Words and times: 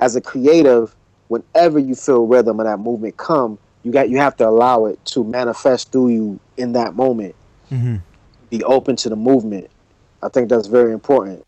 as 0.00 0.14
a 0.14 0.20
creative, 0.20 0.94
whenever 1.26 1.78
you 1.78 1.94
feel 1.94 2.26
rhythm 2.26 2.60
and 2.60 2.68
that 2.68 2.78
movement 2.78 3.16
come, 3.16 3.58
you 3.82 3.90
got 3.90 4.08
you 4.08 4.18
have 4.18 4.36
to 4.36 4.48
allow 4.48 4.86
it 4.86 5.04
to 5.06 5.24
manifest 5.24 5.90
through 5.90 6.08
you 6.08 6.40
in 6.56 6.72
that 6.72 6.94
moment. 6.94 7.34
Mm-hmm. 7.70 7.96
Be 8.50 8.62
open 8.64 8.96
to 8.96 9.08
the 9.08 9.16
movement. 9.16 9.68
I 10.22 10.28
think 10.28 10.48
that's 10.48 10.68
very 10.68 10.92
important. 10.92 11.44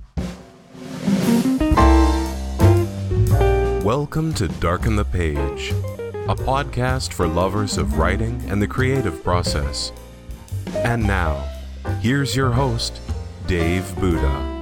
Welcome 3.84 4.34
to 4.34 4.48
Darken 4.48 4.96
the 4.96 5.04
Page, 5.04 5.70
a 6.28 6.34
podcast 6.34 7.12
for 7.12 7.26
lovers 7.26 7.78
of 7.78 7.98
writing 7.98 8.42
and 8.48 8.60
the 8.60 8.68
creative 8.68 9.22
process. 9.24 9.92
And 10.74 11.04
now, 11.04 11.36
here's 12.00 12.34
your 12.36 12.50
host, 12.50 13.00
Dave 13.46 13.94
Buddha. 13.98 14.56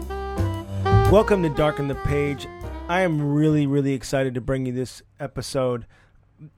Welcome 1.10 1.42
to 1.42 1.48
Darken 1.48 1.88
the 1.88 1.94
Page. 1.94 2.46
I 2.88 3.02
am 3.02 3.34
really, 3.34 3.66
really 3.66 3.92
excited 3.92 4.34
to 4.34 4.40
bring 4.40 4.64
you 4.64 4.72
this 4.72 5.02
episode. 5.20 5.86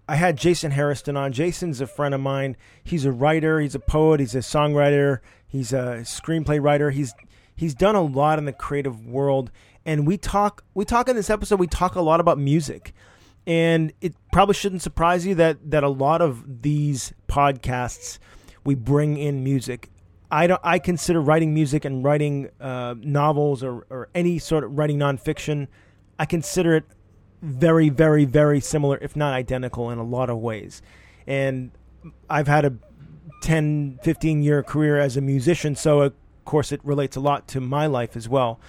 I 0.08 0.14
had 0.14 0.36
Jason 0.36 0.70
Hairston 0.70 1.16
on. 1.16 1.32
Jason's 1.32 1.80
a 1.80 1.88
friend 1.88 2.14
of 2.14 2.20
mine. 2.20 2.56
He's 2.84 3.04
a 3.04 3.10
writer, 3.10 3.58
he's 3.58 3.74
a 3.74 3.80
poet, 3.80 4.20
he's 4.20 4.36
a 4.36 4.38
songwriter, 4.38 5.18
he's 5.48 5.72
a 5.72 6.02
screenplay 6.02 6.62
writer. 6.62 6.90
He's 6.90 7.14
he's 7.56 7.74
done 7.74 7.96
a 7.96 8.02
lot 8.02 8.38
in 8.38 8.44
the 8.44 8.52
creative 8.52 9.06
world 9.06 9.50
and 9.84 10.06
we 10.06 10.16
talk 10.16 10.64
we 10.72 10.84
talk 10.84 11.08
in 11.08 11.16
this 11.16 11.28
episode 11.28 11.58
we 11.58 11.66
talk 11.66 11.94
a 11.94 12.00
lot 12.00 12.20
about 12.20 12.38
music 12.38 12.94
and 13.46 13.92
it 14.00 14.14
probably 14.32 14.54
shouldn't 14.54 14.80
surprise 14.80 15.26
you 15.26 15.34
that 15.34 15.58
that 15.70 15.84
a 15.84 15.88
lot 15.88 16.22
of 16.22 16.62
these 16.62 17.12
podcasts 17.28 18.18
we 18.64 18.74
bring 18.74 19.18
in 19.18 19.44
music 19.44 19.90
i 20.30 20.46
don't 20.46 20.60
i 20.64 20.78
consider 20.78 21.20
writing 21.20 21.52
music 21.52 21.84
and 21.84 22.02
writing 22.02 22.48
uh, 22.60 22.94
novels 22.98 23.62
or, 23.62 23.86
or 23.90 24.08
any 24.14 24.38
sort 24.38 24.64
of 24.64 24.78
writing 24.78 24.98
nonfiction 24.98 25.66
i 26.20 26.24
consider 26.24 26.76
it 26.76 26.84
very 27.42 27.88
very 27.88 28.24
very 28.24 28.60
similar 28.60 28.98
if 29.00 29.16
not 29.16 29.32
identical 29.32 29.90
in 29.90 29.98
a 29.98 30.04
lot 30.04 30.30
of 30.30 30.38
ways 30.38 30.82
and 31.26 31.72
i've 32.28 32.46
had 32.46 32.64
a 32.64 32.72
10 33.42 33.98
15 34.02 34.42
year 34.42 34.62
career 34.62 34.98
as 34.98 35.16
a 35.16 35.20
musician 35.20 35.74
so 35.74 36.02
of 36.02 36.12
course 36.44 36.70
it 36.70 36.80
relates 36.84 37.16
a 37.16 37.20
lot 37.20 37.48
to 37.48 37.60
my 37.60 37.86
life 37.86 38.16
as 38.16 38.28
well 38.28 38.60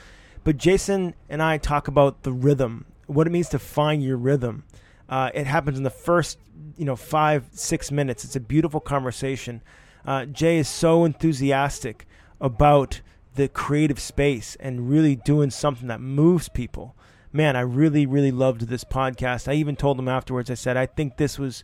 but 0.44 0.58
Jason 0.58 1.14
and 1.30 1.42
I 1.42 1.58
talk 1.58 1.88
about 1.88 2.23
the 2.23 2.31
rhythm, 2.31 2.86
what 3.06 3.28
it 3.28 3.30
means 3.30 3.50
to 3.50 3.59
find 3.59 4.03
your 4.03 4.18
rhythm. 4.18 4.64
Uh, 5.08 5.30
it 5.34 5.45
happens 5.45 5.78
in 5.78 5.84
the 5.84 5.90
first, 5.90 6.40
you 6.78 6.86
know, 6.86 6.95
five 6.95 7.45
six 7.52 7.92
minutes. 7.92 8.23
It's 8.23 8.36
a 8.36 8.40
beautiful 8.40 8.80
conversation. 8.80 9.62
Uh, 10.06 10.25
Jay 10.25 10.58
is 10.58 10.68
so 10.68 11.06
enthusiastic 11.06 12.08
about 12.40 13.02
the 13.36 13.47
creative 13.47 14.00
space 14.00 14.58
and 14.59 14.90
really 14.90 15.16
doing 15.16 15.52
something 15.52 15.88
that 15.90 16.02
moves 16.02 16.50
people. 16.50 16.95
Man, 17.34 17.56
I 17.56 17.62
really, 17.62 18.06
really 18.06 18.32
loved 18.32 18.62
this 18.62 18.84
podcast. 18.84 19.48
I 19.48 19.54
even 19.54 19.76
told 19.76 19.98
him 19.98 20.08
afterwards. 20.08 20.52
I 20.52 20.56
said, 20.56 20.76
I 20.76 20.86
think 20.86 21.18
this 21.18 21.40
was 21.40 21.64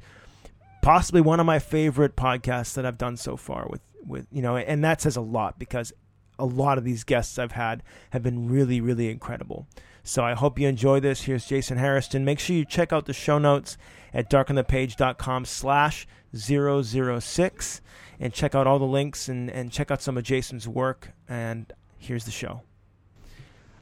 possibly 0.82 1.22
one 1.22 1.40
of 1.40 1.46
my 1.46 1.60
favorite 1.60 2.16
podcasts 2.16 2.74
that 2.76 2.86
I've 2.86 2.98
done 2.98 3.18
so 3.18 3.36
far. 3.36 3.68
With, 3.70 3.82
with 4.06 4.28
you 4.32 4.42
know, 4.42 4.56
and 4.56 4.84
that 4.84 5.02
says 5.02 5.18
a 5.18 5.22
lot 5.22 5.60
because 5.60 5.92
a 6.40 6.46
lot 6.46 6.78
of 6.78 6.84
these 6.84 7.04
guests 7.04 7.38
I've 7.38 7.52
had 7.52 7.84
have 8.12 8.24
been 8.24 8.48
really, 8.50 8.80
really 8.80 9.10
incredible. 9.10 9.68
So 10.04 10.24
I 10.24 10.36
hope 10.36 10.58
you 10.58 10.70
enjoy 10.70 11.02
this. 11.02 11.24
Here's 11.24 11.46
Jason 11.46 11.78
Hairston. 11.78 12.24
Make 12.24 12.40
sure 12.40 12.56
you 12.56 12.64
check 12.64 12.94
out 12.94 13.06
the 13.06 13.14
show 13.14 13.38
notes 13.38 13.78
at 14.14 14.30
darkenthepage.com 14.30 15.44
slash 15.44 16.08
006 16.34 17.82
and 18.20 18.34
check 18.34 18.56
out 18.56 18.68
all 18.68 18.80
the 18.80 18.86
links 18.86 19.28
and, 19.28 19.50
and 19.50 19.72
check 19.72 19.92
out 19.92 20.02
some 20.02 20.18
of 20.18 20.24
Jason's 20.24 20.68
work. 20.68 21.12
And 21.28 21.74
here's 21.98 22.24
the 22.24 22.32
show. 22.32 22.62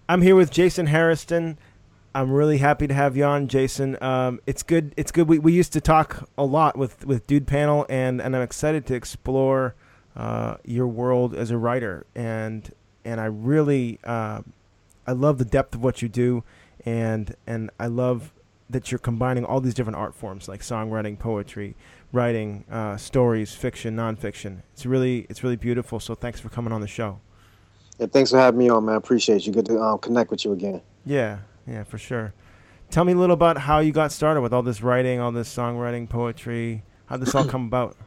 I'm 0.09 0.22
here 0.22 0.36
with 0.36 0.52
Jason 0.52 0.88
Hairston. 0.88 1.59
I'm 2.16 2.31
really 2.31 2.59
happy 2.59 2.88
to 2.88 2.94
have 2.94 3.17
you 3.17 3.25
on, 3.25 3.49
Jason. 3.49 4.02
Um, 4.02 4.39
it's 4.47 4.63
good. 4.63 4.94
It's 4.95 5.11
good. 5.11 5.27
We, 5.27 5.38
we 5.38 5.52
used 5.52 5.73
to 5.73 5.81
talk 5.81 6.30
a 6.38 6.45
lot 6.45 6.77
with, 6.77 7.05
with 7.05 7.27
Dude 7.27 7.45
Panel, 7.45 7.85
and, 7.89 8.22
and 8.22 8.33
I'm 8.33 8.41
excited 8.41 8.85
to 8.85 8.95
explore 8.95 9.75
uh, 10.16 10.55
your 10.63 10.88
world 10.88 11.35
as 11.35 11.51
a 11.51 11.57
writer, 11.57 12.06
and 12.16 12.72
and 13.03 13.19
I 13.19 13.25
really 13.25 14.00
uh, 14.06 14.44
I 15.06 15.12
love 15.12 15.39
the 15.39 15.45
depth 15.45 15.75
of 15.75 15.84
what 15.84 16.01
you 16.01 16.07
do, 16.07 16.45
and 16.85 17.35
and 17.45 17.69
I 17.81 17.88
love 17.88 18.31
that 18.69 18.94
you're 18.94 19.00
combining 19.00 19.44
all 19.44 19.59
these 19.59 19.73
different 19.73 19.97
art 19.97 20.16
forms 20.16 20.47
like 20.47 20.62
songwriting, 20.62 21.19
poetry, 21.19 21.75
writing, 22.13 22.63
uh, 22.72 22.95
stories, 22.95 23.53
fiction, 23.53 23.97
nonfiction. 23.97 24.62
It's 24.72 24.85
really 24.85 25.28
it's 25.29 25.44
really 25.44 25.57
beautiful. 25.57 26.00
So 26.00 26.16
thanks 26.16 26.39
for 26.39 26.47
coming 26.47 26.72
on 26.72 26.79
the 26.79 26.88
show. 26.88 27.19
Yeah, 28.00 28.07
thanks 28.07 28.31
for 28.31 28.38
having 28.38 28.59
me 28.59 28.69
on, 28.69 28.85
man. 28.85 28.95
I 28.95 28.97
appreciate 28.97 29.45
you. 29.45 29.51
Good 29.51 29.66
to 29.66 29.81
um, 29.81 30.00
connect 30.00 30.31
with 30.31 30.45
you 30.45 30.53
again. 30.53 30.81
Yeah, 31.06 31.39
yeah, 31.67 31.83
for 31.83 31.97
sure. 31.97 32.33
Tell 32.91 33.03
me 33.03 33.13
a 33.13 33.15
little 33.15 33.33
about 33.33 33.57
how 33.57 33.79
you 33.79 33.91
got 33.91 34.11
started 34.11 34.41
with 34.41 34.53
all 34.53 34.61
this 34.61 34.81
writing, 34.81 35.19
all 35.19 35.31
this 35.31 35.53
songwriting, 35.53 36.07
poetry. 36.07 36.83
How 37.07 37.17
did 37.17 37.25
this 37.25 37.35
all 37.35 37.45
come 37.49 37.65
about? 37.65 37.97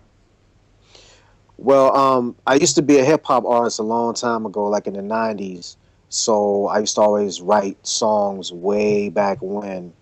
Well, 1.56 1.94
um, 1.96 2.36
I 2.46 2.54
used 2.54 2.76
to 2.76 2.82
be 2.82 2.98
a 2.98 3.04
hip 3.04 3.24
hop 3.24 3.44
artist 3.44 3.80
a 3.80 3.82
long 3.82 4.14
time 4.14 4.46
ago, 4.46 4.64
like 4.64 4.86
in 4.86 4.94
the 4.94 5.00
'90s. 5.00 5.76
So 6.08 6.66
I 6.69 6.78
used 6.78 6.94
to 6.94 7.02
always 7.02 7.41
write 7.41 7.84
songs 7.86 8.52
way 8.52 9.08
back 9.08 9.38
when, 9.41 9.92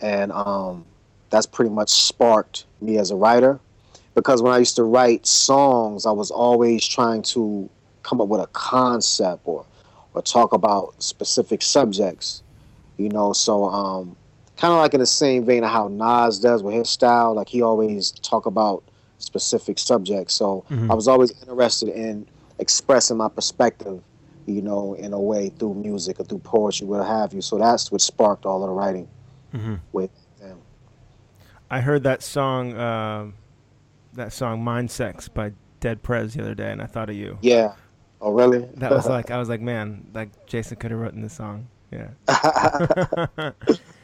and 0.00 0.32
um, 0.32 0.86
that's 1.30 1.46
pretty 1.46 1.70
much 1.70 1.90
sparked 1.90 2.64
me 2.80 2.98
as 2.98 3.10
a 3.10 3.16
writer. 3.16 3.58
Because 4.14 4.40
when 4.40 4.52
I 4.52 4.58
used 4.58 4.76
to 4.76 4.84
write 4.84 5.26
songs, 5.26 6.06
I 6.06 6.12
was 6.12 6.30
always 6.30 6.86
trying 6.86 7.22
to 7.22 7.68
come 8.02 8.20
up 8.20 8.28
with 8.28 8.40
a 8.40 8.46
concept 8.48 9.42
or 9.44 9.66
or 10.14 10.22
talk 10.22 10.52
about 10.52 11.00
specific 11.02 11.62
subjects, 11.62 12.42
you 12.98 13.08
know. 13.08 13.32
So 13.32 13.64
um, 13.64 14.16
kind 14.56 14.72
of 14.72 14.78
like 14.78 14.92
in 14.92 15.00
the 15.00 15.06
same 15.06 15.44
vein 15.44 15.64
of 15.64 15.70
how 15.70 15.88
Nas 15.88 16.38
does 16.38 16.62
with 16.62 16.74
his 16.74 16.90
style, 16.90 17.34
like 17.34 17.48
he 17.48 17.62
always 17.62 18.10
talk 18.10 18.46
about 18.46 18.84
specific 19.18 19.78
subjects. 19.78 20.34
So 20.34 20.64
mm-hmm. 20.70 20.90
I 20.90 20.94
was 20.94 21.08
always 21.08 21.30
interested 21.42 21.88
in 21.88 22.26
expressing 22.58 23.16
my 23.16 23.28
perspective, 23.28 24.02
you 24.46 24.62
know, 24.62 24.94
in 24.94 25.12
a 25.12 25.20
way 25.20 25.50
through 25.50 25.74
music 25.74 26.20
or 26.20 26.24
through 26.24 26.40
poetry, 26.40 26.86
what 26.86 27.06
have 27.06 27.32
you. 27.32 27.40
So 27.40 27.58
that's 27.58 27.90
what 27.90 28.00
sparked 28.00 28.46
all 28.46 28.62
of 28.62 28.68
the 28.68 28.74
writing 28.74 29.08
mm-hmm. 29.54 29.76
with 29.92 30.10
them. 30.40 30.58
I 31.70 31.80
heard 31.80 32.02
that 32.04 32.22
song, 32.22 32.74
uh, 32.74 33.26
that 34.14 34.32
song 34.32 34.62
"Mind 34.62 34.90
Sex" 34.90 35.28
by 35.28 35.52
Dead 35.80 36.02
Prez 36.02 36.34
the 36.34 36.42
other 36.42 36.54
day, 36.54 36.72
and 36.72 36.82
I 36.82 36.86
thought 36.86 37.10
of 37.10 37.16
you. 37.16 37.38
Yeah. 37.42 37.74
Oh, 38.20 38.32
really? 38.32 38.66
that 38.76 38.90
was 38.90 39.06
like 39.08 39.30
I 39.30 39.38
was 39.38 39.48
like, 39.48 39.60
man, 39.60 40.06
like 40.14 40.46
Jason 40.46 40.76
could 40.78 40.90
have 40.90 41.00
written 41.00 41.22
this 41.22 41.34
song. 41.34 41.68
Yeah. 41.92 42.08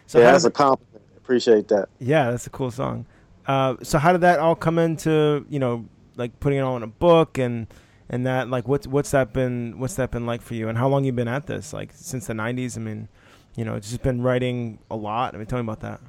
so 0.07 0.19
yeah, 0.19 0.33
that's 0.33 0.45
a 0.45 0.51
compliment. 0.51 1.03
Appreciate 1.19 1.69
that. 1.69 1.91
Yeah, 1.99 2.31
that's 2.31 2.47
a 2.47 2.51
cool 2.51 2.71
song. 2.71 3.05
Uh, 3.47 3.77
so 3.83 3.99
how 3.99 4.13
did 4.13 4.23
that 4.23 4.39
all 4.39 4.55
come 4.55 4.79
into 4.79 5.45
you 5.51 5.59
know 5.59 5.87
like 6.17 6.39
putting 6.41 6.59
it 6.59 6.63
all 6.63 6.77
in 6.77 6.83
a 6.83 6.89
book 6.89 7.39
and 7.39 7.67
and 8.09 8.27
that 8.27 8.49
like 8.49 8.67
what's 8.69 8.87
what's 8.87 9.11
that 9.11 9.33
been 9.33 9.79
what's 9.79 9.95
that 9.95 10.11
been 10.11 10.27
like 10.27 10.41
for 10.41 10.55
you 10.55 10.69
and 10.69 10.79
how 10.79 10.89
long 10.89 11.05
you 11.05 11.13
been 11.13 11.29
at 11.29 11.47
this 11.47 11.73
like 11.73 11.91
since 11.95 12.27
the 12.27 12.33
90s 12.33 12.77
i 12.77 12.81
mean 12.81 13.09
you 13.57 13.65
know 13.65 13.75
it's 13.75 13.91
just 13.91 14.03
been 14.03 14.23
writing 14.23 14.79
a 14.91 14.97
lot 14.97 15.35
i 15.35 15.39
mean 15.39 15.47
tell 15.47 15.59
me 15.59 15.65
about 15.65 15.81
that 15.81 16.01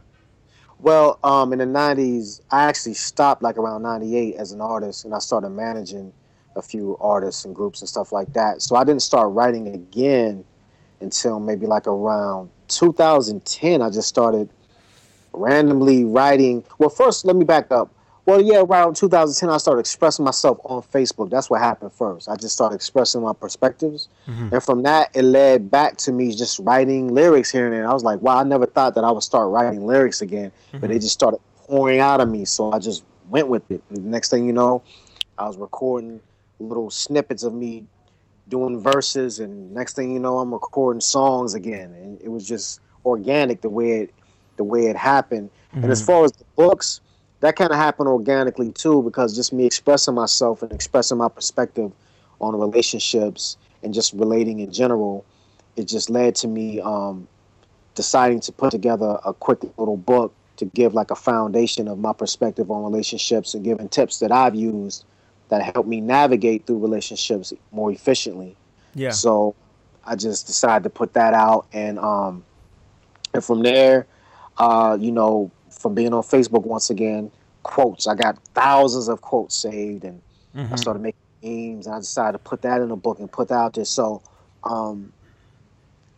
well 0.79 1.19
um, 1.23 1.53
in 1.53 1.59
the 1.59 1.65
90s 1.65 2.41
i 2.51 2.63
actually 2.63 2.93
stopped 2.93 3.41
like 3.41 3.57
around 3.57 3.81
98 3.81 4.35
as 4.35 4.51
an 4.51 4.61
artist 4.61 5.05
and 5.05 5.13
i 5.13 5.19
started 5.19 5.49
managing 5.49 6.11
a 6.55 6.61
few 6.61 6.97
artists 7.01 7.43
and 7.45 7.55
groups 7.55 7.81
and 7.81 7.89
stuff 7.89 8.11
like 8.11 8.31
that 8.33 8.61
so 8.61 8.75
i 8.75 8.83
didn't 8.83 9.01
start 9.01 9.31
writing 9.31 9.67
again 9.69 10.43
until 11.05 11.39
maybe 11.39 11.65
like 11.65 11.87
around 11.87 12.49
2010 12.67 13.81
i 13.81 13.89
just 13.89 14.07
started 14.07 14.49
randomly 15.35 16.05
writing. 16.05 16.63
Well, 16.77 16.89
first, 16.89 17.25
let 17.25 17.35
me 17.35 17.45
back 17.45 17.71
up. 17.71 17.91
Well, 18.25 18.41
yeah, 18.41 18.61
around 18.61 18.95
2010, 18.95 19.49
I 19.49 19.57
started 19.57 19.81
expressing 19.81 20.25
myself 20.25 20.59
on 20.63 20.81
Facebook. 20.81 21.29
That's 21.29 21.47
what 21.47 21.61
happened 21.61 21.93
first. 21.93 22.27
I 22.27 22.35
just 22.35 22.55
started 22.55 22.75
expressing 22.75 23.21
my 23.21 23.33
perspectives. 23.33 24.09
Mm-hmm. 24.27 24.49
And 24.51 24.63
from 24.63 24.81
that, 24.81 25.11
it 25.13 25.21
led 25.21 25.69
back 25.69 25.97
to 25.97 26.11
me 26.11 26.35
just 26.35 26.57
writing 26.59 27.13
lyrics 27.13 27.51
here 27.51 27.65
and 27.65 27.73
there. 27.73 27.87
I 27.87 27.93
was 27.93 28.03
like, 28.03 28.21
wow, 28.21 28.37
I 28.37 28.43
never 28.43 28.65
thought 28.65 28.95
that 28.95 29.03
I 29.03 29.11
would 29.11 29.21
start 29.21 29.51
writing 29.51 29.85
lyrics 29.85 30.23
again. 30.23 30.51
Mm-hmm. 30.69 30.79
But 30.79 30.89
they 30.89 30.97
just 30.97 31.13
started 31.13 31.39
pouring 31.55 31.99
out 31.99 32.19
of 32.19 32.27
me. 32.27 32.45
So 32.45 32.71
I 32.71 32.79
just 32.79 33.03
went 33.29 33.47
with 33.47 33.69
it. 33.69 33.83
And 33.89 33.97
the 34.05 34.09
next 34.09 34.31
thing 34.31 34.47
you 34.47 34.53
know, 34.53 34.81
I 35.37 35.45
was 35.45 35.57
recording 35.57 36.19
little 36.57 36.89
snippets 36.89 37.43
of 37.43 37.53
me 37.53 37.85
doing 38.47 38.79
verses. 38.79 39.39
And 39.39 39.73
next 39.73 39.95
thing 39.95 40.11
you 40.11 40.19
know, 40.19 40.39
I'm 40.39 40.53
recording 40.53 41.01
songs 41.01 41.53
again. 41.53 41.93
And 41.93 42.21
it 42.21 42.29
was 42.29 42.47
just 42.47 42.79
organic 43.05 43.61
the 43.61 43.69
way 43.69 44.01
it 44.01 44.13
the 44.57 44.63
way 44.63 44.87
it 44.87 44.95
happened. 44.95 45.49
Mm-hmm. 45.69 45.83
And 45.83 45.91
as 45.91 46.01
mm-hmm. 46.01 46.11
far 46.11 46.23
as 46.23 46.31
the 46.33 46.45
books, 46.55 47.01
that 47.41 47.55
kind 47.55 47.71
of 47.71 47.77
happened 47.77 48.07
organically 48.07 48.71
too, 48.71 49.03
because 49.03 49.35
just 49.35 49.51
me 49.51 49.65
expressing 49.65 50.15
myself 50.15 50.63
and 50.63 50.71
expressing 50.71 51.17
my 51.17 51.27
perspective 51.27 51.91
on 52.39 52.57
relationships 52.57 53.57
and 53.83 53.93
just 53.93 54.13
relating 54.13 54.59
in 54.59 54.71
general, 54.71 55.25
it 55.75 55.87
just 55.87 56.09
led 56.09 56.35
to 56.35 56.47
me 56.47 56.79
um, 56.81 57.27
deciding 57.93 58.39
to 58.41 58.51
put 58.51 58.71
together 58.71 59.19
a 59.25 59.33
quick 59.33 59.59
little 59.77 59.97
book 59.97 60.33
to 60.57 60.65
give 60.65 60.93
like 60.93 61.11
a 61.11 61.15
foundation 61.15 61.87
of 61.87 61.99
my 61.99 62.13
perspective 62.13 62.71
on 62.71 62.83
relationships 62.83 63.53
and 63.53 63.63
giving 63.63 63.89
tips 63.89 64.19
that 64.19 64.31
I've 64.31 64.55
used 64.55 65.03
that 65.49 65.61
helped 65.61 65.87
me 65.87 66.01
navigate 66.01 66.65
through 66.65 66.79
relationships 66.79 67.53
more 67.71 67.91
efficiently. 67.91 68.55
Yeah. 68.93 69.11
So 69.11 69.55
I 70.05 70.15
just 70.15 70.47
decided 70.47 70.83
to 70.83 70.89
put 70.89 71.13
that 71.13 71.33
out 71.33 71.67
and 71.73 71.99
um, 71.99 72.43
and 73.33 73.43
from 73.43 73.63
there, 73.63 74.07
uh, 74.57 74.97
you 74.99 75.11
know, 75.11 75.51
from 75.69 75.93
being 75.93 76.13
on 76.13 76.23
Facebook 76.23 76.63
once 76.63 76.89
again, 76.89 77.31
quotes. 77.63 78.07
I 78.07 78.15
got 78.15 78.37
thousands 78.53 79.09
of 79.09 79.21
quotes 79.21 79.55
saved, 79.55 80.05
and 80.05 80.21
mm-hmm. 80.55 80.73
I 80.73 80.77
started 80.77 81.01
making 81.01 81.19
memes. 81.43 81.85
And 81.85 81.95
I 81.95 81.99
decided 81.99 82.33
to 82.33 82.39
put 82.39 82.61
that 82.61 82.81
in 82.81 82.91
a 82.91 82.95
book 82.95 83.19
and 83.19 83.31
put 83.31 83.49
that 83.49 83.55
out 83.55 83.73
there. 83.73 83.85
So, 83.85 84.21
um, 84.63 85.11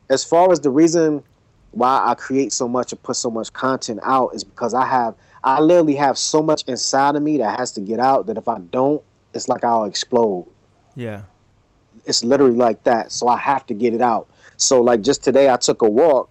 as 0.10 0.24
far 0.24 0.52
as 0.52 0.60
the 0.60 0.70
reason 0.70 1.24
why 1.72 2.02
I 2.06 2.16
create 2.16 2.54
so 2.54 2.68
much 2.68 2.92
and 2.92 3.02
put 3.02 3.16
so 3.16 3.30
much 3.30 3.52
content 3.52 4.00
out 4.04 4.34
is 4.34 4.44
because 4.44 4.74
I 4.74 4.86
have 4.86 5.16
I 5.44 5.60
literally 5.60 5.96
have 5.96 6.18
so 6.18 6.42
much 6.42 6.64
inside 6.68 7.16
of 7.16 7.24
me 7.24 7.38
that 7.38 7.60
has 7.60 7.72
to 7.74 7.82
get 7.82 8.00
out 8.00 8.28
that 8.28 8.38
if 8.38 8.48
I 8.48 8.60
don't, 8.60 9.02
it's 9.38 9.48
like 9.48 9.64
I'll 9.64 9.86
explode. 9.86 10.48
Yeah. 10.96 11.22
It's 12.06 12.24
literally 12.24 12.56
like 12.56 12.84
that. 12.84 13.12
So 13.12 13.28
I 13.28 13.38
have 13.38 13.66
to 13.68 13.74
get 13.74 13.94
it 13.94 14.02
out. 14.02 14.28
So 14.58 14.82
like 14.82 15.02
just 15.02 15.24
today 15.24 15.50
I 15.50 15.58
took 15.58 15.82
a 15.82 15.90
walk 15.90 16.30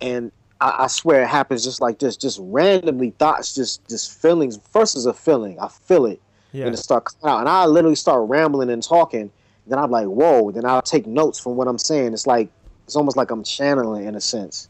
and 0.00 0.32
I, 0.60 0.84
I 0.84 0.86
swear 0.86 1.22
it 1.22 1.28
happens 1.28 1.64
just 1.64 1.80
like 1.80 1.98
this, 1.98 2.16
just 2.16 2.38
randomly 2.40 3.10
thoughts, 3.10 3.54
just 3.54 3.86
just 3.88 4.20
feelings. 4.20 4.58
First 4.70 4.96
is 4.96 5.06
a 5.06 5.12
feeling. 5.12 5.58
I 5.60 5.68
feel 5.68 6.06
it. 6.06 6.20
Yeah. 6.52 6.66
And 6.66 6.74
it 6.74 6.78
start 6.78 7.04
coming 7.04 7.34
out. 7.34 7.40
And 7.40 7.48
I 7.48 7.66
literally 7.66 7.96
start 7.96 8.28
rambling 8.28 8.70
and 8.70 8.82
talking. 8.82 9.30
Then 9.66 9.78
I'm 9.78 9.90
like, 9.90 10.06
whoa. 10.06 10.52
Then 10.52 10.64
I'll 10.64 10.82
take 10.82 11.06
notes 11.06 11.38
from 11.38 11.56
what 11.56 11.68
I'm 11.68 11.78
saying. 11.78 12.14
It's 12.14 12.26
like 12.26 12.48
it's 12.84 12.96
almost 12.96 13.16
like 13.16 13.30
I'm 13.30 13.42
channeling 13.42 14.06
in 14.06 14.14
a 14.14 14.20
sense. 14.20 14.68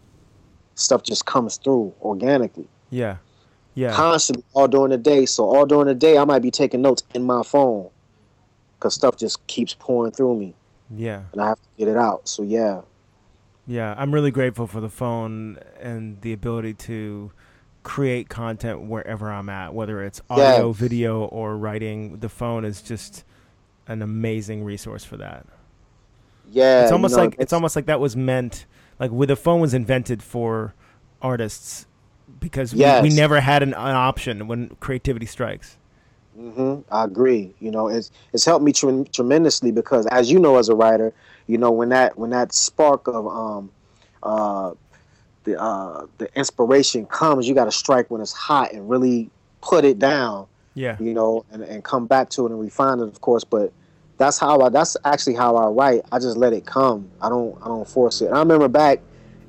Stuff 0.75 1.03
just 1.03 1.27
comes 1.27 1.59
through 1.59 1.95
organically. 2.01 2.69
Yeah. 2.91 3.17
Yeah. 3.77 3.93
Constantly 3.93 4.43
all 4.55 4.67
during 4.67 4.91
the 4.91 4.99
day. 4.99 5.27
So 5.27 5.45
all 5.45 5.67
during 5.67 5.87
the 5.87 5.95
day 5.95 6.19
I 6.19 6.25
might 6.25 6.43
be 6.43 6.51
taking 6.51 6.83
notes 6.83 7.05
in 7.15 7.23
my 7.23 7.43
phone. 7.45 7.91
Cause 8.81 8.95
stuff 8.95 9.17
just 9.17 9.47
keeps 9.47 9.75
pouring 9.75 10.13
through 10.13 10.37
me. 10.39 10.55
Yeah. 10.91 11.23
And 11.33 11.41
I 11.41 11.49
have 11.49 11.61
to 11.61 11.69
get 11.79 11.87
it 11.87 11.97
out. 11.97 12.29
So 12.29 12.43
yeah. 12.43 12.81
Yeah, 13.67 13.95
I'm 13.99 14.15
really 14.15 14.31
grateful 14.31 14.67
for 14.67 14.81
the 14.81 14.89
phone 14.89 15.59
and 15.81 16.21
the 16.23 16.33
ability 16.33 16.75
to 16.75 17.33
create 17.83 18.29
content 18.29 18.83
wherever 18.83 19.31
I'm 19.31 19.49
at, 19.49 19.75
whether 19.75 20.03
it's 20.03 20.21
audio, 20.31 20.69
yeah. 20.69 20.73
video, 20.73 21.25
or 21.25 21.57
writing. 21.57 22.19
The 22.19 22.29
phone 22.29 22.65
is 22.65 22.81
just 22.81 23.25
an 23.89 24.03
amazing 24.03 24.65
resource 24.65 25.05
for 25.05 25.17
that. 25.19 25.47
Yeah, 26.51 26.85
it's 26.85 26.93
almost 26.93 27.13
you 27.13 27.17
know, 27.17 27.25
like 27.25 27.35
it's, 27.35 27.43
it's, 27.43 27.53
almost 27.53 27.75
like 27.77 27.87
that 27.87 27.99
was 27.99 28.17
meant 28.17 28.67
like 29.01 29.11
with 29.11 29.29
the 29.29 29.37
phone 29.37 29.61
was 29.61 29.75
invented 29.75 30.23
for 30.23 30.75
artists 31.21 31.87
because 32.41 32.73
we, 32.73 32.81
yes. 32.81 33.03
we 33.03 33.11
never 33.11 33.41
had 33.41 33.63
an, 33.63 33.75
an, 33.75 33.95
option 33.95 34.47
when 34.49 34.69
creativity 34.81 35.27
strikes. 35.27 35.77
Mm-hmm. 36.39 36.93
I 36.93 37.05
agree. 37.05 37.55
You 37.61 37.71
know, 37.71 37.89
it's 37.89 38.11
it's 38.33 38.45
helped 38.45 38.65
me 38.65 38.73
tre- 38.73 39.05
tremendously 39.13 39.71
because, 39.71 40.07
as 40.07 40.31
you 40.31 40.39
know, 40.39 40.59
as 40.59 40.69
a 40.69 40.75
writer, 40.75 41.13
you 41.47 41.59
know 41.59 41.71
when 41.71 41.89
that 41.91 42.19
when 42.19 42.31
that 42.31 42.53
spark 42.53 43.09
of 43.09 43.27
um 43.27 43.71
uh 44.23 44.73
the 45.45 45.61
uh 45.61 46.07
the 46.19 46.29
inspiration 46.37 47.07
comes, 47.07 47.49
you 47.49 47.55
got 47.55 47.65
to 47.65 47.73
strike 47.73 48.11
when 48.11 48.21
it's 48.21 48.33
hot 48.33 48.73
and 48.73 48.89
really 48.89 49.31
put 49.63 49.85
it 49.85 49.99
down. 49.99 50.47
Yeah. 50.75 50.97
You 51.01 51.15
know, 51.15 51.47
and 51.51 51.63
and 51.63 51.83
come 51.83 52.07
back 52.07 52.29
to 52.31 52.47
it 52.47 52.53
and 52.53 52.61
refine 52.61 53.01
it, 53.01 53.05
of 53.05 53.21
course, 53.23 53.45
but 53.45 53.73
that's 54.19 54.39
how 54.39 54.61
I 54.61 54.69
that's 54.69 54.97
actually 55.05 55.35
how 55.35 55.57
I 55.57 55.69
write. 55.69 56.03
I 56.13 56.19
just 56.19 56.37
let 56.37 56.53
it 56.53 56.67
come. 56.67 57.11
I 57.23 57.29
don't 57.31 57.57
I 57.63 57.69
don't 57.69 57.89
force 57.89 58.21
it. 58.21 58.27
And 58.27 58.35
I 58.35 58.41
remember 58.41 58.69
back 58.69 59.01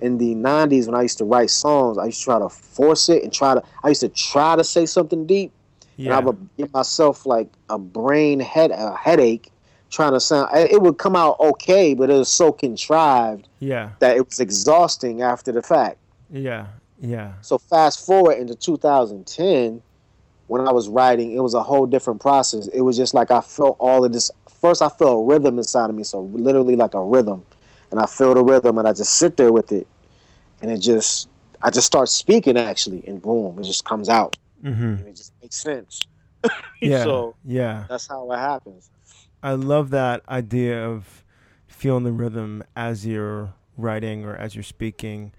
in 0.02 0.18
the 0.18 0.36
90s 0.36 0.86
when 0.86 0.96
I 0.96 1.02
used 1.02 1.18
to 1.20 1.26
write 1.26 1.50
songs, 1.50 1.98
I 1.98 2.06
used 2.06 2.20
to 2.20 2.26
try 2.26 2.40
to 2.40 2.50
force 2.50 3.10
it 3.10 3.24
and 3.24 3.34
try 3.34 3.56
to 3.56 3.64
I 3.84 3.90
used 3.90 4.02
to 4.02 4.10
try 4.10 4.56
to 4.56 4.64
say 4.64 4.86
something 4.86 5.26
deep. 5.26 5.52
Yeah. 5.96 6.06
And 6.06 6.14
I 6.14 6.20
would 6.20 6.50
give 6.58 6.74
myself 6.74 7.26
like 7.26 7.50
a 7.70 7.80
brain 7.80 8.40
head 8.40 8.72
a 8.72 8.96
headache 8.96 9.52
trying 9.90 10.12
to 10.14 10.20
sound 10.20 10.50
it 10.56 10.82
would 10.82 10.98
come 10.98 11.16
out 11.16 11.40
okay, 11.40 11.94
but 11.94 12.10
it 12.10 12.14
was 12.14 12.30
so 12.30 12.52
contrived 12.52 13.48
yeah. 13.60 13.92
that 14.00 14.18
it 14.18 14.26
was 14.26 14.40
exhausting 14.40 15.22
after 15.22 15.52
the 15.52 15.62
fact. 15.62 15.98
Yeah. 16.30 16.68
Yeah. 17.00 17.34
So 17.42 17.58
fast 17.58 18.06
forward 18.06 18.38
into 18.38 18.56
2010 18.56 19.82
when 20.48 20.66
I 20.66 20.72
was 20.72 20.88
writing, 20.88 21.34
it 21.34 21.42
was 21.42 21.54
a 21.54 21.62
whole 21.62 21.86
different 21.86 22.22
process. 22.22 22.68
It 22.68 22.82
was 22.82 22.98
just 22.98 23.14
like 23.14 23.32
I 23.32 23.42
felt 23.42 23.76
all 23.80 24.04
of 24.04 24.14
this 24.14 24.32
first 24.62 24.82
I 24.82 24.90
felt 24.90 25.24
a 25.24 25.34
rhythm 25.34 25.58
inside 25.58 25.90
of 25.90 25.96
me, 25.96 26.04
so 26.04 26.22
literally 26.22 26.76
like 26.76 26.94
a 26.94 27.04
rhythm. 27.04 27.46
And 27.92 28.00
I 28.00 28.06
feel 28.06 28.34
the 28.34 28.44
rhythm 28.44 28.78
and 28.78 28.88
I 28.88 28.94
just 28.94 29.16
sit 29.16 29.38
there 29.38 29.51
with 29.51 29.72
it 29.72 29.88
and 30.62 30.72
it 30.72 30.80
just 30.80 31.30
I 31.62 31.69
just 31.69 31.88
start 31.88 32.10
speaking 32.10 32.57
actually 32.57 33.04
and 33.07 33.22
boom, 33.22 33.57
it 33.60 33.63
just 33.63 33.86
comes 33.86 34.10
out. 34.10 34.36
Mm-hmm. 34.63 35.07
it 35.07 35.16
just 35.16 35.34
makes 35.42 35.56
sense. 35.56 36.01
yeah. 36.81 37.04
so 37.04 37.36
yeah. 37.45 37.86
That's 37.89 38.07
how 38.07 38.31
it 38.31 38.38
happens. 38.38 38.89
I 39.42 39.54
love 39.54 39.92
that 39.92 40.28
idea 40.28 40.84
of 40.86 41.24
feeling 41.68 42.04
the 42.04 42.12
rhythm 42.12 42.63
as 42.75 43.06
you're 43.06 43.54
writing 43.78 44.25
or 44.25 44.36
as 44.36 44.56
you're 44.56 44.63
speaking. 44.63 45.31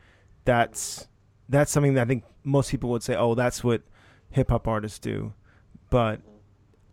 That's 0.44 1.08
that's 1.48 1.72
something 1.72 1.94
that 1.94 2.02
I 2.02 2.04
think 2.04 2.24
most 2.44 2.70
people 2.70 2.90
would 2.90 3.02
say, 3.02 3.16
"Oh, 3.16 3.34
that's 3.34 3.64
what 3.64 3.82
hip 4.30 4.50
hop 4.50 4.68
artists 4.68 4.98
do." 4.98 5.34
But 5.90 6.20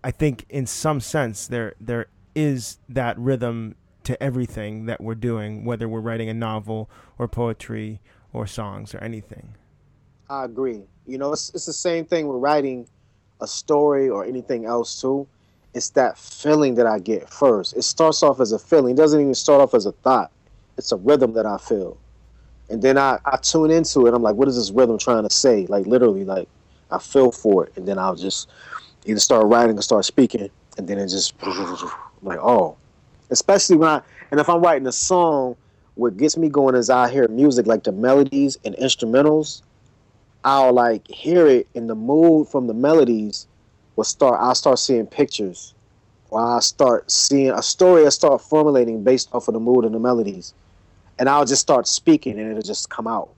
I 0.03 0.11
think 0.11 0.45
in 0.49 0.65
some 0.65 0.99
sense 0.99 1.47
there 1.47 1.75
there 1.79 2.07
is 2.33 2.79
that 2.89 3.17
rhythm 3.17 3.75
to 4.05 4.21
everything 4.21 4.85
that 4.85 5.01
we're 5.01 5.15
doing, 5.15 5.65
whether 5.65 5.87
we're 5.87 5.99
writing 5.99 6.29
a 6.29 6.33
novel 6.33 6.89
or 7.17 7.27
poetry 7.27 8.01
or 8.33 8.47
songs 8.47 8.95
or 8.95 8.99
anything. 8.99 9.55
I 10.29 10.45
agree. 10.45 10.81
You 11.05 11.17
know, 11.17 11.33
it's 11.33 11.51
it's 11.53 11.65
the 11.65 11.73
same 11.73 12.05
thing 12.05 12.27
with 12.27 12.41
writing 12.41 12.87
a 13.41 13.47
story 13.47 14.09
or 14.09 14.25
anything 14.25 14.65
else 14.65 14.99
too 14.99 15.27
it's 15.75 15.89
that 15.89 16.17
feeling 16.17 16.75
that 16.75 16.87
I 16.87 16.99
get 16.99 17.29
first. 17.29 17.75
It 17.75 17.83
starts 17.83 18.23
off 18.23 18.39
as 18.39 18.53
a 18.53 18.57
feeling. 18.57 18.93
It 18.93 18.97
doesn't 18.97 19.19
even 19.19 19.35
start 19.35 19.61
off 19.61 19.73
as 19.73 19.85
a 19.85 19.91
thought. 19.91 20.31
It's 20.77 20.93
a 20.93 20.95
rhythm 20.95 21.33
that 21.33 21.45
I 21.45 21.57
feel. 21.57 21.97
And 22.69 22.81
then 22.81 22.97
I, 22.97 23.19
I 23.25 23.37
tune 23.37 23.71
into 23.71 24.07
it. 24.07 24.13
I'm 24.13 24.23
like, 24.23 24.35
what 24.35 24.47
is 24.47 24.55
this 24.55 24.71
rhythm 24.71 24.97
trying 24.97 25.23
to 25.23 25.29
say? 25.29 25.65
Like 25.67 25.85
literally, 25.85 26.23
like 26.23 26.47
I 26.89 26.97
feel 26.97 27.31
for 27.31 27.65
it. 27.65 27.73
And 27.75 27.85
then 27.85 27.99
I'll 27.99 28.15
just 28.15 28.49
either 29.05 29.19
start 29.19 29.45
writing 29.47 29.77
or 29.77 29.81
start 29.81 30.05
speaking. 30.05 30.49
And 30.77 30.87
then 30.87 30.97
it 30.97 31.07
just 31.07 31.33
like, 32.23 32.39
oh. 32.39 32.77
Especially 33.29 33.75
when 33.75 33.89
I 33.89 34.01
and 34.31 34.39
if 34.39 34.49
I'm 34.49 34.61
writing 34.61 34.87
a 34.87 34.91
song, 34.91 35.55
what 35.95 36.17
gets 36.17 36.37
me 36.37 36.49
going 36.49 36.75
is 36.75 36.89
I 36.89 37.09
hear 37.09 37.27
music 37.27 37.67
like 37.67 37.83
the 37.83 37.91
melodies 37.91 38.57
and 38.65 38.75
instrumentals. 38.75 39.61
I'll 40.43 40.73
like 40.73 41.07
hear 41.07 41.47
it 41.47 41.67
in 41.73 41.87
the 41.87 41.95
mood 41.95 42.47
from 42.47 42.67
the 42.67 42.73
melodies 42.73 43.47
will 43.95 44.03
start 44.03 44.39
I'll 44.39 44.55
start 44.55 44.79
seeing 44.79 45.07
pictures 45.07 45.73
or 46.29 46.41
I'll 46.41 46.61
start 46.61 47.09
seeing 47.09 47.51
a 47.51 47.63
story 47.63 48.05
I 48.05 48.09
start 48.09 48.41
formulating 48.41 49.03
based 49.03 49.29
off 49.33 49.47
of 49.47 49.53
the 49.53 49.59
mood 49.59 49.85
and 49.85 49.95
the 49.95 49.99
melodies. 49.99 50.53
And 51.17 51.29
I'll 51.29 51.45
just 51.45 51.61
start 51.61 51.87
speaking 51.87 52.39
and 52.39 52.51
it'll 52.51 52.61
just 52.61 52.89
come 52.89 53.07
out. 53.07 53.29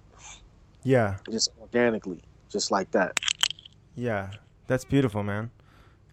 Yeah. 0.83 1.17
Just 1.29 1.51
organically. 1.61 2.21
Just 2.49 2.71
like 2.71 2.89
that. 2.91 3.19
Yeah. 3.95 4.31
That's 4.67 4.83
beautiful, 4.83 5.21
man. 5.21 5.51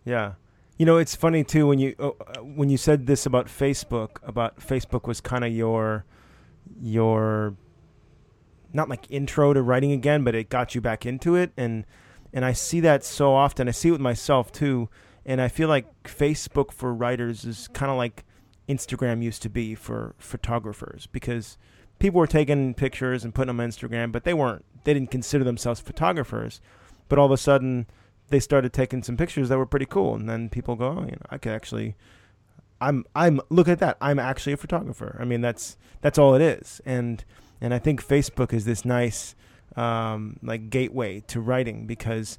Yeah. 0.04 0.32
You 0.76 0.87
know, 0.87 0.97
it's 0.97 1.14
funny 1.14 1.45
too 1.45 1.66
when 1.69 1.78
you 1.78 1.95
uh, 1.99 2.40
when 2.40 2.69
you 2.69 2.76
said 2.76 3.07
this 3.07 3.26
about 3.26 3.47
Facebook, 3.47 4.16
about 4.23 4.59
Facebook 4.59 5.07
was 5.07 5.21
kind 5.21 5.45
of 5.45 5.52
your 5.52 6.04
your 6.81 7.57
not 8.73 8.88
like 8.88 9.09
intro 9.09 9.52
to 9.52 9.62
writing 9.62 9.93
again, 9.93 10.25
but 10.25 10.35
it 10.35 10.49
got 10.49 10.75
you 10.75 10.81
back 10.81 11.07
into 11.07 11.37
it 11.37 11.52
and 11.57 11.85
and 12.33 12.45
I 12.45 12.52
see 12.52 12.81
that 12.81 13.04
so 13.04 13.33
often. 13.33 13.69
I 13.69 13.71
see 13.71 13.88
it 13.88 13.93
with 13.93 14.00
myself 14.00 14.50
too, 14.50 14.88
and 15.25 15.40
I 15.40 15.47
feel 15.47 15.69
like 15.69 15.87
Facebook 16.02 16.73
for 16.73 16.93
writers 16.93 17.45
is 17.45 17.69
kind 17.69 17.93
of 17.93 17.97
like 17.97 18.25
Instagram 18.69 19.23
used 19.23 19.43
to 19.43 19.49
be 19.49 19.76
for 19.76 20.14
photographers 20.19 21.07
because 21.12 21.57
people 21.99 22.19
were 22.19 22.26
taking 22.26 22.75
pictures 22.75 23.25
and 23.25 23.35
putting 23.35 23.49
them 23.49 23.61
on 23.61 23.69
Instagram, 23.69 24.11
but 24.11 24.25
they 24.25 24.35
weren't. 24.35 24.64
They 24.85 24.95
didn't 24.95 25.11
consider 25.11 25.45
themselves 25.45 25.81
photographers. 25.81 26.61
But 27.09 27.19
all 27.19 27.26
of 27.26 27.33
a 27.33 27.37
sudden, 27.37 27.87
they 28.34 28.40
started 28.40 28.72
taking 28.72 29.04
some 29.04 29.16
pictures 29.16 29.48
that 29.48 29.58
were 29.58 29.66
pretty 29.66 29.86
cool, 29.86 30.16
and 30.16 30.28
then 30.28 30.48
people 30.48 30.74
go, 30.74 30.96
"Oh, 30.98 31.04
you 31.04 31.12
know, 31.12 31.26
I 31.30 31.38
could 31.38 31.52
actually." 31.52 31.94
I'm 32.80 33.04
I'm 33.14 33.40
look 33.48 33.68
at 33.68 33.78
that. 33.78 33.96
I'm 34.00 34.18
actually 34.18 34.52
a 34.52 34.56
photographer. 34.56 35.16
I 35.20 35.24
mean, 35.24 35.40
that's 35.40 35.78
that's 36.00 36.18
all 36.18 36.34
it 36.34 36.42
is. 36.42 36.80
And 36.84 37.24
and 37.60 37.72
I 37.72 37.78
think 37.78 38.04
Facebook 38.04 38.52
is 38.52 38.64
this 38.64 38.84
nice 38.84 39.36
um, 39.76 40.38
like 40.42 40.68
gateway 40.68 41.20
to 41.28 41.40
writing 41.40 41.86
because 41.86 42.36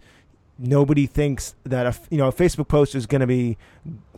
nobody 0.60 1.08
thinks 1.08 1.56
that 1.64 1.86
a 1.86 1.98
you 2.10 2.18
know 2.18 2.28
a 2.28 2.34
Facebook 2.34 2.68
post 2.68 2.94
is 2.94 3.06
going 3.06 3.22
to 3.22 3.28
be 3.28 3.58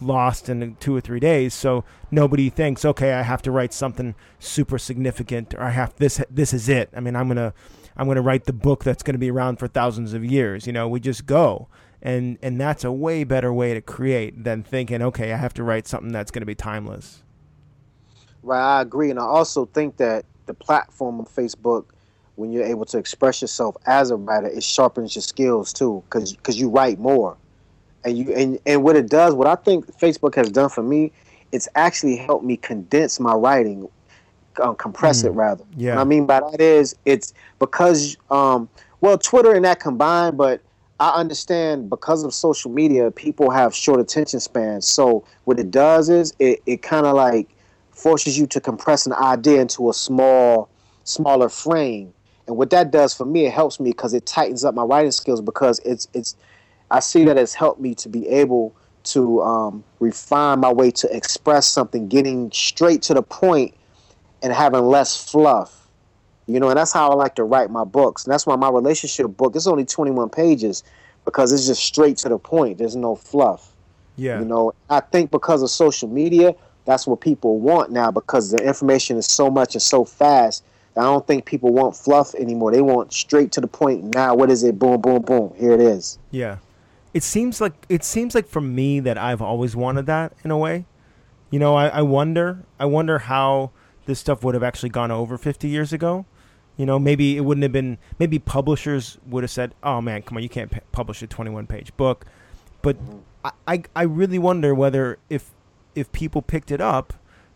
lost 0.01 0.50
in 0.50 0.75
two 0.79 0.96
or 0.96 1.01
three 1.01 1.19
days. 1.19 1.53
So 1.53 1.84
nobody 2.10 2.50
thinks, 2.50 2.84
okay, 2.84 3.13
I 3.13 3.22
have 3.22 3.43
to 3.43 3.51
write 3.51 3.72
something 3.72 4.15
super 4.39 4.79
significant, 4.79 5.53
or 5.53 5.62
I 5.62 5.72
have 5.72 5.96
this. 5.98 6.19
This 6.31 6.51
is 6.51 6.67
it. 6.67 6.89
I 6.96 7.00
mean, 7.00 7.15
I'm 7.15 7.27
gonna 7.27 7.53
I'm 7.98 8.08
gonna 8.08 8.22
write 8.22 8.46
the 8.46 8.54
book 8.54 8.84
that's 8.84 9.04
going 9.04 9.16
to 9.16 9.20
be 9.20 9.32
around 9.32 9.58
for 9.58 9.68
thousands 9.68 10.13
of 10.13 10.24
years. 10.24 10.68
You 10.68 10.74
know, 10.74 10.88
we 10.88 11.00
just 11.00 11.25
go. 11.25 11.68
And, 12.00 12.38
and 12.44 12.62
that's 12.62 12.84
a 12.84 12.92
way 12.92 13.24
better 13.24 13.51
way 13.51 13.74
to 13.74 13.82
create 13.82 14.44
than 14.44 14.62
thinking, 14.62 15.01
okay, 15.01 15.34
I 15.34 15.38
have 15.38 15.56
to 15.56 15.63
write 15.63 15.88
something 15.88 16.12
that's 16.12 16.30
going 16.30 16.44
to 16.44 16.46
be 16.46 16.54
timeless. 16.54 17.24
Right, 18.44 18.77
I 18.77 18.82
agree, 18.82 19.10
and 19.10 19.20
I 19.20 19.24
also 19.24 19.66
think 19.66 19.98
that 19.98 20.24
the 20.46 20.54
platform 20.54 21.20
of 21.20 21.27
Facebook 21.27 21.86
when 22.38 22.51
you're 22.51 22.63
able 22.63 22.86
to 22.86 22.98
express 23.00 23.42
yourself 23.42 23.75
as 23.88 24.12
a 24.12 24.16
writer, 24.16 24.48
it 24.48 24.63
sharpens 24.63 25.16
your 25.16 25.24
skills 25.24 25.74
too, 25.74 26.04
because 26.10 26.60
you 26.60 26.70
write 26.70 27.00
more, 27.00 27.36
and 28.06 28.18
you 28.18 28.32
and 28.34 28.60
and 28.66 28.84
what 28.84 28.96
it 28.96 29.10
does, 29.10 29.34
what 29.34 29.48
I 29.48 29.56
think 29.56 29.88
Facebook 30.00 30.36
has 30.36 30.50
done 30.51 30.70
for 30.70 30.84
me, 30.84 31.12
it's 31.51 31.68
actually 31.75 32.16
helped 32.16 32.46
me 32.46 32.56
condense 32.56 33.20
my 33.20 33.34
writing. 33.34 33.89
Um, 34.60 34.76
compress 34.76 35.24
it 35.24 35.30
rather. 35.32 35.64
Yeah. 35.76 35.96
What 35.96 36.02
I 36.02 36.04
mean 36.06 36.26
by 36.26 36.40
that 36.40 36.62
is 36.62 36.96
it's 37.06 37.34
because 37.60 38.18
um, 38.32 38.70
well 39.02 39.18
Twitter 39.18 39.54
and 39.54 39.66
that 39.66 39.80
combined, 39.80 40.38
but 40.38 40.62
I 41.00 41.12
understand 41.12 41.90
because 41.90 42.24
of 42.24 42.34
social 42.34 42.72
media, 42.72 43.12
people 43.12 43.52
have 43.52 43.76
short 43.76 44.00
attention 44.00 44.40
spans. 44.40 44.88
So 44.88 45.24
what 45.44 45.60
it 45.60 45.70
does 45.70 46.10
is 46.10 46.34
it, 46.40 46.62
it 46.66 46.82
kind 46.82 47.06
of 47.06 47.16
like 47.16 47.48
forces 47.92 48.38
you 48.38 48.48
to 48.48 48.62
compress 48.62 49.06
an 49.06 49.14
idea 49.14 49.62
into 49.62 49.90
a 49.90 49.94
small, 49.94 50.70
smaller 51.04 51.50
frame. 51.50 52.14
And 52.48 52.58
what 52.58 52.70
that 52.72 52.92
does 52.92 53.14
for 53.14 53.26
me, 53.26 53.46
it 53.46 53.54
helps 53.54 53.80
me 53.80 53.92
because 53.92 54.14
it 54.14 54.26
tightens 54.26 54.64
up 54.64 54.74
my 54.74 54.84
writing 54.84 55.12
skills 55.12 55.42
because 55.42 55.80
it's 55.80 56.08
it's 56.14 56.36
I 56.90 57.02
see 57.02 57.26
that 57.26 57.38
it's 57.38 57.54
helped 57.54 57.82
me 57.82 57.94
to 57.96 58.10
be 58.10 58.28
able 58.30 58.74
to 59.04 59.42
um, 59.42 59.84
refine 60.00 60.60
my 60.60 60.72
way 60.72 60.92
to 60.92 61.16
express 61.16 61.68
something, 61.68 62.08
getting 62.08 62.52
straight 62.52 63.02
to 63.04 63.14
the 63.14 63.22
point 63.22 63.74
and 64.41 64.53
having 64.53 64.82
less 64.82 65.29
fluff. 65.29 65.88
You 66.48 66.60
know, 66.62 66.70
and 66.70 66.77
that's 66.77 66.94
how 66.94 67.10
I 67.10 67.15
like 67.15 67.36
to 67.36 67.44
write 67.44 67.70
my 67.70 67.84
books. 67.84 68.24
And 68.24 68.32
that's 68.32 68.46
why 68.46 68.56
my 68.56 68.70
relationship 68.70 69.36
book 69.36 69.56
is 69.56 69.67
only 69.67 69.84
21 69.84 70.29
pages 70.29 70.84
because 71.25 71.51
it's 71.51 71.67
just 71.67 71.84
straight 71.84 72.15
to 72.17 72.29
the 72.29 72.38
point. 72.38 72.77
There's 72.77 72.96
no 72.96 73.15
fluff. 73.15 73.74
Yeah. 74.15 74.39
You 74.39 74.46
know, 74.46 74.74
I 74.89 75.01
think 75.01 75.29
because 75.29 75.62
of 75.62 75.70
social 75.70 76.08
media, 76.08 76.56
that's 76.86 77.06
what 77.06 77.20
people 77.20 77.60
want 77.60 77.91
now 77.91 78.12
because 78.12 78.51
the 78.51 78.65
information 78.65 79.17
is 79.17 79.25
so 79.25 79.50
much 79.50 79.75
and 79.75 79.82
so 79.82 80.06
fast. 80.06 80.63
I 80.96 81.01
don't 81.01 81.27
think 81.27 81.46
people 81.46 81.72
want 81.74 81.96
fluff 81.96 82.34
anymore. 82.34 82.72
They 82.72 82.82
want 82.82 83.13
straight 83.13 83.51
to 83.51 83.62
the 83.62 83.67
point. 83.67 84.15
Now, 84.15 84.34
what 84.34 84.50
is 84.50 84.63
it? 84.63 84.79
Boom, 84.79 85.00
boom, 85.00 85.22
boom. 85.22 85.53
Here 85.56 85.74
it 85.74 85.82
is. 85.82 86.17
Yeah. 86.32 86.58
It 87.13 87.24
seems 87.24 87.62
like 87.62 87.74
it 87.89 88.03
seems 88.03 88.34
like 88.34 88.48
for 88.48 88.62
me 88.62 89.00
that 89.01 89.17
I've 89.17 89.41
always 89.41 89.75
wanted 89.75 90.06
that 90.08 90.34
in 90.44 90.51
a 90.51 90.58
way. 90.58 90.86
You 91.51 91.60
know, 91.60 91.75
I, 91.75 91.88
I 91.88 92.01
wonder 92.01 92.63
I 92.79 92.86
wonder 92.86 93.20
how 93.20 93.72
this 94.08 94.20
stuff 94.20 94.44
would 94.44 94.56
have 94.56 94.64
actually 94.64 94.90
gone 94.90 95.12
over 95.12 95.38
fifty 95.38 95.68
years 95.68 95.94
ago. 95.94 96.26
You 96.78 96.86
know, 96.86 96.98
maybe 97.00 97.38
it 97.38 97.42
wouldn't 97.42 97.62
have 97.64 97.72
been. 97.72 97.98
Maybe 98.20 98.40
publishers 98.40 99.18
would 99.28 99.44
have 99.44 99.52
said, 99.52 99.76
"Oh 99.84 100.02
man, 100.02 100.24
come 100.24 100.38
on, 100.38 100.44
you 100.44 100.50
can't 100.50 100.72
p- 100.72 100.80
publish 100.92 101.22
a 101.22 101.28
twenty-one 101.28 101.68
page 101.68 101.96
book." 101.98 102.26
But 102.82 102.98
I, 103.46 103.52
I, 103.68 103.84
I 103.96 104.02
really 104.04 104.40
wonder 104.40 104.74
whether 104.74 105.20
if 105.30 105.52
if 105.96 106.12
people 106.12 106.42
picked 106.42 106.72
it 106.72 106.82
up, 106.82 107.14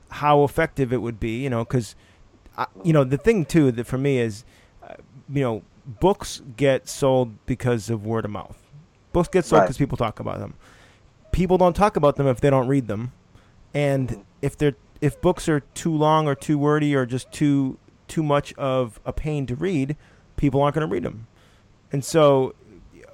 how 0.10 0.43
effective 0.43 0.91
it 0.93 0.98
would 1.01 1.20
be. 1.20 1.41
You 1.43 1.50
know, 1.50 1.63
because 1.63 1.96
you 2.84 2.93
know 2.93 3.03
the 3.03 3.17
thing 3.17 3.46
too 3.46 3.72
that 3.72 3.86
for 3.88 3.98
me 3.98 4.20
is, 4.20 4.43
uh, 4.84 4.96
you 5.31 5.41
know, 5.43 5.62
books 5.86 6.41
get 6.58 6.88
sold 6.89 7.43
because 7.46 7.89
of 7.89 8.05
word 8.05 8.25
of 8.25 8.31
mouth. 8.31 8.58
Books 9.13 9.29
get 9.29 9.46
sold 9.46 9.60
Right. 9.60 9.65
because 9.65 9.77
people 9.77 9.98
talk 9.98 10.20
about 10.20 10.39
them. 10.39 10.55
People 11.31 11.58
don't 11.58 11.75
talk 11.75 11.96
about 11.96 12.15
them 12.15 12.27
if 12.27 12.41
they 12.41 12.50
don't 12.50 12.67
read 12.67 12.88
them, 12.88 13.12
and 13.74 14.25
if 14.41 14.58
they're 14.58 14.75
if 15.01 15.20
books 15.20 15.50
are 15.50 15.60
too 15.60 15.93
long 15.93 16.27
or 16.27 16.36
too 16.36 16.58
wordy 16.58 16.96
or 16.96 17.05
just 17.05 17.31
too 17.31 17.77
too 18.08 18.24
much 18.24 18.53
of 18.53 19.00
a 19.05 19.13
pain 19.13 19.46
to 19.48 19.55
read, 19.55 19.96
people 20.38 20.62
aren't 20.62 20.75
going 20.75 20.88
to 20.88 20.93
read 20.93 21.03
them. 21.03 21.27
And 21.91 22.03
so, 22.03 22.53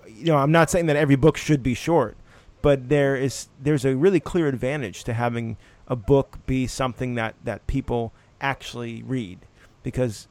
you 0.07 0.25
know, 0.25 0.37
I'm 0.37 0.51
not 0.51 0.69
saying 0.69 0.87
that 0.87 0.95
every 0.95 1.15
book 1.15 1.37
should 1.37 1.61
be 1.61 1.73
short, 1.73 2.17
but 2.61 2.89
there 2.89 3.15
is 3.15 3.47
there's 3.61 3.85
a 3.85 3.95
really 3.95 4.19
clear 4.19 4.47
advantage 4.47 5.03
to 5.05 5.13
having 5.13 5.57
a 5.87 5.95
book 5.95 6.39
be 6.45 6.67
something 6.67 7.15
that 7.15 7.35
that 7.43 7.65
people 7.67 8.11
actually 8.41 9.01
read 9.03 9.39
because 9.83 10.27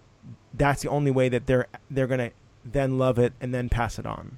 that's 0.53 0.83
the 0.83 0.89
only 0.89 1.11
way 1.11 1.29
that 1.29 1.47
they're 1.47 1.67
they're 1.91 2.07
going 2.07 2.31
to 2.31 2.31
then 2.65 2.99
love 2.99 3.19
it 3.19 3.33
and 3.41 3.55
then 3.55 3.69
pass 3.69 3.99
it 3.99 4.07
on. 4.07 4.37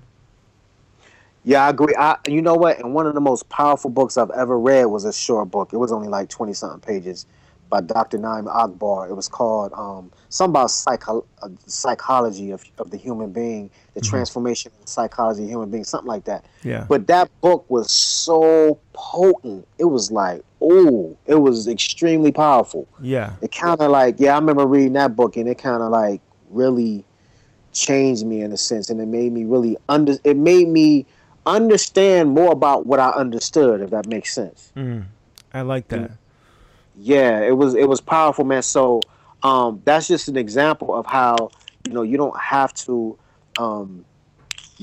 Yeah, 1.45 1.64
I 1.64 1.71
agree. 1.71 1.95
I, 1.99 2.16
you 2.26 2.42
know 2.42 2.54
what? 2.54 2.78
And 2.78 2.95
one 2.95 3.07
of 3.07 3.14
the 3.14 3.21
most 3.21 3.49
powerful 3.49 3.90
books 3.90 4.18
I've 4.18 4.30
ever 4.30 4.59
read 4.59 4.85
was 4.87 5.04
a 5.04 5.12
short 5.12 5.50
book. 5.50 5.73
It 5.73 5.78
was 5.78 5.92
only 5.92 6.09
like 6.09 6.28
20 6.28 6.52
something 6.52 6.80
pages 6.80 7.26
by 7.68 7.80
Dr. 7.80 8.18
Naim 8.18 8.49
Akbar. 8.49 9.09
It 9.09 9.14
was 9.14 9.28
called 9.28 9.73
um, 9.75 10.11
something 10.28 10.52
about 10.52 10.71
psycho- 10.71 11.26
uh, 11.42 11.49
psychology 11.66 12.50
of, 12.50 12.64
of 12.78 12.90
the 12.90 12.97
human 12.97 13.30
being, 13.33 13.71
the 13.95 14.00
transformation 14.00 14.73
of 14.75 14.87
the 14.87 14.90
psychology 14.90 15.42
of 15.42 15.47
the 15.47 15.52
human 15.52 15.71
being, 15.71 15.85
something 15.85 16.09
like 16.09 16.25
that. 16.25 16.45
Yeah. 16.62 16.87
But 16.88 17.07
that 17.09 17.30
book 17.40 17.68
was 17.68 17.90
so 17.90 18.78
potent. 18.92 19.66
It 19.78 19.85
was 19.85 20.11
like, 20.11 20.42
oh, 20.61 21.16
it 21.26 21.37
was 21.37 21.68
extremely 21.68 22.33
powerful. 22.33 22.88
Yeah. 23.00 23.35
It 23.42 23.52
kind 23.52 23.80
of 23.80 23.90
like, 23.90 24.16
yeah, 24.18 24.33
I 24.33 24.38
remember 24.38 24.66
reading 24.66 24.95
that 24.95 25.14
book 25.16 25.37
and 25.37 25.49
it 25.49 25.59
kind 25.59 25.83
of 25.83 25.90
like 25.90 26.21
really 26.50 27.04
changed 27.73 28.25
me 28.26 28.40
in 28.40 28.52
a 28.52 28.57
sense. 28.57 28.90
And 28.90 29.00
it 29.00 29.07
made 29.07 29.33
me 29.33 29.45
really 29.45 29.76
under, 29.88 30.14
it 30.25 30.37
made 30.37 30.68
me 30.68 31.07
understand 31.57 32.31
more 32.31 32.52
about 32.52 32.87
what 32.87 33.00
I 33.00 33.11
understood, 33.11 33.81
if 33.81 33.90
that 33.90 34.07
makes 34.07 34.35
sense. 34.35 34.73
Mm. 34.76 35.07
I 35.52 35.62
like 35.62 35.88
that. 35.88 36.12
Yeah, 36.97 37.40
it 37.40 37.57
was, 37.57 37.75
it 37.75 37.88
was 37.88 38.00
powerful, 38.00 38.45
man. 38.45 38.62
So 38.62 39.00
um, 39.43 39.81
that's 39.85 40.09
just 40.09 40.28
an 40.28 40.37
example 40.37 40.95
of 40.95 41.07
how, 41.07 41.50
you 41.87 41.93
know, 41.93 42.02
you 42.02 42.17
don't 42.17 42.38
have 42.38 42.75
to 42.75 43.19
um, 43.59 44.05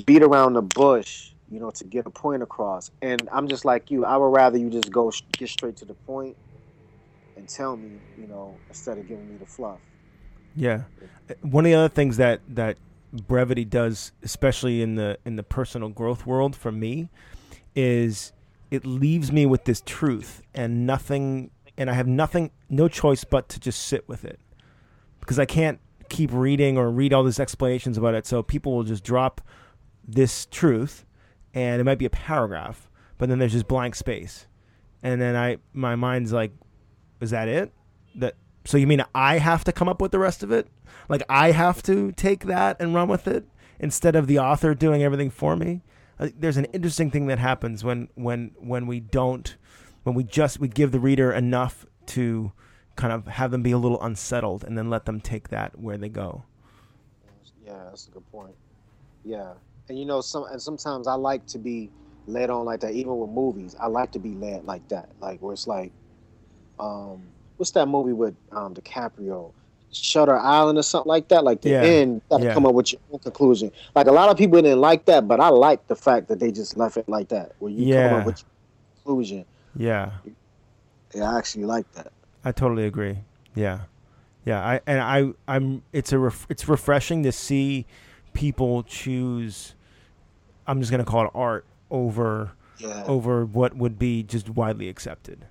beat 0.05 0.23
around 0.23 0.53
the 0.53 0.61
bush, 0.61 1.31
you 1.51 1.59
know, 1.59 1.71
to 1.71 1.83
get 1.83 2.05
a 2.05 2.09
point 2.09 2.41
across. 2.41 2.91
And 3.01 3.27
I'm 3.31 3.47
just 3.47 3.65
like 3.65 3.91
you. 3.91 4.05
I 4.05 4.17
would 4.17 4.27
rather 4.27 4.57
you 4.57 4.69
just 4.69 4.91
go 4.91 5.11
get 5.33 5.49
straight 5.49 5.77
to 5.77 5.85
the 5.85 5.93
point 5.93 6.35
and 7.37 7.47
tell 7.47 7.75
me, 7.75 7.99
you 8.17 8.27
know, 8.27 8.55
instead 8.69 8.97
of 8.97 9.07
giving 9.07 9.29
me 9.29 9.37
the 9.37 9.45
fluff. 9.45 9.79
Yeah. 10.55 10.83
One 11.41 11.65
of 11.65 11.69
the 11.69 11.75
other 11.75 11.89
things 11.89 12.17
that 12.17 12.39
that 12.49 12.77
brevity 13.21 13.65
does, 13.65 14.11
especially 14.23 14.81
in 14.81 14.95
the 14.95 15.17
in 15.25 15.35
the 15.35 15.43
personal 15.43 15.89
growth 15.89 16.25
world 16.25 16.55
for 16.55 16.71
me, 16.71 17.09
is 17.75 18.33
it 18.71 18.85
leaves 18.85 19.31
me 19.31 19.45
with 19.45 19.65
this 19.65 19.81
truth 19.85 20.41
and 20.53 20.85
nothing 20.85 21.51
and 21.77 21.89
I 21.89 21.93
have 21.93 22.07
nothing 22.07 22.51
no 22.69 22.87
choice 22.87 23.23
but 23.23 23.49
to 23.49 23.59
just 23.59 23.85
sit 23.85 24.07
with 24.07 24.25
it. 24.25 24.39
Because 25.19 25.39
I 25.39 25.45
can't 25.45 25.79
keep 26.09 26.31
reading 26.31 26.77
or 26.77 26.89
read 26.91 27.13
all 27.13 27.23
these 27.23 27.39
explanations 27.39 27.97
about 27.97 28.13
it. 28.13 28.25
So 28.25 28.43
people 28.43 28.75
will 28.75 28.83
just 28.83 29.03
drop 29.03 29.41
this 30.07 30.45
truth 30.45 31.05
and 31.53 31.81
it 31.81 31.83
might 31.83 31.97
be 31.97 32.05
a 32.05 32.09
paragraph, 32.11 32.89
but 33.17 33.29
then 33.29 33.39
there's 33.39 33.53
just 33.53 33.67
blank 33.67 33.95
space. 33.95 34.45
And 35.01 35.21
then 35.21 35.35
I 35.35 35.57
my 35.73 35.95
mind's 35.95 36.33
like, 36.33 36.51
is 37.21 37.31
that 37.31 37.47
it? 37.47 37.71
That 38.15 38.35
so 38.65 38.77
you 38.77 38.87
mean 38.87 39.03
I 39.13 39.37
have 39.37 39.63
to 39.65 39.71
come 39.71 39.87
up 39.87 40.01
with 40.01 40.11
the 40.11 40.19
rest 40.19 40.43
of 40.43 40.51
it? 40.51 40.67
Like 41.07 41.23
I 41.29 41.51
have 41.51 41.81
to 41.83 42.11
take 42.11 42.45
that 42.45 42.77
and 42.79 42.93
run 42.93 43.07
with 43.07 43.27
it 43.27 43.47
instead 43.79 44.15
of 44.15 44.27
the 44.27 44.39
author 44.39 44.73
doing 44.73 45.03
everything 45.03 45.29
for 45.29 45.55
me? 45.55 45.83
Uh, 46.19 46.29
There's 46.37 46.57
an 46.57 46.65
interesting 46.65 47.11
thing 47.11 47.27
that 47.27 47.39
happens 47.39 47.83
when 47.83 48.09
when 48.15 48.51
when 48.57 48.87
we 48.87 48.99
don't 48.99 49.55
when 50.03 50.15
we 50.15 50.23
just 50.23 50.59
we 50.59 50.67
give 50.67 50.91
the 50.91 50.99
reader 50.99 51.31
enough 51.31 51.85
to 52.07 52.51
kind 52.95 53.11
of 53.11 53.27
have 53.27 53.51
them 53.51 53.61
be 53.61 53.71
a 53.71 53.77
little 53.77 54.01
unsettled 54.01 54.63
and 54.63 54.77
then 54.77 54.89
let 54.89 55.05
them 55.05 55.19
take 55.19 55.49
that 55.49 55.77
where 55.79 55.97
they 55.97 56.09
go. 56.09 56.45
Yeah, 57.65 57.83
that's 57.85 58.07
a 58.07 58.11
good 58.11 58.31
point. 58.31 58.55
Yeah, 59.23 59.53
and 59.89 59.99
you 59.99 60.05
know, 60.05 60.21
some 60.21 60.45
and 60.45 60.61
sometimes 60.61 61.07
I 61.07 61.15
like 61.15 61.45
to 61.47 61.57
be 61.57 61.89
led 62.27 62.49
on 62.49 62.65
like 62.65 62.79
that. 62.81 62.93
Even 62.93 63.17
with 63.17 63.31
movies, 63.31 63.75
I 63.79 63.87
like 63.87 64.11
to 64.13 64.19
be 64.19 64.33
led 64.35 64.65
like 64.65 64.87
that, 64.89 65.09
like 65.19 65.41
where 65.41 65.53
it's 65.53 65.67
like, 65.67 65.91
um, 66.79 67.23
what's 67.57 67.71
that 67.71 67.87
movie 67.87 68.13
with 68.13 68.35
um 68.51 68.73
DiCaprio, 68.73 69.51
Shutter 69.91 70.37
Island 70.37 70.77
or 70.77 70.83
something 70.83 71.09
like 71.09 71.27
that. 71.29 71.43
Like 71.43 71.61
the 71.61 71.69
Yeah, 71.71 71.81
end, 71.81 72.15
you 72.15 72.21
got 72.29 72.39
to 72.39 72.45
yeah. 72.45 72.53
come 72.53 72.65
up 72.65 72.73
with 72.73 72.91
your 72.93 73.01
own 73.11 73.19
conclusion. 73.19 73.71
Like 73.95 74.07
a 74.07 74.11
lot 74.11 74.29
of 74.29 74.37
people 74.37 74.61
didn't 74.61 74.81
like 74.81 75.05
that, 75.05 75.27
but 75.27 75.39
I 75.39 75.49
like 75.49 75.87
the 75.87 75.95
fact 75.95 76.27
that 76.29 76.39
they 76.39 76.51
just 76.51 76.77
left 76.77 76.97
it 76.97 77.07
like 77.07 77.29
that, 77.29 77.53
where 77.59 77.71
you 77.71 77.93
come 77.93 78.13
up 78.13 78.25
with 78.25 78.41
your 78.41 78.47
conclusion. 79.03 79.45
Yeah. 79.75 80.11
Yeah, 81.13 81.31
I 81.31 81.37
actually 81.37 81.65
like 81.65 81.89
that. 81.93 82.11
I 82.43 82.51
totally 82.51 82.85
agree. 82.85 83.19
Yeah, 83.55 83.81
yeah. 84.43 84.59
I 84.63 84.81
and 84.85 84.99
I 84.99 85.31
I'm. 85.47 85.83
It's 85.93 86.11
a 86.11 86.19
ref, 86.19 86.45
it's 86.49 86.67
refreshing 86.67 87.23
to 87.23 87.31
see 87.31 87.85
people 88.33 88.83
choose. 88.83 89.75
I'm 90.67 90.79
just 90.81 90.91
gonna 90.91 91.05
call 91.05 91.25
it 91.25 91.31
art 91.33 91.65
over 91.89 92.51
Yeah, 92.77 93.03
over 93.05 93.45
what 93.45 93.75
would 93.77 93.97
be 93.97 94.23
just 94.23 94.49
widely 94.49 94.89
accepted, 94.89 95.45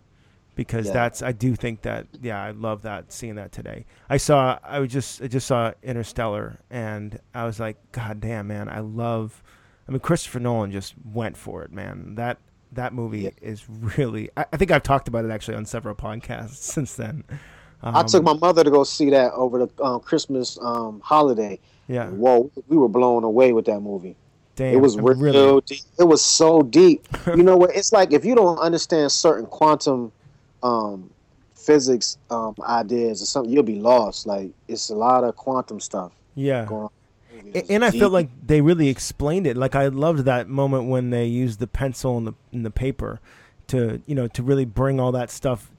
because 0.55 0.87
Yeah. 0.87 0.93
that's 0.93 1.23
I 1.23 1.33
do 1.33 1.55
think 1.55 1.83
that 1.83 2.07
yeah 2.23 2.43
I 2.43 2.51
love 2.53 2.83
that 2.83 3.13
seeing 3.13 3.35
that 3.37 3.53
today. 3.53 3.87
I 4.09 4.17
saw 4.17 4.59
I 4.63 4.79
was 4.81 4.93
just 4.93 5.23
I 5.23 5.27
just 5.27 5.47
saw 5.47 5.73
Interstellar 5.83 6.59
and 6.71 7.19
I 7.35 7.45
was 7.45 7.59
like 7.61 7.77
God 7.93 8.21
damn 8.21 8.47
man 8.49 8.69
I 8.69 8.81
love. 8.81 9.43
I 9.89 9.93
mean 9.93 10.01
Christopher 10.01 10.41
Nolan 10.41 10.71
just 10.73 10.95
went 11.05 11.37
for 11.37 11.63
it 11.63 11.73
man. 11.73 12.15
That 12.17 12.39
that 12.73 12.93
movie 12.93 13.21
Yeah. 13.21 13.31
is 13.41 13.65
really. 13.69 14.31
I, 14.37 14.47
I 14.53 14.57
think 14.57 14.71
I've 14.73 14.83
talked 14.83 15.07
about 15.09 15.25
it 15.25 15.31
actually 15.31 15.57
on 15.57 15.65
several 15.65 15.95
podcasts 15.95 16.57
since 16.57 16.95
then. 16.95 17.25
I 17.83 18.01
Um, 18.01 18.07
took 18.07 18.25
my 18.25 18.33
mother 18.33 18.65
to 18.65 18.71
go 18.71 18.83
see 18.83 19.11
that 19.11 19.33
over 19.35 19.67
the 19.67 19.85
um, 19.85 20.01
Christmas 20.01 20.59
um, 20.63 21.01
holiday. 21.05 21.61
yeah. 21.87 22.09
Whoa, 22.09 22.51
we 22.69 22.77
were 22.77 22.89
blown 22.89 23.23
away 23.25 23.53
with 23.53 23.67
that 23.67 23.81
movie. 23.81 24.17
Damn, 24.57 24.75
it 24.75 24.77
was 24.81 24.97
real 24.97 25.15
really 25.17 25.61
deep. 25.67 25.83
It 25.99 26.05
was 26.05 26.23
so 26.23 26.63
deep. 26.63 27.07
you 27.27 27.43
know 27.43 27.57
what? 27.57 27.71
It's 27.77 27.93
like 27.93 28.13
if 28.13 28.25
you 28.25 28.35
don't 28.35 28.59
understand 28.59 29.13
certain 29.13 29.47
quantum 29.47 30.11
um, 30.65 31.11
physics 31.55 32.19
um, 32.31 32.55
ideas 32.67 33.23
or 33.23 33.27
something, 33.27 33.53
you'll 33.53 33.63
be 33.63 33.77
lost. 33.81 34.27
Like 34.27 34.51
it's 34.67 34.91
a 34.91 34.95
lot 34.97 35.23
of 35.25 35.37
quantum 35.37 35.79
stuff 35.79 36.13
yeah. 36.35 36.65
going 36.65 36.83
on. 36.85 36.91
A- 37.55 37.71
And 37.73 37.85
I 37.85 37.91
felt 37.93 38.13
like 38.13 38.31
they 38.45 38.61
really 38.61 38.89
explained 38.89 39.47
it. 39.47 39.57
Like 39.57 39.75
I 39.77 39.87
loved 39.89 40.25
that 40.25 40.49
moment 40.49 40.89
when 40.89 41.11
they 41.11 41.27
used 41.27 41.61
the 41.61 41.67
pencil 41.69 42.17
and 42.19 42.27
the 42.27 42.33
and 42.53 42.65
the 42.67 42.71
paper 42.71 43.21
to 43.69 44.03
you 44.07 44.15
know 44.15 44.27
to 44.29 44.43
really 44.43 44.65
bring 44.65 44.99
all 45.01 45.13
that 45.13 45.31
stuff 45.31 45.71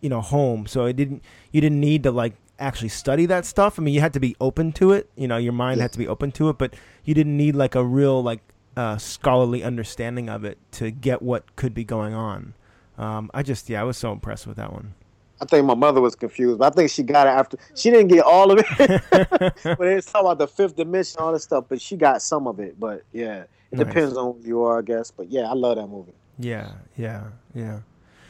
you 0.00 0.08
know 0.08 0.20
home. 0.20 0.66
So 0.66 0.86
it 0.86 0.96
didn't 0.96 1.22
you 1.52 1.60
didn't 1.60 1.80
need 1.80 2.02
to 2.04 2.10
like 2.10 2.34
actually 2.58 2.88
study 2.88 3.26
that 3.26 3.44
stuff. 3.44 3.78
I 3.78 3.82
mean, 3.82 3.94
you 3.94 4.00
had 4.00 4.12
to 4.14 4.20
be 4.20 4.36
open 4.40 4.72
to 4.72 4.92
it. 4.92 5.10
You 5.16 5.28
know, 5.28 5.36
your 5.36 5.52
mind 5.52 5.78
Yeah. 5.78 5.84
had 5.84 5.92
to 5.92 5.98
be 5.98 6.08
open 6.08 6.32
to 6.32 6.48
it, 6.48 6.58
but 6.58 6.74
you 7.04 7.14
didn't 7.14 7.36
need 7.36 7.54
like 7.54 7.74
a 7.74 7.84
real 7.84 8.22
like 8.22 8.40
uh, 8.76 8.96
scholarly 8.96 9.62
understanding 9.62 10.28
of 10.28 10.44
it 10.44 10.58
to 10.72 10.90
get 10.90 11.22
what 11.22 11.54
could 11.56 11.74
be 11.74 11.84
going 11.84 12.14
on. 12.14 12.54
Um, 12.98 13.30
I 13.34 13.42
just 13.42 13.68
yeah, 13.68 13.80
I 13.80 13.84
was 13.84 13.96
so 13.96 14.12
impressed 14.12 14.46
with 14.46 14.56
that 14.56 14.72
one. 14.72 14.94
I 15.40 15.46
think 15.46 15.66
my 15.66 15.74
mother 15.74 16.00
was 16.00 16.14
confused, 16.14 16.58
but 16.58 16.72
I 16.72 16.76
think 16.76 16.90
she 16.90 17.02
got 17.02 17.26
it 17.26 17.30
after. 17.30 17.58
She 17.74 17.90
didn't 17.90 18.08
get 18.08 18.24
all 18.24 18.52
of 18.52 18.64
it, 18.78 19.02
but 19.10 19.86
it's 19.88 20.10
talking 20.10 20.26
about 20.26 20.38
the 20.38 20.46
fifth 20.46 20.76
dimension, 20.76 21.20
all 21.20 21.32
this 21.32 21.42
stuff. 21.42 21.64
But 21.68 21.80
she 21.80 21.96
got 21.96 22.22
some 22.22 22.46
of 22.46 22.60
it. 22.60 22.78
But 22.78 23.02
yeah, 23.12 23.44
it 23.72 23.78
Nice. 23.78 23.86
depends 23.86 24.16
on 24.16 24.34
who 24.40 24.48
you 24.48 24.62
are, 24.62 24.78
I 24.78 24.82
guess. 24.82 25.10
But 25.10 25.30
yeah, 25.30 25.42
I 25.50 25.54
love 25.54 25.76
that 25.76 25.88
movie. 25.88 26.12
Yeah, 26.38 26.72
yeah, 26.96 27.24
yeah. 27.54 27.80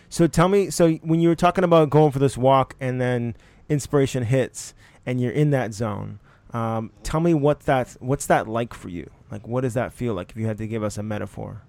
So 0.09 0.27
tell 0.27 0.49
me, 0.49 0.71
so 0.71 0.93
when 0.97 1.21
you 1.21 1.29
were 1.29 1.35
talking 1.35 1.65
about 1.65 1.91
going 1.91 2.13
for 2.13 2.19
this 2.19 2.37
walk 2.37 2.75
and 2.81 3.01
then 3.01 3.37
inspiration 3.69 4.25
hits 4.25 4.75
and 5.05 5.21
you're 5.21 5.33
in 5.33 5.51
that 5.51 5.75
zone, 5.75 6.21
um, 6.53 6.91
tell 7.03 7.21
me 7.21 7.35
what 7.35 7.61
that 7.61 7.97
what's 8.01 8.27
that 8.27 8.49
like 8.49 8.73
for 8.75 8.89
you? 8.89 9.11
Like, 9.31 9.47
what 9.47 9.63
does 9.63 9.75
that 9.75 9.93
feel 9.93 10.15
like 10.15 10.31
if 10.31 10.37
you 10.37 10.47
had 10.47 10.59
to 10.59 10.67
give 10.67 10.83
us 10.83 10.97
a 10.97 11.03
metaphor? 11.03 11.63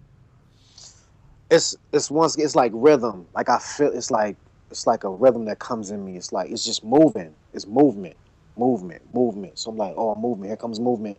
It's 1.50 1.76
it's 1.94 2.10
once 2.10 2.38
it's 2.38 2.56
like 2.56 2.72
rhythm. 2.74 3.28
Like 3.36 3.50
I 3.50 3.60
feel 3.60 3.92
it's 3.92 4.12
like 4.12 4.36
it's 4.72 4.88
like 4.88 5.04
a 5.04 5.10
rhythm 5.10 5.46
that 5.46 5.60
comes 5.60 5.92
in 5.92 6.04
me. 6.04 6.18
It's 6.18 6.32
like 6.34 6.50
it's 6.50 6.66
just 6.66 6.84
moving. 6.84 7.34
It's 7.54 7.68
movement, 7.68 8.16
movement, 8.58 9.02
movement. 9.14 9.60
So 9.60 9.72
I'm 9.72 9.78
like, 9.78 9.94
oh, 9.96 10.16
movement. 10.16 10.50
Here 10.50 10.58
comes 10.58 10.80
movement. 10.80 11.18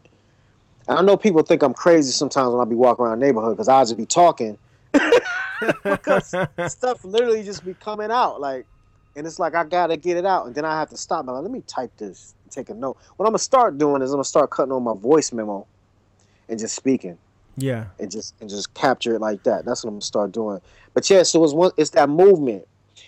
And 0.88 0.98
I 0.98 1.02
know 1.02 1.16
people 1.16 1.42
think 1.42 1.62
I'm 1.62 1.74
crazy 1.74 2.12
sometimes 2.12 2.52
when 2.52 2.60
I 2.60 2.68
be 2.68 2.76
walking 2.76 3.04
around 3.04 3.18
neighborhood 3.18 3.56
because 3.56 3.68
I 3.68 3.82
just 3.82 3.96
be 3.96 4.06
talking. 4.06 4.58
because 5.84 6.34
stuff 6.68 7.04
literally 7.04 7.42
just 7.42 7.64
be 7.64 7.74
coming 7.74 8.10
out 8.10 8.40
like 8.40 8.66
and 9.14 9.26
it's 9.26 9.38
like 9.38 9.54
i 9.54 9.64
gotta 9.64 9.96
get 9.96 10.16
it 10.16 10.26
out 10.26 10.46
and 10.46 10.54
then 10.54 10.64
i 10.64 10.78
have 10.78 10.88
to 10.88 10.96
stop 10.96 11.20
and 11.20 11.28
like, 11.28 11.42
let 11.42 11.50
me 11.50 11.62
type 11.66 11.90
this 11.96 12.34
take 12.50 12.68
a 12.70 12.74
note 12.74 12.96
what 13.16 13.26
i'm 13.26 13.30
gonna 13.30 13.38
start 13.38 13.78
doing 13.78 14.02
is 14.02 14.10
i'm 14.10 14.16
gonna 14.16 14.24
start 14.24 14.50
cutting 14.50 14.72
on 14.72 14.82
my 14.82 14.94
voice 14.94 15.32
memo 15.32 15.66
and 16.48 16.58
just 16.58 16.76
speaking 16.76 17.18
Yeah, 17.56 17.86
and 17.98 18.10
just 18.10 18.34
and 18.40 18.50
just 18.50 18.74
capture 18.74 19.14
it 19.14 19.20
like 19.20 19.42
that 19.44 19.64
that's 19.64 19.82
what 19.82 19.88
i'm 19.88 19.94
gonna 19.94 20.02
start 20.02 20.32
doing 20.32 20.60
but 20.92 21.08
yeah 21.08 21.22
so 21.22 21.42
it's 21.42 21.54
one 21.54 21.70
it's 21.76 21.90
that 21.90 22.10
movement 22.10 22.66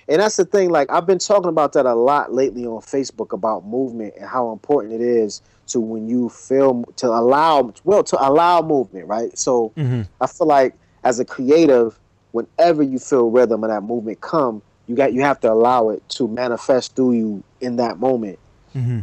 and 0.08 0.22
that's 0.22 0.36
the 0.36 0.44
thing 0.44 0.70
like 0.70 0.90
i've 0.90 1.06
been 1.06 1.18
talking 1.18 1.50
about 1.50 1.74
that 1.74 1.84
a 1.84 1.94
lot 1.94 2.32
lately 2.32 2.64
on 2.64 2.80
facebook 2.80 3.32
about 3.32 3.66
movement 3.66 4.14
and 4.16 4.26
how 4.26 4.50
important 4.52 4.94
it 4.94 5.02
is 5.02 5.42
to 5.66 5.80
when 5.80 6.08
you 6.08 6.30
feel 6.30 6.84
to 6.96 7.08
allow 7.08 7.72
well 7.84 8.02
to 8.02 8.16
allow 8.26 8.62
movement 8.62 9.06
right 9.06 9.36
so 9.38 9.72
mm-hmm. 9.76 10.02
I 10.20 10.26
feel 10.26 10.46
like 10.46 10.74
as 11.04 11.20
a 11.20 11.24
creative, 11.24 11.98
whenever 12.32 12.82
you 12.82 12.98
feel 12.98 13.30
rhythm 13.30 13.64
and 13.64 13.72
that 13.72 13.82
movement 13.82 14.20
come, 14.20 14.62
you 14.86 14.96
got 14.96 15.12
you 15.12 15.22
have 15.22 15.40
to 15.40 15.52
allow 15.52 15.90
it 15.90 16.06
to 16.10 16.28
manifest 16.28 16.96
through 16.96 17.12
you 17.12 17.44
in 17.60 17.76
that 17.76 17.98
moment. 17.98 18.38
Mm-hmm. 18.74 19.00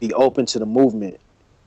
Be 0.00 0.12
open 0.14 0.46
to 0.46 0.58
the 0.58 0.66
movement. 0.66 1.18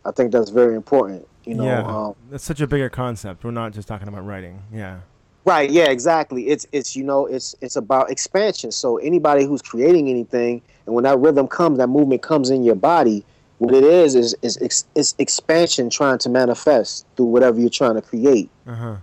I 0.07 0.11
think 0.11 0.31
that's 0.31 0.49
very 0.49 0.75
important. 0.75 1.27
You 1.43 1.55
know, 1.55 1.65
yeah, 1.65 1.83
um, 1.85 2.15
that's 2.31 2.43
such 2.43 2.61
a 2.61 2.67
bigger 2.67 2.89
concept. 2.89 3.43
We're 3.43 3.51
not 3.51 3.73
just 3.73 3.87
talking 3.87 4.07
about 4.07 4.25
writing. 4.25 4.61
Yeah, 4.73 4.99
right? 5.45 5.69
Yeah, 5.69 5.89
exactly. 5.89 6.47
It's 6.49 6.65
it's 6.71 6.95
you 6.95 7.03
know 7.03 7.25
it's 7.25 7.55
it's 7.61 7.75
about 7.75 8.09
expansion. 8.11 8.71
So 8.71 8.97
anybody 8.97 9.45
who's 9.45 9.61
creating 9.61 10.09
anything, 10.09 10.61
and 10.85 10.95
when 10.95 11.03
that 11.03 11.19
rhythm 11.19 11.47
comes, 11.47 11.77
that 11.77 11.87
movement 11.87 12.21
comes 12.21 12.49
in 12.49 12.63
your 12.63 12.75
body. 12.75 13.25
What 13.59 13.73
it 13.73 13.83
is 13.83 14.13
is 14.15 14.35
is 14.41 14.57
ex, 14.61 14.85
it's 14.95 15.15
expansion 15.17 15.89
trying 15.89 16.19
to 16.19 16.29
manifest 16.29 17.05
through 17.15 17.27
whatever 17.27 17.59
you're 17.59 17.69
trying 17.69 17.95
to 17.95 18.01
create. 18.01 18.49
uh 18.67 18.75
huh. 18.75 18.95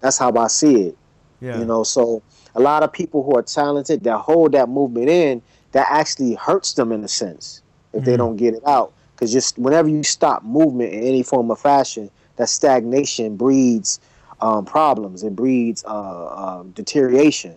That's 0.00 0.18
how 0.18 0.32
I 0.36 0.46
see 0.48 0.82
it. 0.88 0.98
Yeah, 1.40 1.58
You 1.58 1.64
know, 1.64 1.82
so 1.84 2.22
a 2.54 2.60
lot 2.60 2.82
of 2.84 2.92
people 2.92 3.22
who 3.22 3.36
are 3.36 3.42
talented 3.42 4.02
that 4.04 4.18
hold 4.18 4.52
that 4.52 4.68
movement 4.68 5.08
in, 5.08 5.42
that 5.72 5.86
actually 5.90 6.34
hurts 6.34 6.72
them 6.74 6.90
in 6.92 7.02
a 7.04 7.08
sense 7.08 7.62
if 7.92 8.04
they 8.04 8.14
Mhm. 8.14 8.18
don't 8.18 8.36
get 8.36 8.54
it 8.54 8.62
out. 8.66 8.92
Because 9.22 9.32
just 9.32 9.56
whenever 9.56 9.88
you 9.88 10.02
stop 10.02 10.42
movement 10.42 10.92
in 10.92 11.04
any 11.04 11.22
form 11.22 11.48
of 11.52 11.60
fashion, 11.60 12.10
that 12.38 12.48
stagnation 12.48 13.36
breeds 13.36 14.00
um, 14.40 14.64
problems. 14.64 15.22
It 15.22 15.36
breeds 15.36 15.84
uh, 15.84 16.58
um, 16.58 16.72
deterioration. 16.72 17.56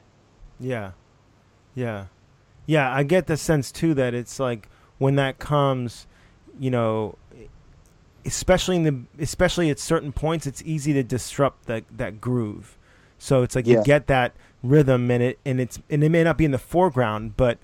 Yeah. 0.60 0.92
Yeah. 1.74 2.06
Yeah, 2.68 2.94
I 2.94 3.02
get 3.02 3.26
the 3.26 3.36
sense 3.36 3.72
too 3.72 3.96
that 3.96 4.14
it's 4.14 4.40
like 4.40 4.70
when 5.00 5.16
that 5.16 5.40
comes, 5.40 6.06
you 6.60 6.70
know, 6.70 7.18
especially 8.24 8.76
in 8.76 8.84
the 8.84 9.24
especially 9.24 9.72
at 9.72 9.80
certain 9.80 10.12
points 10.12 10.46
it's 10.46 10.62
easy 10.68 10.94
to 10.94 11.02
disrupt 11.02 11.66
that 11.66 11.84
that 11.98 12.22
groove. 12.22 12.78
So 13.18 13.42
it's 13.42 13.56
like 13.56 13.66
you 13.66 13.82
get 13.84 14.06
that 14.06 14.34
rhythm 14.62 15.10
and 15.10 15.24
it 15.24 15.40
and 15.44 15.60
it's 15.60 15.80
and 15.90 16.04
it 16.04 16.10
may 16.10 16.24
not 16.24 16.38
be 16.38 16.46
in 16.46 16.52
the 16.52 16.60
foreground, 16.60 17.36
but 17.36 17.58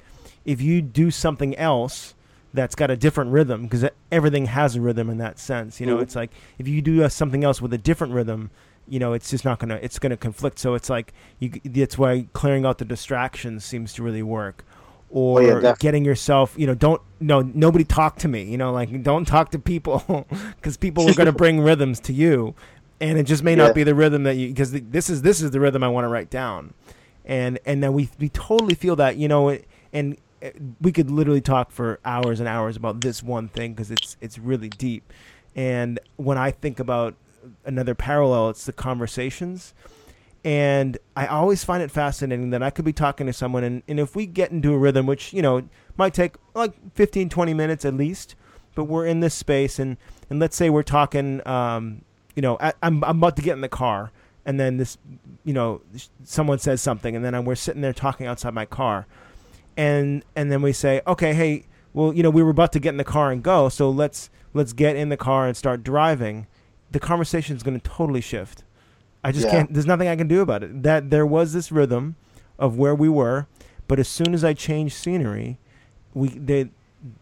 if 0.43 0.59
you 0.59 0.81
do 0.81 1.11
something 1.11 1.55
else 1.55 2.15
that's 2.53 2.75
got 2.75 2.91
a 2.91 2.97
different 2.97 3.31
rhythm 3.31 3.63
because 3.63 3.85
everything 4.11 4.45
has 4.47 4.75
a 4.75 4.81
rhythm 4.81 5.09
in 5.09 5.17
that 5.19 5.39
sense, 5.39 5.79
you 5.79 5.85
know, 5.85 5.97
Mhm. 5.97 6.01
it's 6.03 6.15
like 6.15 6.31
if 6.57 6.67
you 6.67 6.81
do 6.81 7.03
uh, 7.03 7.09
something 7.09 7.43
else 7.43 7.61
with 7.61 7.73
a 7.73 7.77
different 7.77 8.13
rhythm, 8.13 8.49
you 8.87 8.99
know, 8.99 9.13
it's 9.13 9.29
just 9.29 9.45
not 9.45 9.59
gonna 9.59 9.79
it's 9.81 9.99
gonna 9.99 10.17
conflict. 10.17 10.59
So 10.59 10.73
it's 10.73 10.89
like 10.89 11.13
you 11.39 11.49
that's 11.63 11.97
why 11.97 12.27
clearing 12.33 12.65
out 12.65 12.77
the 12.77 12.85
distractions 12.85 13.63
seems 13.63 13.93
to 13.93 14.03
really 14.03 14.23
work. 14.23 14.65
Or 15.13 15.41
Oh, 15.41 15.59
yeah, 15.61 15.75
getting 15.77 16.05
yourself, 16.05 16.55
you 16.57 16.65
know, 16.65 16.73
don't 16.73 17.01
no 17.19 17.41
nobody 17.41 17.83
talk 17.83 18.17
to 18.19 18.27
me, 18.29 18.43
you 18.43 18.57
know, 18.57 18.71
like 18.71 19.03
don't 19.03 19.25
talk 19.25 19.51
to 19.51 19.59
people 19.59 20.25
because 20.55 20.77
people 20.77 21.07
are 21.09 21.13
going 21.13 21.25
to 21.33 21.33
bring 21.33 21.59
rhythms 21.59 21.99
to 22.01 22.13
you, 22.13 22.55
and 23.01 23.17
it 23.17 23.23
just 23.23 23.43
may 23.43 23.51
Yeah. 23.51 23.57
not 23.65 23.75
be 23.75 23.83
the 23.83 23.93
rhythm 23.95 24.23
that 24.23 24.35
you 24.37 24.47
because 24.47 24.71
this 24.71 25.09
is 25.09 25.21
this 25.21 25.41
is 25.41 25.51
the 25.51 25.59
rhythm 25.59 25.83
I 25.83 25.89
want 25.89 26.05
to 26.05 26.09
write 26.09 26.29
down, 26.29 26.73
and 27.25 27.59
and 27.65 27.83
then 27.83 27.91
we 27.93 28.09
we 28.19 28.29
totally 28.29 28.73
feel 28.73 28.95
that, 28.97 29.17
you 29.17 29.27
know, 29.27 29.57
and 29.91 30.17
we 30.79 30.91
could 30.91 31.11
literally 31.11 31.41
talk 31.41 31.71
for 31.71 31.99
hours 32.03 32.39
and 32.39 32.47
hours 32.47 32.75
about 32.75 33.01
this 33.01 33.21
one 33.21 33.47
thing 33.47 33.73
because 33.73 33.91
it's 33.91 34.17
it's 34.21 34.37
really 34.37 34.69
deep, 34.69 35.11
and 35.55 35.99
when 36.17 36.37
I 36.37 36.51
think 36.51 36.79
about 36.79 37.15
another 37.65 37.95
parallel, 37.95 38.49
it's 38.49 38.65
the 38.65 38.73
conversations. 38.73 39.73
And 40.43 40.97
I 41.15 41.27
always 41.27 41.63
find 41.63 41.83
it 41.83 41.91
fascinating 41.91 42.49
that 42.49 42.63
I 42.63 42.71
could 42.71 42.85
be 42.85 42.93
talking 42.93 43.27
to 43.27 43.33
someone, 43.33 43.63
and, 43.63 43.83
and 43.87 43.99
if 43.99 44.15
we 44.15 44.25
get 44.25 44.51
into 44.51 44.73
a 44.73 44.77
rhythm, 44.77 45.05
which, 45.05 45.33
you 45.33 45.41
know, 45.41 45.67
might 45.97 46.15
take 46.15 46.35
like 46.55 46.73
15, 46.95 47.29
20 47.29 47.53
minutes 47.53 47.85
at 47.85 47.93
least, 47.93 48.35
but 48.73 48.85
we're 48.85 49.05
in 49.05 49.19
this 49.19 49.35
space, 49.35 49.77
and, 49.77 49.97
and 50.31 50.39
let's 50.39 50.55
say 50.55 50.71
we're 50.71 50.81
talking, 50.81 51.45
um, 51.47 52.01
you 52.35 52.41
know, 52.41 52.57
I, 52.59 52.73
I'm, 52.81 53.03
I'm 53.03 53.17
about 53.17 53.35
to 53.35 53.43
get 53.43 53.53
in 53.53 53.61
the 53.61 53.69
car, 53.69 54.11
and 54.43 54.59
then 54.59 54.77
this, 54.77 54.97
you 55.43 55.53
know, 55.53 55.81
someone 56.23 56.57
says 56.57 56.81
something, 56.81 57.15
and 57.15 57.23
then 57.23 57.35
I'm, 57.35 57.45
we're 57.45 57.53
sitting 57.53 57.81
there 57.81 57.93
talking 57.93 58.25
outside 58.25 58.55
my 58.55 58.65
car, 58.65 59.05
and 59.77 60.23
and 60.35 60.51
then 60.51 60.61
we 60.61 60.73
say, 60.73 61.01
okay, 61.07 61.33
hey, 61.33 61.65
well, 61.93 62.13
you 62.13 62.23
know, 62.23 62.29
we 62.29 62.43
were 62.43 62.49
about 62.51 62.71
to 62.73 62.79
get 62.79 62.89
in 62.89 62.97
the 62.97 63.03
car 63.03 63.31
and 63.31 63.43
go, 63.43 63.69
so 63.69 63.89
let's 63.89 64.29
let's 64.53 64.73
get 64.73 64.95
in 64.95 65.09
the 65.09 65.17
car 65.17 65.47
and 65.47 65.55
start 65.55 65.83
driving. 65.83 66.47
The 66.91 66.99
conversation 66.99 67.55
is 67.55 67.63
going 67.63 67.79
to 67.79 67.89
totally 67.89 68.21
shift. 68.21 68.63
I 69.23 69.31
just 69.31 69.45
Yeah. 69.45 69.51
can't. 69.51 69.73
There's 69.73 69.85
nothing 69.85 70.07
I 70.07 70.15
can 70.15 70.27
do 70.27 70.41
about 70.41 70.63
it. 70.63 70.83
That 70.83 71.09
there 71.09 71.25
was 71.25 71.53
this 71.53 71.71
rhythm 71.71 72.15
of 72.59 72.77
where 72.77 72.95
we 72.95 73.07
were, 73.09 73.47
but 73.87 73.99
as 73.99 74.07
soon 74.07 74.33
as 74.33 74.43
I 74.43 74.53
change 74.53 74.93
scenery, 74.93 75.59
we 76.13 76.29
they 76.29 76.69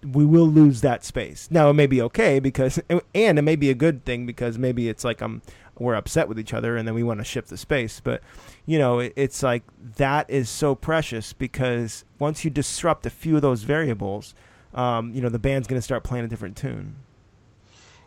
we 0.04 0.26
will 0.26 0.48
lose 0.48 0.82
that 0.82 1.06
space. 1.06 1.48
Now 1.50 1.70
it 1.70 1.74
may 1.74 1.88
be 1.88 2.02
okay 2.02 2.40
because, 2.40 2.80
and 2.90 3.40
it 3.40 3.42
may 3.44 3.56
be 3.56 3.70
a 3.70 3.74
good 3.76 4.04
thing 4.04 4.26
because 4.26 4.58
maybe 4.58 4.90
it's 4.90 5.06
like 5.06 5.22
I'm 5.22 5.42
we're 5.80 5.96
upset 5.96 6.28
with 6.28 6.40
each 6.40 6.54
other 6.54 6.78
and 6.78 6.88
then 6.88 6.96
we 6.96 7.04
want 7.04 7.20
to 7.20 7.24
shift 7.24 7.50
the 7.50 7.58
space. 7.58 8.00
But 8.00 8.22
you 8.66 8.78
know, 8.78 9.00
it, 9.00 9.14
it's 9.16 9.44
like 9.44 9.64
that 9.98 10.30
is 10.30 10.50
so 10.50 10.76
precious 10.76 11.34
because 11.34 12.06
once 12.20 12.44
you 12.44 12.52
disrupt 12.52 13.06
a 13.06 13.10
few 13.10 13.36
of 13.36 13.42
those 13.42 13.64
variables, 13.64 14.36
um, 14.74 15.14
you 15.14 15.22
know, 15.22 15.30
the 15.30 15.40
band's 15.40 15.68
going 15.68 15.80
to 15.80 15.84
start 15.84 16.04
playing 16.04 16.26
a 16.26 16.28
different 16.28 16.56
tune. 16.56 16.96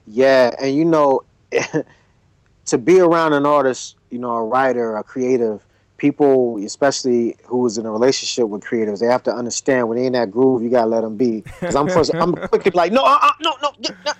Yeah, 0.06 0.54
and 0.60 0.74
you 0.74 0.84
know, 0.84 1.22
to 2.66 2.78
be 2.78 3.00
around 3.00 3.32
an 3.32 3.46
artist, 3.46 3.96
you 4.10 4.18
know, 4.18 4.32
a 4.32 4.44
writer, 4.44 4.96
a 4.96 5.02
creative, 5.02 5.64
people, 6.02 6.58
especially 6.64 7.36
who 7.44 7.64
is 7.64 7.78
in 7.78 7.86
a 7.86 7.90
relationship 7.90 8.48
with 8.48 8.60
creatives, 8.60 8.98
they 8.98 9.06
have 9.06 9.22
to 9.22 9.32
understand 9.32 9.88
when 9.88 9.96
they 9.96 10.06
in 10.06 10.12
that 10.12 10.32
groove, 10.32 10.60
you 10.60 10.68
gotta 10.68 10.88
let 10.88 11.02
them 11.02 11.16
be. 11.16 11.42
Because 11.42 11.76
I'm 11.76 11.88
first, 11.88 12.12
I'm 12.14 12.34
quick 12.34 12.64
to 12.64 12.72
be 12.72 12.76
like, 12.76 12.90
no, 12.90 13.04
uh, 13.04 13.18
uh, 13.22 13.30
no, 13.40 13.54
no, 13.62 13.72
yeah. 13.78 14.12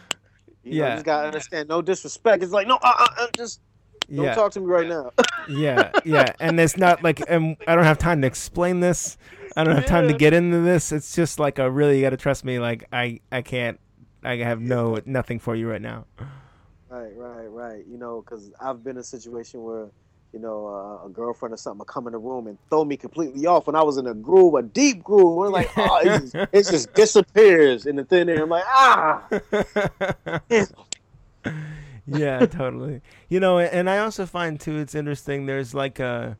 You 0.64 0.72
know, 0.72 0.76
Yeah. 0.78 0.88
you 0.90 0.94
just 0.96 1.04
gotta 1.04 1.26
understand, 1.26 1.68
no 1.68 1.82
disrespect. 1.82 2.42
It's 2.42 2.52
like, 2.52 2.66
no, 2.66 2.76
uh, 2.76 2.92
uh, 2.98 3.06
uh, 3.18 3.26
just 3.36 3.60
don't 4.10 4.24
yeah. 4.24 4.34
talk 4.34 4.52
to 4.52 4.60
me 4.60 4.66
right 4.66 4.88
now. 4.88 5.10
yeah, 5.48 5.90
yeah, 6.04 6.32
and 6.40 6.58
it's 6.60 6.76
not 6.76 7.02
like 7.02 7.22
um, 7.30 7.56
I 7.66 7.74
don't 7.74 7.84
have 7.84 7.98
time 7.98 8.20
to 8.22 8.26
explain 8.26 8.80
this. 8.80 9.16
I 9.56 9.64
don't 9.64 9.74
have 9.76 9.86
time 9.86 10.08
to 10.08 10.14
get 10.14 10.32
into 10.32 10.60
this. 10.60 10.92
It's 10.92 11.14
just 11.14 11.38
like 11.38 11.58
a 11.58 11.70
really 11.70 11.96
you 11.96 12.02
got 12.02 12.10
to 12.10 12.16
trust 12.16 12.44
me. 12.44 12.58
Like 12.58 12.84
I, 12.92 13.20
I 13.30 13.42
can't. 13.42 13.78
I 14.24 14.36
have 14.36 14.60
no 14.60 14.98
nothing 15.04 15.38
for 15.38 15.54
you 15.54 15.68
right 15.68 15.82
now. 15.82 16.06
Right, 16.88 17.12
right, 17.16 17.46
right. 17.46 17.84
You 17.86 17.98
know, 17.98 18.22
because 18.22 18.50
I've 18.60 18.84
been 18.84 18.96
in 18.96 19.00
a 19.00 19.04
situation 19.04 19.62
where, 19.62 19.88
you 20.32 20.38
know, 20.38 20.66
uh, 20.66 21.06
a 21.06 21.10
girlfriend 21.10 21.52
or 21.52 21.56
something 21.56 21.78
will 21.78 21.84
come 21.84 22.06
in 22.06 22.12
the 22.12 22.18
room 22.18 22.46
and 22.46 22.56
throw 22.70 22.84
me 22.84 22.96
completely 22.96 23.46
off 23.46 23.66
when 23.66 23.76
I 23.76 23.82
was 23.82 23.98
in 23.98 24.06
a 24.06 24.14
groove, 24.14 24.54
a 24.54 24.62
deep 24.62 25.04
groove. 25.04 25.36
We're 25.36 25.48
like, 25.48 25.70
oh, 25.76 25.98
it 25.98 26.20
just, 26.20 26.34
it 26.52 26.70
just 26.70 26.94
disappears 26.94 27.86
in 27.86 27.96
the 27.96 28.04
thin 28.04 28.28
air. 28.28 28.42
I'm 28.42 28.48
like, 28.48 28.64
ah. 28.66 29.28
yeah, 32.06 32.46
totally. 32.46 33.02
You 33.28 33.40
know, 33.40 33.58
and 33.58 33.90
I 33.90 33.98
also 33.98 34.24
find 34.24 34.58
too 34.58 34.78
it's 34.78 34.94
interesting. 34.94 35.46
There's 35.46 35.74
like 35.74 36.00
a 36.00 36.38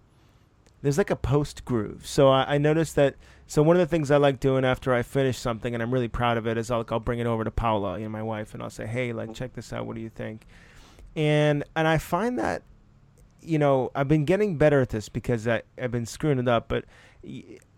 there's 0.81 0.98
like 0.98 1.11
a 1.11 1.16
post 1.16 1.64
groove. 1.64 2.07
So 2.07 2.28
I, 2.28 2.55
I 2.55 2.59
noticed 2.59 2.96
that. 2.96 3.16
So 3.46 3.62
one 3.62 3.76
of 3.76 3.81
the 3.81 3.87
things 3.87 4.11
I 4.11 4.16
like 4.16 4.40
doing 4.40 4.64
after 4.64 4.94
I 4.94 5.02
finish 5.02 5.37
something 5.37 5.74
and 5.74 5.83
I'm 5.83 5.92
really 5.92 6.09
proud 6.09 6.38
of 6.38 6.46
it 6.46 6.57
is 6.57 6.70
I'll 6.70 6.87
I'll 6.90 7.00
bring 7.00 7.18
it 7.18 7.26
over 7.26 7.44
to 7.44 7.50
Paula, 7.50 7.98
you 7.98 8.05
know, 8.05 8.11
my 8.11 8.22
wife, 8.22 8.55
and 8.55 8.62
I'll 8.62 8.70
say, 8.70 8.87
hey, 8.87 9.12
like 9.12 9.35
check 9.35 9.52
this 9.52 9.72
out. 9.72 9.87
What 9.87 9.96
do 9.96 10.02
you 10.02 10.09
think? 10.09 10.46
And 11.14 11.62
and 11.76 11.87
I 11.87 11.98
find 11.98 12.38
that, 12.38 12.62
you 13.42 13.59
know, 13.59 13.90
I've 13.94 14.09
been 14.09 14.24
getting 14.24 14.57
better 14.57 14.81
at 14.81 14.90
this 14.90 15.09
because 15.09 15.46
I 15.46 15.62
I've 15.81 15.90
been 15.90 16.07
screwing 16.07 16.38
it 16.38 16.48
up. 16.48 16.68
But 16.68 16.85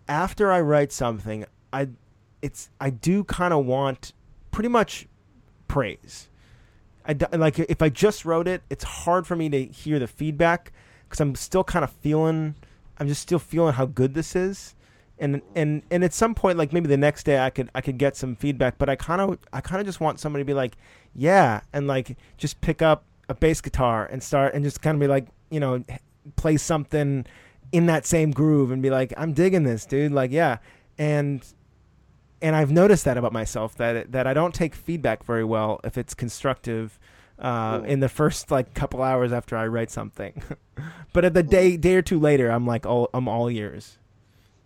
after 0.08 0.52
I 0.52 0.60
write 0.60 0.92
something, 0.92 1.44
I 1.72 1.88
it's 2.42 2.70
I 2.80 2.90
do 2.90 3.24
kind 3.24 3.54
of 3.54 3.64
want 3.66 4.12
pretty 4.50 4.68
much 4.68 5.08
praise. 5.68 6.28
I 7.06 7.16
like 7.32 7.58
if 7.58 7.82
I 7.82 7.88
just 7.88 8.24
wrote 8.24 8.48
it, 8.48 8.62
it's 8.70 8.84
hard 8.84 9.26
for 9.26 9.36
me 9.36 9.48
to 9.50 9.66
hear 9.66 9.98
the 9.98 10.06
feedback 10.06 10.72
because 11.04 11.20
I'm 11.20 11.34
still 11.34 11.64
kind 11.64 11.84
of 11.84 11.90
feeling 11.90 12.54
I'm 12.98 13.08
just 13.08 13.22
still 13.22 13.38
feeling 13.38 13.74
how 13.74 13.86
good 13.86 14.14
this 14.14 14.36
is. 14.36 14.74
And 15.18 15.42
and 15.54 15.82
and 15.90 16.02
at 16.02 16.12
some 16.12 16.34
point, 16.34 16.58
like 16.58 16.72
maybe 16.72 16.88
the 16.88 16.96
next 16.96 17.24
day, 17.24 17.38
I 17.38 17.50
could 17.50 17.70
I 17.74 17.80
could 17.80 17.98
get 17.98 18.16
some 18.16 18.34
feedback. 18.34 18.78
But 18.78 18.88
I 18.88 18.96
kind 18.96 19.20
of 19.20 19.38
I 19.52 19.60
kind 19.60 19.80
of 19.80 19.86
just 19.86 20.00
want 20.00 20.18
somebody 20.18 20.42
to 20.42 20.46
be 20.46 20.54
like, 20.54 20.76
yeah, 21.14 21.60
and 21.72 21.86
like 21.86 22.16
just 22.36 22.60
pick 22.60 22.82
up 22.82 23.04
a 23.28 23.34
bass 23.34 23.60
guitar 23.60 24.06
and 24.06 24.22
start 24.22 24.54
and 24.54 24.64
just 24.64 24.82
kind 24.82 24.96
of 24.96 25.00
be 25.00 25.06
like, 25.06 25.26
you 25.50 25.60
know, 25.60 25.84
play 26.36 26.56
something 26.56 27.26
in 27.72 27.86
that 27.86 28.06
same 28.06 28.30
groove 28.30 28.70
and 28.70 28.82
be 28.82 28.90
like, 28.90 29.12
I'm 29.16 29.32
digging 29.32 29.64
this, 29.64 29.84
dude. 29.84 30.12
Like, 30.12 30.30
yeah, 30.30 30.58
and 30.98 31.44
and 32.40 32.54
I've 32.54 32.70
noticed 32.70 33.04
that 33.06 33.16
about 33.16 33.32
myself 33.32 33.74
that 33.76 34.12
that 34.12 34.26
I 34.26 34.34
don't 34.34 34.54
take 34.54 34.74
feedback 34.74 35.24
very 35.24 35.44
well 35.44 35.80
if 35.82 35.96
it's 35.96 36.14
constructive 36.14 36.98
uh, 37.38 37.82
in 37.84 38.00
the 38.00 38.08
first 38.08 38.50
like 38.50 38.74
couple 38.74 39.02
hours 39.02 39.32
after 39.32 39.56
I 39.56 39.66
write 39.66 39.90
something. 39.90 40.42
but 41.12 41.24
at 41.24 41.34
the 41.34 41.42
day 41.42 41.76
day 41.76 41.94
or 41.94 42.02
two 42.02 42.20
later, 42.20 42.50
I'm 42.50 42.66
like 42.66 42.86
all 42.86 43.08
I'm 43.14 43.28
all 43.28 43.50
ears. 43.50 43.98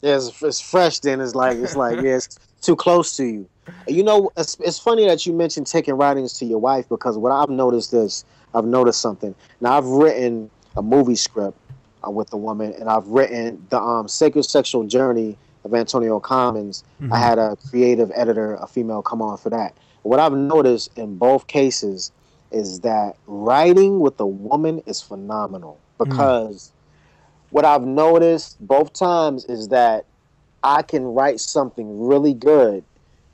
Yeah, 0.03 0.17
it's, 0.17 0.43
it's 0.43 0.61
fresh. 0.61 0.99
Then 1.01 1.21
it's 1.21 1.35
like 1.35 1.57
it's 1.59 1.77
like 1.77 1.97
yeah, 2.03 2.17
it's 2.17 2.39
too 2.61 2.77
close 2.77 3.17
to 3.17 3.25
you. 3.25 3.49
You 3.87 4.03
know, 4.03 4.31
it's, 4.37 4.57
it's 4.61 4.79
funny 4.79 5.07
that 5.07 5.27
you 5.27 5.33
mentioned 5.33 5.67
taking 5.67 5.95
writings 5.95 6.33
to 6.35 6.47
your 6.47 6.59
wife 6.59 6.89
because 6.89 7.19
what 7.19 7.33
I've 7.33 7.51
noticed 7.51 7.93
is 7.93 8.25
I've 8.55 8.65
noticed 8.65 9.01
something. 9.01 9.35
Now 9.61 9.77
I've 9.77 9.87
written 9.87 10.51
a 10.79 10.83
movie 10.83 11.17
script 11.17 11.59
uh, 12.07 12.11
with 12.11 12.33
a 12.33 12.37
woman, 12.37 12.73
and 12.79 12.89
I've 12.89 13.09
written 13.09 13.67
the 13.69 13.81
um, 13.81 14.07
Sacred 14.07 14.45
Sexual 14.45 14.85
Journey 14.87 15.37
of 15.65 15.75
Antonio 15.75 16.21
Commons. 16.21 16.85
Mm-hmm. 17.03 17.13
I 17.13 17.19
had 17.19 17.39
a 17.39 17.57
creative 17.69 18.13
editor, 18.15 18.55
a 18.55 18.67
female, 18.67 19.03
come 19.03 19.21
on 19.21 19.37
for 19.37 19.51
that. 19.51 19.75
What 20.03 20.21
I've 20.21 20.33
noticed 20.33 20.97
in 20.97 21.19
both 21.19 21.49
cases 21.49 22.13
is 22.53 22.81
that 22.81 23.17
writing 23.27 23.99
with 23.99 24.19
a 24.21 24.27
woman 24.27 24.81
is 24.87 25.03
phenomenal 25.03 25.79
mm. 25.99 26.09
because 26.09 26.69
mm. 26.69 27.51
what 27.51 27.65
I've 27.65 27.85
noticed 27.85 28.57
both 28.61 28.93
times 28.93 29.45
is 29.47 29.69
that 29.69 30.07
I 30.63 30.83
can 30.83 31.05
write 31.05 31.41
something 31.41 32.07
really 32.07 32.35
good, 32.35 32.85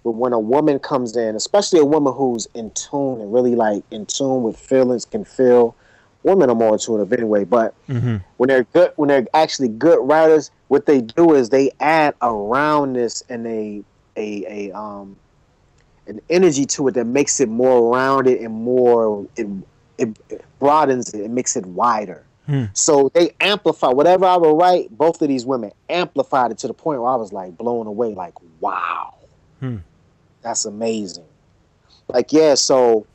but 0.03 0.13
when 0.13 0.33
a 0.33 0.41
woman 0.41 0.79
comes 0.79 1.15
in, 1.15 1.37
especially 1.37 1.79
a 1.79 1.85
woman 1.85 2.15
who's 2.15 2.49
in 2.55 2.71
tune 2.71 3.21
and 3.21 3.33
really 3.33 3.55
like 3.55 3.85
in 3.91 4.07
tune 4.07 4.43
with 4.43 4.59
feelings, 4.59 5.05
can 5.05 5.25
feel. 5.25 5.77
Women 6.25 6.51
are 6.51 6.57
more 6.57 6.73
intuitive 6.73 7.13
anyway, 7.13 7.45
but 7.45 7.75
mm-hmm. 7.89 8.17
when 8.39 8.49
they're 8.49 8.65
good, 8.65 8.93
when 8.97 9.09
they're 9.09 9.27
actually 9.35 9.69
good 9.69 10.01
writers, 10.03 10.51
what 10.69 10.87
they 10.87 11.01
do 11.01 11.35
is 11.35 11.51
they 11.51 11.71
add 11.81 12.15
a 12.21 12.33
roundness 12.33 13.23
and 13.29 13.47
a 13.47 13.85
a 14.17 14.69
a 14.71 14.77
um 14.77 15.17
an 16.07 16.21
energy 16.29 16.67
to 16.67 16.89
it 16.89 16.93
that 16.93 17.07
makes 17.07 17.41
it 17.41 17.49
more 17.49 17.95
rounded 17.95 18.41
and 18.41 18.53
more 18.53 19.27
it, 19.37 19.47
it 19.99 20.45
broadens 20.59 21.13
it, 21.15 21.21
it 21.21 21.31
makes 21.31 21.57
it 21.57 21.65
wider. 21.67 22.25
Hmm. 22.47 22.65
So 22.75 23.11
they 23.15 23.31
amplify 23.41 23.89
whatever 23.89 24.27
I 24.27 24.37
would 24.37 24.53
write. 24.53 24.97
Both 24.97 25.23
of 25.23 25.29
these 25.29 25.47
women 25.47 25.73
amplified 25.89 26.51
it 26.51 26.59
to 26.59 26.67
the 26.67 26.75
point 26.75 27.01
where 27.01 27.11
I 27.11 27.17
was 27.17 27.33
like 27.33 27.57
blown 27.57 27.87
away. 27.87 28.15
Like, 28.15 28.35
wow, 28.61 29.15
hmm. 29.61 29.79
that's 30.43 30.65
amazing. 30.65 31.25
Like, 32.09 32.33
yeah. 32.33 32.55
So, 32.55 33.07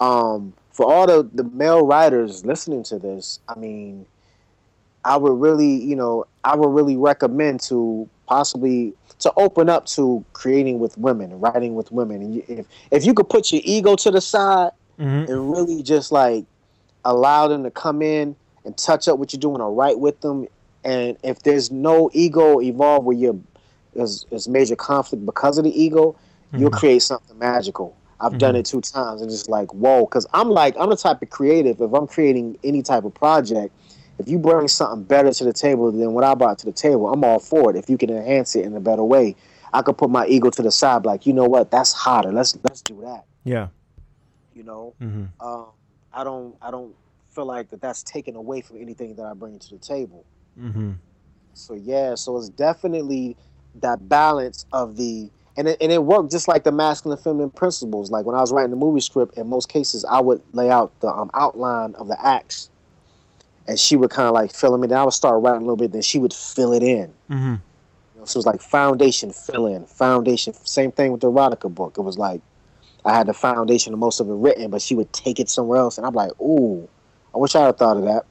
um, 0.00 0.52
for 0.72 0.90
all 0.90 1.06
the 1.06 1.28
the 1.34 1.44
male 1.44 1.86
writers 1.86 2.44
listening 2.44 2.82
to 2.84 2.98
this, 2.98 3.40
I 3.48 3.58
mean, 3.58 4.06
I 5.04 5.16
would 5.16 5.40
really, 5.40 5.74
you 5.74 5.96
know, 5.96 6.26
I 6.44 6.56
would 6.56 6.70
really 6.70 6.96
recommend 6.96 7.60
to 7.62 8.08
possibly 8.26 8.94
to 9.18 9.32
open 9.36 9.68
up 9.68 9.86
to 9.86 10.24
creating 10.32 10.78
with 10.80 10.96
women 10.98 11.38
writing 11.38 11.74
with 11.74 11.92
women. 11.92 12.22
And 12.22 12.42
if 12.48 12.66
if 12.90 13.06
you 13.06 13.14
could 13.14 13.28
put 13.28 13.52
your 13.52 13.62
ego 13.64 13.96
to 13.96 14.10
the 14.10 14.20
side 14.20 14.72
mm-hmm. 14.98 15.30
and 15.30 15.52
really 15.52 15.82
just 15.82 16.10
like 16.10 16.44
allow 17.04 17.48
them 17.48 17.62
to 17.64 17.70
come 17.70 18.02
in 18.02 18.34
and 18.64 18.76
touch 18.76 19.08
up 19.08 19.18
what 19.18 19.32
you're 19.32 19.40
doing 19.40 19.60
or 19.60 19.72
write 19.72 19.98
with 19.98 20.20
them, 20.20 20.46
and 20.84 21.16
if 21.22 21.42
there's 21.42 21.70
no 21.70 22.10
ego 22.12 22.60
evolved 22.60 23.06
where 23.06 23.16
you're 23.16 23.38
there's, 23.94 24.24
there's 24.30 24.48
major 24.48 24.76
conflict 24.76 25.26
because 25.26 25.58
of 25.58 25.64
the 25.64 25.82
ego, 25.82 26.12
mm-hmm. 26.12 26.58
you'll 26.58 26.70
create 26.70 27.02
something 27.02 27.38
magical. 27.38 27.94
I've 28.22 28.30
mm-hmm. 28.30 28.38
done 28.38 28.56
it 28.56 28.66
two 28.66 28.80
times 28.80 29.20
and 29.20 29.30
just 29.30 29.48
like 29.48 29.72
whoa, 29.74 30.06
because 30.06 30.26
I'm 30.32 30.48
like 30.48 30.76
I'm 30.78 30.88
the 30.90 30.96
type 30.96 31.20
of 31.20 31.30
creative. 31.30 31.80
If 31.80 31.92
I'm 31.92 32.06
creating 32.06 32.56
any 32.62 32.82
type 32.82 33.04
of 33.04 33.12
project, 33.12 33.74
if 34.18 34.28
you 34.28 34.38
bring 34.38 34.68
something 34.68 35.02
better 35.02 35.32
to 35.32 35.44
the 35.44 35.52
table 35.52 35.90
than 35.90 36.12
what 36.12 36.24
I 36.24 36.34
brought 36.34 36.58
to 36.60 36.66
the 36.66 36.72
table, 36.72 37.12
I'm 37.12 37.24
all 37.24 37.40
for 37.40 37.70
it. 37.70 37.76
If 37.76 37.90
you 37.90 37.98
can 37.98 38.10
enhance 38.10 38.54
it 38.54 38.64
in 38.64 38.74
a 38.76 38.80
better 38.80 39.02
way, 39.02 39.34
I 39.72 39.82
could 39.82 39.98
put 39.98 40.10
my 40.10 40.26
ego 40.26 40.50
to 40.50 40.62
the 40.62 40.70
side, 40.70 41.04
like 41.04 41.26
you 41.26 41.32
know 41.32 41.46
what, 41.46 41.70
that's 41.70 41.92
hotter. 41.92 42.32
Let's 42.32 42.56
let's 42.62 42.82
do 42.82 43.00
that. 43.02 43.24
Yeah. 43.44 43.68
You 44.54 44.62
know, 44.62 44.94
mm-hmm. 45.00 45.24
um, 45.44 45.66
I 46.12 46.22
don't 46.24 46.54
I 46.62 46.70
don't 46.70 46.94
feel 47.30 47.46
like 47.46 47.70
that 47.70 47.80
that's 47.80 48.02
taken 48.02 48.36
away 48.36 48.60
from 48.60 48.80
anything 48.80 49.16
that 49.16 49.24
I 49.24 49.34
bring 49.34 49.58
to 49.58 49.70
the 49.70 49.78
table. 49.78 50.24
Mm-hmm. 50.58 50.92
So 51.54 51.74
yeah, 51.74 52.14
so 52.14 52.36
it's 52.36 52.50
definitely 52.50 53.36
that 53.76 54.08
balance 54.08 54.66
of 54.72 54.96
the 54.96 55.30
and 55.56 55.68
it, 55.68 55.78
and 55.80 55.92
it 55.92 56.02
worked 56.02 56.30
just 56.30 56.48
like 56.48 56.64
the 56.64 56.72
masculine 56.72 57.16
and 57.18 57.24
feminine 57.24 57.50
principles. 57.50 58.10
Like 58.10 58.24
when 58.24 58.36
I 58.36 58.40
was 58.40 58.52
writing 58.52 58.70
the 58.70 58.76
movie 58.76 59.00
script, 59.00 59.36
in 59.36 59.48
most 59.48 59.68
cases, 59.68 60.04
I 60.04 60.20
would 60.20 60.42
lay 60.52 60.70
out 60.70 60.98
the 61.00 61.08
um, 61.08 61.30
outline 61.34 61.94
of 61.96 62.08
the 62.08 62.26
acts 62.26 62.70
and 63.66 63.78
she 63.78 63.96
would 63.96 64.10
kind 64.10 64.28
of 64.28 64.34
like 64.34 64.52
fill 64.52 64.72
them 64.72 64.82
in. 64.82 64.90
Then 64.90 64.98
I 64.98 65.04
would 65.04 65.12
start 65.12 65.42
writing 65.42 65.62
a 65.62 65.64
little 65.64 65.76
bit, 65.76 65.92
then 65.92 66.02
she 66.02 66.18
would 66.18 66.32
fill 66.32 66.72
it 66.72 66.82
in. 66.82 67.12
Mm-hmm. 67.30 67.54
You 67.54 68.20
know, 68.20 68.24
so 68.24 68.36
it 68.36 68.40
was 68.40 68.46
like 68.46 68.60
foundation, 68.60 69.32
fill 69.32 69.66
in, 69.66 69.86
foundation. 69.86 70.54
Same 70.64 70.92
thing 70.92 71.12
with 71.12 71.20
the 71.20 71.30
erotica 71.30 71.72
book. 71.72 71.96
It 71.96 72.02
was 72.02 72.18
like 72.18 72.40
I 73.04 73.14
had 73.14 73.26
the 73.26 73.34
foundation 73.34 73.92
of 73.92 73.98
most 73.98 74.20
of 74.20 74.28
it 74.28 74.34
written, 74.34 74.70
but 74.70 74.82
she 74.82 74.94
would 74.94 75.12
take 75.12 75.40
it 75.40 75.48
somewhere 75.48 75.78
else, 75.78 75.98
and 75.98 76.06
I'm 76.06 76.14
like, 76.14 76.30
ooh, 76.40 76.88
I 77.34 77.38
wish 77.38 77.54
I 77.54 77.66
had 77.66 77.78
thought 77.78 77.96
of 77.96 78.04
that. 78.04 78.24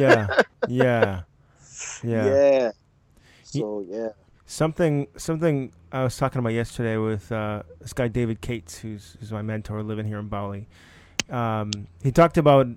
yeah, 0.00 0.42
yeah, 0.68 1.22
yeah, 2.02 2.26
yeah. 2.26 2.70
So 3.44 3.84
yeah. 3.88 4.08
Something, 4.46 5.06
something 5.16 5.72
I 5.92 6.02
was 6.02 6.16
talking 6.16 6.38
about 6.38 6.54
yesterday 6.54 6.96
with 6.96 7.30
uh, 7.30 7.62
this 7.80 7.92
guy 7.92 8.08
David 8.08 8.40
Cates, 8.40 8.78
who's 8.78 9.16
who's 9.20 9.30
my 9.30 9.42
mentor, 9.42 9.82
living 9.82 10.06
here 10.06 10.18
in 10.18 10.28
Bali 10.28 10.66
um, 11.30 11.70
he 12.02 12.12
talked 12.12 12.36
about 12.36 12.68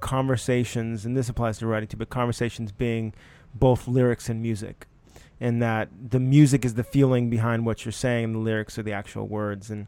conversations, 0.00 1.04
and 1.04 1.16
this 1.16 1.28
applies 1.28 1.58
to 1.58 1.66
writing 1.66 1.88
too, 1.88 1.96
but 1.96 2.10
conversations 2.10 2.72
being 2.72 3.14
both 3.54 3.86
lyrics 3.88 4.28
and 4.28 4.42
music, 4.42 4.86
and 5.40 5.62
that 5.62 5.88
the 6.10 6.20
music 6.20 6.64
is 6.64 6.74
the 6.74 6.84
feeling 6.84 7.30
behind 7.30 7.64
what 7.64 7.84
you're 7.84 7.92
saying, 7.92 8.24
and 8.24 8.34
the 8.34 8.38
lyrics 8.38 8.78
are 8.78 8.82
the 8.82 8.92
actual 8.92 9.26
words. 9.26 9.70
And 9.70 9.86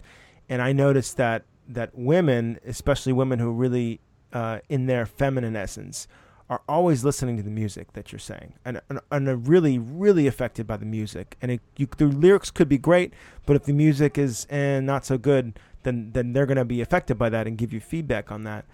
and 0.49 0.63
I 0.63 0.73
noticed 0.73 1.17
that 1.17 1.45
that 1.69 1.91
women, 1.95 2.59
especially 2.67 3.13
women 3.13 3.39
who 3.39 3.51
really 3.51 4.01
uh, 4.33 4.61
in 4.69 4.87
their 4.87 5.07
feminine 5.07 5.57
essence, 5.57 6.09
are 6.51 6.61
always 6.69 7.05
listening 7.05 7.37
to 7.39 7.43
the 7.43 7.51
music 7.51 7.93
that 7.95 8.13
you're 8.13 8.19
saying, 8.19 8.55
and 8.65 8.81
and, 8.89 9.01
and 9.11 9.29
are 9.29 9.37
really 9.37 9.79
really 9.79 10.27
affected 10.27 10.67
by 10.67 10.77
the 10.77 10.87
music. 10.87 11.37
And 11.41 11.51
it, 11.53 11.61
you, 11.77 11.89
the 11.97 12.07
lyrics 12.07 12.51
could 12.51 12.69
be 12.69 12.79
great, 12.79 13.15
but 13.47 13.57
if 13.57 13.65
the 13.65 13.73
music 13.73 14.19
is 14.19 14.47
eh, 14.51 14.81
not 14.81 15.05
so 15.07 15.19
good, 15.19 15.59
then 15.83 16.11
then 16.13 16.33
they're 16.33 16.47
going 16.47 16.57
to 16.57 16.65
be 16.65 16.81
affected 16.81 17.17
by 17.17 17.29
that 17.31 17.47
and 17.47 17.57
give 17.57 17.73
you 17.73 17.81
feedback 17.81 18.31
on 18.31 18.45
that. 18.45 18.65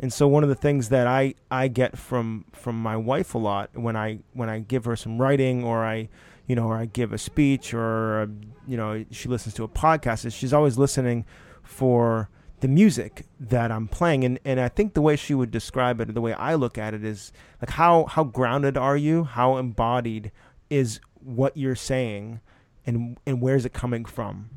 And 0.00 0.12
so 0.12 0.28
one 0.28 0.44
of 0.44 0.48
the 0.48 0.54
things 0.54 0.90
that 0.90 1.06
I, 1.06 1.34
I 1.50 1.68
get 1.68 1.98
from 1.98 2.44
from 2.52 2.80
my 2.80 2.96
wife 2.96 3.34
a 3.34 3.38
lot 3.38 3.70
when 3.74 3.96
I 3.96 4.20
when 4.32 4.48
I 4.48 4.60
give 4.60 4.84
her 4.84 4.96
some 4.96 5.20
writing 5.20 5.64
or 5.64 5.84
I 5.84 6.08
you 6.46 6.54
know 6.54 6.68
or 6.68 6.76
I 6.76 6.86
give 6.86 7.12
a 7.12 7.18
speech 7.18 7.74
or 7.74 8.30
you 8.66 8.76
know 8.76 9.04
she 9.10 9.28
listens 9.28 9.54
to 9.56 9.64
a 9.64 9.68
podcast 9.68 10.24
is 10.24 10.34
she's 10.34 10.52
always 10.52 10.78
listening 10.78 11.24
for 11.62 12.28
the 12.60 12.68
music 12.68 13.26
that 13.38 13.70
I'm 13.70 13.88
playing 13.88 14.24
and, 14.24 14.38
and 14.44 14.58
I 14.60 14.68
think 14.68 14.94
the 14.94 15.00
way 15.00 15.16
she 15.16 15.34
would 15.34 15.50
describe 15.50 16.00
it 16.00 16.12
the 16.12 16.20
way 16.20 16.32
I 16.32 16.54
look 16.54 16.76
at 16.76 16.94
it 16.94 17.04
is 17.04 17.32
like 17.60 17.70
how 17.70 18.04
how 18.06 18.24
grounded 18.24 18.76
are 18.76 18.96
you 18.96 19.24
how 19.24 19.56
embodied 19.56 20.32
is 20.70 21.00
what 21.20 21.56
you're 21.56 21.76
saying 21.76 22.40
and 22.86 23.16
and 23.26 23.40
where's 23.40 23.64
it 23.64 23.72
coming 23.72 24.04
from 24.04 24.50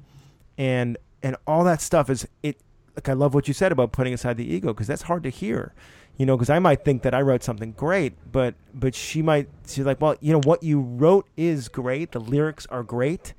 and 0.58 0.98
and 1.22 1.36
all 1.46 1.64
that 1.64 1.82
stuff 1.82 2.10
is 2.10 2.28
it 2.42 2.62
like 2.96 3.10
I 3.10 3.14
love 3.14 3.34
what 3.34 3.48
you 3.48 3.54
said 3.54 3.72
about 3.72 3.92
putting 3.92 4.14
aside 4.14 4.38
the 4.38 4.46
ego 4.46 4.74
because 4.74 4.88
that's 4.88 5.04
hard 5.04 5.24
to 5.24 5.30
hear, 5.30 5.74
you 6.18 6.26
know. 6.26 6.36
Because 6.36 6.50
I 6.50 6.60
might 6.60 6.84
think 6.84 7.04
that 7.04 7.14
I 7.14 7.22
wrote 7.22 7.44
something 7.44 7.72
great, 7.72 8.14
but 8.32 8.56
but 8.74 8.96
she 8.96 9.22
might 9.22 9.50
she's 9.66 9.86
like, 9.86 10.02
well, 10.02 10.16
you 10.20 10.34
know, 10.34 10.42
what 10.44 10.64
you 10.64 10.82
wrote 10.82 11.28
is 11.38 11.70
great, 11.70 12.12
the 12.12 12.20
lyrics 12.20 12.66
are 12.68 12.84
great, 12.84 13.34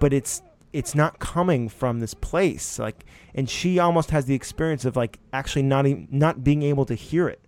but 0.00 0.12
it's 0.12 0.42
it's 0.74 0.94
not 0.94 1.20
coming 1.20 1.68
from 1.68 2.00
this 2.00 2.12
place, 2.14 2.78
like, 2.78 3.04
and 3.34 3.48
she 3.48 3.78
almost 3.78 4.10
has 4.10 4.26
the 4.26 4.34
experience 4.34 4.84
of 4.84 4.96
like 4.96 5.18
actually 5.32 5.62
not 5.62 5.86
even, 5.86 6.08
not 6.10 6.42
being 6.44 6.62
able 6.64 6.84
to 6.86 6.94
hear 6.94 7.28
it. 7.28 7.40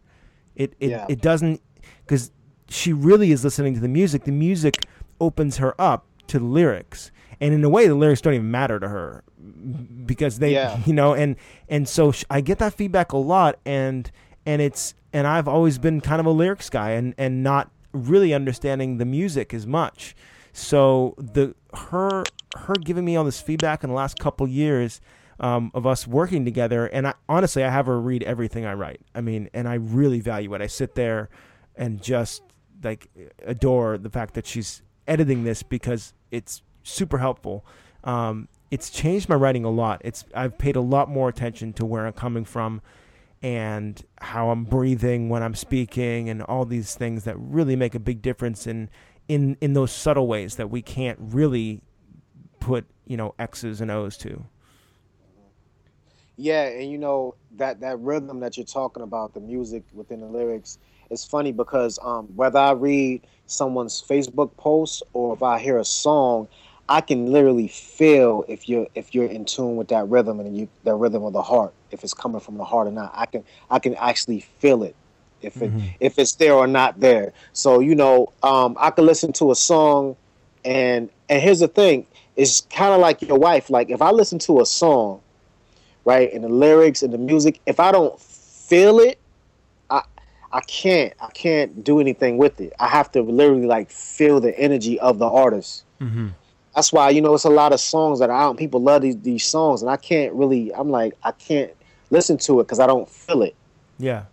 It 0.55 0.75
it, 0.81 0.91
yeah. 0.91 1.07
it 1.09 1.21
doesn't 1.21 1.61
because 2.07 2.31
she 2.69 2.93
really 2.93 3.33
is 3.33 3.45
listening 3.45 3.75
to 3.75 3.81
the 3.81 3.89
music. 3.89 4.25
The 4.25 4.33
music 4.33 4.87
opens 5.21 5.59
her 5.59 5.75
up 5.81 6.07
to 6.29 6.39
the 6.39 6.45
lyrics, 6.45 7.11
and 7.41 7.53
in 7.53 7.63
a 7.65 7.69
way, 7.69 7.89
the 7.89 7.95
lyrics 7.97 8.21
don't 8.21 8.35
even 8.35 8.51
matter 8.51 8.79
to 8.81 8.89
her 8.89 9.25
because 10.07 10.39
they, 10.39 10.53
Yeah. 10.55 10.79
you 10.87 10.93
know, 10.93 11.13
and 11.15 11.37
and 11.69 11.89
so 11.89 12.13
sh- 12.13 12.25
I 12.31 12.41
get 12.41 12.59
that 12.59 12.75
feedback 12.75 13.13
a 13.13 13.19
lot, 13.19 13.59
and 13.67 14.11
and 14.47 14.63
it's 14.63 14.95
and 15.13 15.27
I've 15.27 15.49
always 15.49 15.79
been 15.79 16.01
kind 16.01 16.21
of 16.21 16.27
a 16.27 16.31
lyrics 16.31 16.71
guy, 16.71 16.91
and 16.93 17.15
and 17.19 17.43
not 17.43 17.71
really 17.93 18.33
understanding 18.33 18.99
the 18.99 19.05
music 19.05 19.53
as 19.53 19.67
much. 19.67 20.15
So 20.57 21.15
the 21.19 21.55
her 21.75 22.25
her 22.57 22.75
giving 22.81 23.05
me 23.05 23.15
all 23.15 23.25
this 23.25 23.43
feedback 23.43 23.85
in 23.85 23.91
the 23.91 23.95
last 23.95 24.19
couple 24.19 24.49
years 24.49 25.03
um, 25.39 25.71
of 25.75 25.87
us 25.87 26.07
working 26.07 26.47
together, 26.47 26.87
and 26.87 27.09
I, 27.09 27.15
honestly, 27.29 27.63
I 27.63 27.69
have 27.69 27.85
her 27.85 28.01
read 28.01 28.23
everything 28.23 28.65
I 28.65 28.73
write. 28.73 29.03
I 29.15 29.21
mean, 29.21 29.51
and 29.53 29.69
I 29.69 29.75
really 29.75 30.21
value 30.21 30.55
it. 30.55 30.63
I 30.63 30.67
sit 30.67 30.95
there 30.95 31.29
and 31.77 32.03
just 32.03 32.43
like 32.83 33.11
adore 33.45 33.99
the 33.99 34.09
fact 34.09 34.33
that 34.33 34.47
she's 34.47 34.81
editing 35.07 35.45
this 35.45 35.63
because 35.63 36.15
it's 36.31 36.63
super 36.85 37.19
helpful. 37.19 37.67
Um, 38.03 38.49
it's 38.71 38.89
changed 38.89 39.29
my 39.29 39.35
writing 39.35 39.67
a 39.67 39.71
lot. 39.71 40.01
It's 40.07 40.25
I've 40.35 40.57
paid 40.57 40.77
a 40.77 40.81
lot 40.81 41.11
more 41.11 41.29
attention 41.29 41.75
to 41.75 41.85
where 41.85 42.07
I'm 42.07 42.15
coming 42.15 42.47
from 42.47 42.81
and 43.43 44.03
how 44.23 44.49
I'm 44.49 44.65
breathing 44.65 45.29
when 45.29 45.43
I'm 45.43 45.55
speaking 45.55 46.31
and 46.31 46.41
all 46.41 46.65
these 46.65 46.95
things 46.95 47.25
that 47.25 47.37
really 47.39 47.77
make 47.77 47.95
a 47.95 48.01
big 48.01 48.23
difference 48.23 48.67
in 48.67 48.89
in 49.29 49.57
in 49.61 49.73
those 49.73 49.93
subtle 49.93 50.27
ways 50.27 50.57
that 50.57 50.71
we 50.71 50.83
can't 50.83 51.19
really 51.21 51.83
put, 52.61 52.87
you 53.07 53.17
know, 53.17 53.35
X's 53.39 53.81
and 53.81 53.91
O's 53.91 54.17
to. 54.19 54.45
Yeah, 56.37 56.65
and 56.65 56.91
you 56.91 56.99
know 56.99 57.35
that 57.57 57.81
that 57.81 57.99
rhythm 58.01 58.41
that 58.41 58.57
you're 58.57 58.67
talking 58.67 59.03
about, 59.03 59.35
the 59.35 59.41
music 59.41 59.85
within 59.95 60.21
the 60.21 60.27
lyrics, 60.27 60.79
it's 61.11 61.25
funny 61.25 61.53
because 61.53 61.99
um, 62.03 62.27
whether 62.37 62.59
I 62.59 62.73
read 62.73 63.27
someone's 63.47 64.03
Facebook 64.03 64.55
post 64.57 65.03
or 65.13 65.35
if 65.35 65.43
I 65.43 65.59
hear 65.59 65.79
a 65.79 65.85
song, 65.85 66.49
I 66.89 67.01
can 67.01 67.33
literally 67.33 67.69
feel 67.69 68.45
if 68.49 68.69
you're 68.69 68.87
if 68.95 69.15
you're 69.15 69.27
in 69.27 69.45
tune 69.45 69.77
with 69.77 69.89
that 69.89 70.09
rhythm 70.09 70.41
and 70.41 70.57
you 70.57 70.69
that 70.85 70.95
rhythm 70.95 71.25
of 71.25 71.33
the 71.33 71.43
heart, 71.43 71.73
if 71.91 72.05
it's 72.05 72.15
coming 72.15 72.41
from 72.41 72.59
the 72.59 72.65
heart 72.65 72.87
or 72.87 72.93
not. 72.93 73.13
I 73.15 73.27
can 73.27 73.45
I 73.71 73.79
can 73.79 73.95
actually 73.95 74.41
feel 74.41 74.83
it 74.83 74.95
if 75.43 75.61
it 75.61 75.73
if 76.01 76.19
it's 76.19 76.35
there 76.37 76.55
or 76.55 76.67
not 76.67 77.01
there. 77.01 77.33
So 77.53 77.81
you 77.81 77.95
know, 77.95 78.33
um, 78.43 78.77
I 78.79 78.91
can 78.91 79.07
listen 79.07 79.33
to 79.35 79.51
a 79.51 79.57
song, 79.57 80.17
and 80.65 81.11
and 81.29 81.43
here's 81.43 81.61
the 81.61 81.69
thing: 81.69 82.07
it's 82.37 82.63
kind 82.63 82.93
of 82.93 83.01
like 83.01 83.23
your 83.23 83.39
wife. 83.39 83.71
Like 83.71 83.91
if 83.91 84.03
I 84.03 84.11
listen 84.11 84.39
to 84.41 84.61
a 84.61 84.67
song 84.67 85.21
right? 86.07 86.33
And 86.33 86.43
the 86.43 86.49
lyrics 86.49 87.03
and 87.03 87.13
the 87.13 87.19
music. 87.19 87.61
If 87.67 87.79
I 87.79 87.93
don't 87.93 88.19
feel 88.19 88.99
it, 89.01 89.19
I 89.91 90.03
I 90.53 90.61
can't 90.63 91.13
I 91.21 91.29
can't 91.33 91.85
do 91.85 92.01
anything 92.01 92.39
with 92.39 92.59
it. 92.63 92.73
I 92.81 92.89
have 92.89 93.13
to 93.13 93.21
literally 93.21 93.67
like 93.67 93.91
feel 93.91 94.41
the 94.41 94.59
energy 94.59 94.99
of 95.01 95.19
the 95.19 95.27
artist. 95.29 95.85
Mm-hmm. 96.01 96.29
That's 96.75 96.93
why 96.93 97.11
you 97.11 97.21
know 97.21 97.35
it's 97.35 97.45
a 97.45 97.51
lot 97.51 97.75
of 97.75 97.81
songs 97.81 98.21
that 98.21 98.31
are 98.31 98.41
out. 98.41 98.57
People 98.57 98.81
love 98.81 99.03
these 99.03 99.21
these 99.21 99.45
songs, 99.45 99.83
and 99.83 99.91
I 99.91 99.99
can't 99.99 100.33
really. 100.33 100.73
I'm 100.75 100.89
like 100.89 101.15
I 101.23 101.33
can't 101.33 101.73
listen 102.11 102.39
to 102.39 102.61
it 102.61 102.65
because 102.65 102.81
I 102.81 102.87
don't 102.87 103.09
feel 103.09 103.43
it. 103.43 103.55
Yeah. 103.99 104.25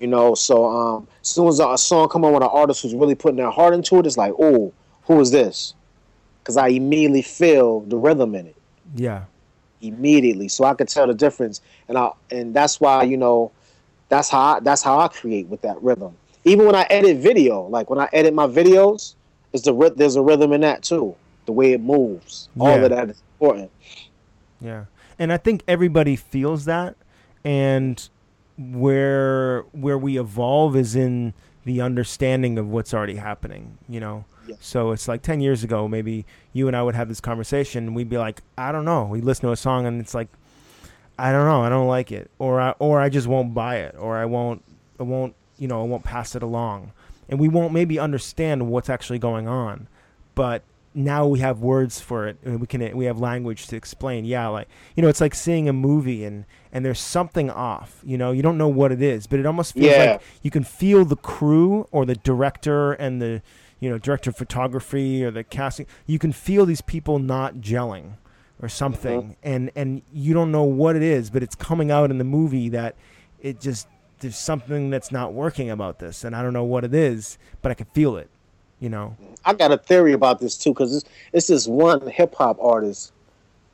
You 0.00 0.08
know, 0.08 0.34
so 0.34 0.66
um, 0.66 1.08
as 1.22 1.28
soon 1.28 1.48
as 1.48 1.60
a 1.60 1.78
song 1.78 2.08
come 2.08 2.24
on 2.24 2.32
with 2.32 2.42
an 2.42 2.48
artist 2.52 2.82
who's 2.82 2.94
really 2.94 3.14
putting 3.14 3.36
their 3.36 3.50
heart 3.50 3.74
into 3.74 3.96
it, 3.98 4.06
it's 4.06 4.16
like, 4.16 4.32
oh, 4.38 4.72
who 5.04 5.20
is 5.20 5.30
this? 5.30 5.74
Because 6.42 6.56
I 6.56 6.68
immediately 6.68 7.22
feel 7.22 7.80
the 7.80 7.96
rhythm 7.96 8.34
in 8.34 8.46
it. 8.48 8.56
Yeah. 8.94 9.24
immediately 9.80 10.48
so 10.48 10.64
i 10.64 10.72
could 10.74 10.88
tell 10.88 11.06
the 11.06 11.14
difference 11.14 11.60
and 11.88 11.98
i 11.98 12.10
and 12.30 12.54
that's 12.54 12.80
why 12.80 13.02
you 13.02 13.16
know 13.16 13.50
that's 14.08 14.28
how 14.28 14.40
I, 14.56 14.60
that's 14.60 14.82
how 14.82 14.98
i 14.98 15.08
create 15.08 15.46
with 15.48 15.60
that 15.62 15.82
rhythm 15.82 16.14
even 16.44 16.64
when 16.66 16.74
i 16.74 16.86
edit 16.90 17.16
video 17.18 17.66
like 17.68 17.90
when 17.90 17.98
i 17.98 18.08
edit 18.12 18.32
my 18.34 18.46
videos 18.46 19.14
is 19.52 19.62
the 19.62 19.92
there's 19.96 20.16
a 20.16 20.22
rhythm 20.22 20.52
in 20.52 20.60
that 20.62 20.82
too 20.82 21.14
the 21.46 21.52
way 21.52 21.72
it 21.72 21.80
moves 21.80 22.48
all 22.58 22.82
of 22.84 22.90
that 22.90 23.10
is 23.10 23.22
important 23.40 23.70
Yeah. 24.60 24.84
And 25.18 25.32
I 25.32 25.36
think 25.36 25.62
everybody 25.68 26.16
feels 26.16 26.64
that 26.64 26.96
and 27.44 28.08
where 28.56 29.62
where 29.72 29.98
we 29.98 30.18
evolve 30.18 30.76
is 30.76 30.94
in 30.94 31.34
the 31.64 31.80
understanding 31.80 32.58
of 32.58 32.68
what's 32.68 32.92
already 32.94 33.16
happening, 33.16 33.78
you 33.88 34.00
know. 34.00 34.24
Yeah. 34.46 34.56
So 34.60 34.92
it's 34.92 35.08
like 35.08 35.22
10 35.22 35.40
years 35.40 35.64
ago 35.64 35.88
maybe 35.88 36.26
you 36.52 36.68
and 36.68 36.76
I 36.76 36.82
would 36.82 36.94
have 36.94 37.08
this 37.08 37.20
conversation 37.20 37.86
and 37.86 37.96
we'd 37.96 38.10
be 38.10 38.18
like, 38.18 38.42
I 38.58 38.72
don't 38.72 38.84
know. 38.84 39.04
We 39.04 39.20
listen 39.20 39.46
to 39.46 39.52
a 39.52 39.56
song 39.56 39.86
and 39.86 40.00
it's 40.00 40.14
like 40.14 40.28
I 41.18 41.32
don't 41.32 41.46
know, 41.46 41.62
I 41.62 41.68
don't 41.68 41.86
like 41.88 42.12
it 42.12 42.30
or 42.38 42.60
I 42.60 42.70
or 42.78 43.00
I 43.00 43.08
just 43.08 43.26
won't 43.26 43.54
buy 43.54 43.76
it 43.76 43.94
or 43.98 44.16
I 44.16 44.26
won't 44.26 44.62
I 45.00 45.02
won't, 45.02 45.34
you 45.58 45.68
know, 45.68 45.80
I 45.82 45.86
won't 45.86 46.04
pass 46.04 46.34
it 46.34 46.42
along. 46.42 46.92
And 47.28 47.40
we 47.40 47.48
won't 47.48 47.72
maybe 47.72 47.98
understand 47.98 48.68
what's 48.68 48.90
actually 48.90 49.18
going 49.18 49.48
on. 49.48 49.88
But 50.34 50.62
now 50.94 51.26
we 51.26 51.40
have 51.40 51.60
words 51.60 52.00
for 52.00 52.26
it 52.28 52.38
and 52.44 52.60
we 52.60 52.66
can 52.66 52.96
we 52.96 53.04
have 53.06 53.18
language 53.18 53.66
to 53.66 53.76
explain. 53.76 54.24
Yeah 54.24 54.48
like 54.48 54.68
you 54.96 55.02
know 55.02 55.08
it's 55.08 55.20
like 55.20 55.34
seeing 55.34 55.68
a 55.68 55.72
movie 55.72 56.24
and 56.24 56.44
and 56.72 56.84
there's 56.84 57.00
something 57.00 57.50
off 57.50 58.00
you 58.04 58.16
know? 58.16 58.32
You 58.32 58.42
don't 58.42 58.58
know 58.58 58.68
what 58.68 58.92
it 58.92 59.02
is 59.02 59.26
but 59.26 59.40
it 59.40 59.46
almost 59.46 59.74
feels 59.74 59.86
Yeah. 59.86 60.12
like 60.12 60.22
you 60.42 60.50
can 60.50 60.64
feel 60.64 61.04
the 61.04 61.16
crew 61.16 61.88
or 61.90 62.06
the 62.06 62.14
director 62.14 62.92
and 62.92 63.20
the 63.20 63.42
you 63.80 63.90
know 63.90 63.98
director 63.98 64.30
of 64.30 64.36
photography 64.36 65.24
or 65.24 65.30
the 65.30 65.44
casting. 65.44 65.86
You 66.06 66.18
can 66.18 66.32
feel 66.32 66.64
these 66.64 66.80
people 66.80 67.18
not 67.18 67.56
gelling 67.56 68.14
or 68.62 68.68
something 68.68 69.22
mm-hmm. 69.22 69.32
and 69.42 69.70
and 69.74 70.02
you 70.12 70.32
don't 70.32 70.52
know 70.52 70.62
what 70.62 70.96
it 70.96 71.02
is 71.02 71.28
but 71.28 71.42
it's 71.42 71.54
coming 71.54 71.90
out 71.90 72.10
in 72.10 72.18
the 72.18 72.24
movie 72.24 72.68
that 72.68 72.94
it 73.40 73.60
just 73.60 73.88
there's 74.20 74.38
something 74.38 74.90
that's 74.90 75.10
not 75.10 75.32
working 75.32 75.70
about 75.70 75.98
this 75.98 76.24
and 76.24 76.36
i 76.36 76.42
don't 76.42 76.52
know 76.52 76.64
what 76.64 76.84
it 76.84 76.94
is 76.94 77.36
but 77.62 77.70
i 77.72 77.74
can 77.74 77.86
feel 77.86 78.16
it 78.16 78.30
you 78.84 78.90
know. 78.90 79.16
I 79.46 79.54
got 79.54 79.72
a 79.72 79.78
theory 79.78 80.12
about 80.12 80.40
this 80.40 80.58
too 80.58 80.70
because 80.70 80.94
it's, 80.94 81.08
it's 81.32 81.46
this 81.46 81.66
one 81.66 82.06
hip-hop 82.06 82.58
artist. 82.60 83.12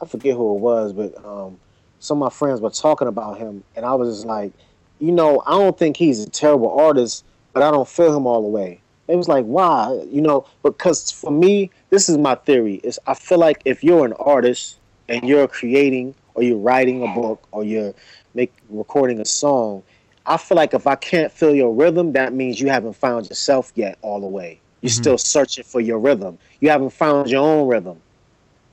I 0.00 0.06
forget 0.06 0.36
who 0.36 0.54
it 0.54 0.60
was 0.60 0.92
but 0.92 1.22
um, 1.24 1.58
some 1.98 2.22
of 2.22 2.32
my 2.32 2.34
friends 2.34 2.60
were 2.60 2.70
talking 2.70 3.08
about 3.08 3.36
him 3.36 3.62
and 3.76 3.84
i 3.84 3.92
was 3.92 4.16
just 4.16 4.26
like 4.26 4.50
you 4.98 5.12
know 5.12 5.42
i 5.46 5.50
don't 5.50 5.76
think 5.76 5.98
he's 5.98 6.24
a 6.24 6.30
terrible 6.30 6.70
artist 6.78 7.22
but 7.52 7.62
i 7.62 7.70
don't 7.70 7.86
feel 7.86 8.16
him 8.16 8.26
all 8.26 8.40
the 8.40 8.48
way. 8.48 8.80
It 9.08 9.16
was 9.16 9.28
like 9.28 9.44
why? 9.44 10.06
You 10.08 10.22
know 10.22 10.46
because 10.62 11.10
for 11.10 11.32
me 11.32 11.70
this 11.90 12.08
is 12.08 12.16
my 12.16 12.36
theory. 12.36 12.76
Is 12.84 12.98
i 13.06 13.14
feel 13.14 13.38
like 13.38 13.60
if 13.64 13.82
you're 13.82 14.06
an 14.06 14.14
artist 14.14 14.78
and 15.08 15.28
you're 15.28 15.48
creating 15.48 16.14
or 16.34 16.44
you're 16.44 16.56
writing 16.56 17.02
a 17.02 17.12
book 17.12 17.46
or 17.50 17.64
you're 17.64 17.92
make 18.34 18.54
recording 18.70 19.20
a 19.20 19.24
song 19.24 19.82
i 20.24 20.36
feel 20.36 20.56
like 20.56 20.72
if 20.72 20.86
i 20.86 20.94
can't 20.94 21.32
feel 21.32 21.54
your 21.54 21.74
rhythm 21.74 22.12
that 22.12 22.32
means 22.32 22.60
you 22.60 22.68
haven't 22.68 22.94
found 22.94 23.28
yourself 23.28 23.72
yet 23.74 23.98
all 24.02 24.20
the 24.20 24.26
way 24.26 24.60
you're 24.80 24.90
still 24.90 25.18
searching 25.18 25.64
for 25.64 25.80
your 25.80 25.98
rhythm. 25.98 26.38
You 26.60 26.70
haven't 26.70 26.90
found 26.90 27.30
your 27.30 27.42
own 27.42 27.68
rhythm 27.68 28.00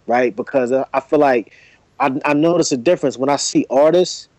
right? 0.08 0.36
Because 0.36 0.72
uh, 0.72 0.86
i 0.94 1.00
feel 1.00 1.20
like 1.20 1.54
I, 2.00 2.20
I 2.26 2.34
notice 2.34 2.72
a 2.72 2.78
difference 2.78 3.18
when 3.18 3.30
i 3.30 3.36
see 3.36 3.66
artists 3.70 4.30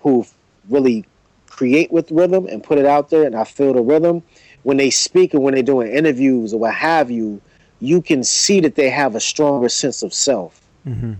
who 0.00 0.26
really 0.68 1.06
create 1.46 1.90
with 1.92 2.10
rhythm 2.10 2.46
and 2.46 2.62
put 2.62 2.78
it 2.78 2.84
out 2.84 3.10
there 3.10 3.24
and 3.24 3.34
i 3.34 3.44
feel 3.44 3.72
the 3.72 3.80
rhythm. 3.80 4.22
When 4.64 4.78
they 4.78 4.88
speak 4.90 5.34
and 5.34 5.42
when 5.42 5.52
they're 5.54 5.62
doing 5.62 5.92
interviews 5.92 6.54
or 6.54 6.60
what 6.60 6.74
have 6.74 7.10
you 7.10 7.40
you 7.80 8.00
can 8.00 8.24
see 8.24 8.60
that 8.60 8.76
they 8.76 8.88
have 8.88 9.14
a 9.14 9.20
stronger 9.20 9.68
sense 9.68 10.02
of 10.02 10.12
self. 10.12 10.60
Mm-hmm. 10.86 11.14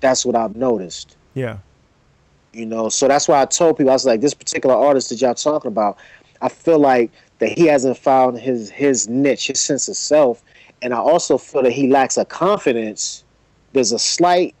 that's 0.00 0.24
what 0.24 0.36
i've 0.36 0.56
noticed. 0.56 1.16
Yeah. 1.34 1.58
You 2.52 2.66
know 2.66 2.88
so 2.88 3.08
that's 3.08 3.28
why 3.28 3.42
i 3.42 3.44
told 3.44 3.76
people 3.76 3.90
i 3.90 3.94
was 3.94 4.06
like 4.06 4.20
this 4.20 4.34
particular 4.34 4.74
artist 4.74 5.10
that 5.10 5.20
y'all 5.20 5.34
talking 5.34 5.68
about 5.68 5.98
i 6.42 6.48
feel 6.48 6.78
like 6.78 7.10
that 7.40 7.56
he 7.58 7.66
hasn't 7.66 7.96
found 7.98 8.38
his 8.38 8.70
his 8.70 9.08
niche 9.08 9.48
his 9.48 9.60
sense 9.60 9.88
of 9.88 9.96
self. 9.96 10.42
And 10.82 10.94
i 10.94 10.96
also 10.98 11.36
feel 11.36 11.62
that 11.62 11.72
he 11.72 11.88
lacks 11.88 12.16
a 12.16 12.24
confidence. 12.24 13.24
There's 13.72 13.92
a 13.92 13.98
slight 13.98 14.54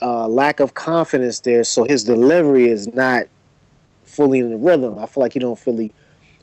uh, 0.00 0.28
lack 0.28 0.60
of 0.60 0.74
confidence 0.74 1.40
there. 1.40 1.64
So 1.64 1.84
his 1.84 2.04
delivery 2.04 2.68
is 2.68 2.92
not 2.94 3.24
fully 4.04 4.38
in 4.38 4.50
the 4.50 4.56
rhythm. 4.56 4.98
I 4.98 5.06
feel 5.06 5.22
like 5.22 5.32
he 5.32 5.38
don't 5.38 5.58
fully 5.58 5.92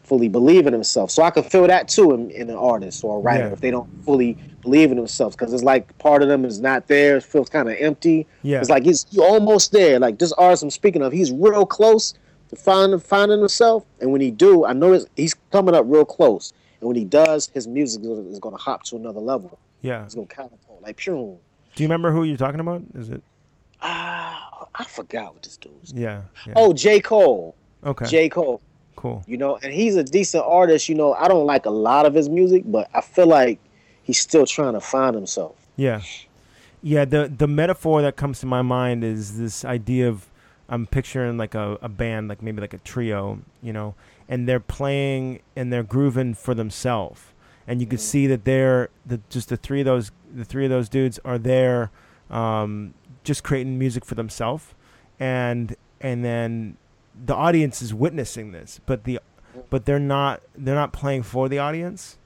fully 0.03 0.27
believe 0.29 0.67
in 0.67 0.73
himself. 0.73 1.09
So 1.09 1.23
i 1.23 1.31
can 1.31 1.41
feel 1.41 1.65
that 1.65 1.87
too 1.87 2.13
in, 2.13 2.29
in 2.29 2.47
an 2.51 2.55
artist 2.55 3.03
or 3.03 3.17
a 3.17 3.19
writer 3.19 3.47
Yeah. 3.47 3.53
if 3.53 3.61
they 3.61 3.71
don't 3.71 3.89
fully 4.03 4.37
believe 4.61 4.91
in 4.91 4.97
themselves. 4.97 5.35
Because 5.35 5.51
it's 5.51 5.63
like 5.63 5.97
part 5.97 6.21
of 6.21 6.27
them 6.27 6.45
is 6.45 6.59
not 6.61 6.87
there. 6.87 7.17
It 7.17 7.23
feels 7.23 7.49
kind 7.49 7.67
of 7.69 7.75
empty. 7.79 8.27
Yeah. 8.43 8.59
it's 8.59 8.69
like 8.69 8.83
he's 8.83 9.05
almost 9.17 9.71
there. 9.71 9.97
Like 9.99 10.19
this 10.19 10.31
artist 10.33 10.61
I'm 10.63 10.69
speaking 10.69 11.01
of, 11.01 11.11
he's 11.11 11.31
real 11.31 11.65
close 11.65 12.13
to 12.49 12.55
finding 12.55 12.99
finding 12.99 13.39
himself. 13.39 13.85
And 13.99 14.11
when 14.11 14.21
he 14.21 14.31
do, 14.31 14.65
I 14.65 14.73
notice 14.73 15.05
he's 15.15 15.35
coming 15.51 15.75
up 15.75 15.85
real 15.87 16.05
close. 16.05 16.53
And 16.79 16.87
when 16.87 16.95
he 16.95 17.05
does, 17.05 17.49
his 17.53 17.67
music 17.67 18.01
is, 18.03 18.39
going 18.39 18.55
to 18.55 18.61
hop 18.61 18.83
to 18.83 18.95
another 18.95 19.19
level. 19.19 19.57
yeah 19.81 20.03
It's 20.03 20.15
going 20.15 20.27
to 20.27 20.35
catapult. 20.35 20.81
Like, 20.81 20.99
phew. 20.99 21.39
Do 21.75 21.83
you 21.83 21.87
remember 21.87 22.11
who 22.11 22.23
you're 22.23 22.37
talking 22.37 22.59
about? 22.59 22.83
Is 22.93 23.09
it? 23.09 23.21
Ah, 23.81 24.67
I 24.75 24.83
forgot 24.85 25.33
what 25.33 25.43
this 25.43 25.57
dude's. 25.57 25.93
Yeah. 25.93 26.21
yeah. 26.45 26.53
Oh, 26.55 26.73
J. 26.73 26.99
Cole. 26.99 27.55
okay. 27.83 28.05
J. 28.05 28.29
Cole. 28.29 28.61
cool. 28.95 29.23
You 29.27 29.37
know, 29.37 29.57
and 29.61 29.73
he's 29.73 29.95
a 29.95 30.03
decent 30.03 30.43
artist. 30.45 30.87
You 30.89 30.95
know, 30.95 31.13
I 31.13 31.27
don't 31.27 31.45
like 31.45 31.65
a 31.65 31.71
lot 31.71 32.05
of 32.05 32.13
his 32.13 32.29
music, 32.29 32.63
but 32.65 32.89
I 32.93 33.01
feel 33.01 33.27
like 33.27 33.59
he's 34.03 34.19
still 34.19 34.45
trying 34.45 34.73
to 34.73 34.81
find 34.81 35.15
himself. 35.15 35.55
Yeah. 35.75 36.01
Yeah. 36.81 37.05
The 37.05 37.31
the 37.35 37.47
metaphor 37.47 38.01
that 38.01 38.15
comes 38.15 38.39
to 38.39 38.45
my 38.45 38.61
mind 38.61 39.03
is 39.03 39.37
this 39.37 39.65
idea 39.65 40.07
of 40.07 40.29
I'm 40.67 40.87
picturing 40.87 41.37
like 41.37 41.55
a, 41.55 41.77
a 41.81 41.89
band, 41.89 42.27
like 42.27 42.41
maybe 42.41 42.61
like 42.61 42.73
a 42.73 42.79
trio, 42.79 43.39
you 43.61 43.71
know, 43.71 43.95
and 44.27 44.47
they're 44.47 44.59
playing 44.59 45.41
and 45.55 45.71
they're 45.71 45.83
grooving 45.83 46.33
for 46.33 46.53
themselves, 46.53 47.21
and 47.67 47.81
you 47.81 47.87
can 47.87 47.99
see 47.99 48.27
that 48.27 48.45
they're 48.45 48.89
the 49.05 49.21
just 49.29 49.49
the 49.49 49.57
three 49.57 49.81
of 49.81 49.85
those 49.85 50.11
the 50.33 50.45
three 50.45 50.65
of 50.65 50.71
those 50.71 50.89
dudes 50.89 51.19
are 51.23 51.37
there, 51.37 51.91
um, 52.29 52.93
just 53.23 53.43
creating 53.43 53.77
music 53.77 54.05
for 54.05 54.15
themselves, 54.15 54.73
and 55.19 55.75
and 56.01 56.25
then 56.25 56.77
the 57.25 57.35
audience 57.35 57.81
is 57.81 57.93
witnessing 57.93 58.51
this, 58.51 58.79
but 58.85 59.03
the 59.03 59.19
but 59.69 59.85
they're 59.85 59.99
not 59.99 60.41
they're 60.57 60.75
not 60.75 60.93
playing 60.93 61.23
for 61.23 61.47
the 61.47 61.59
audience, 61.59 62.17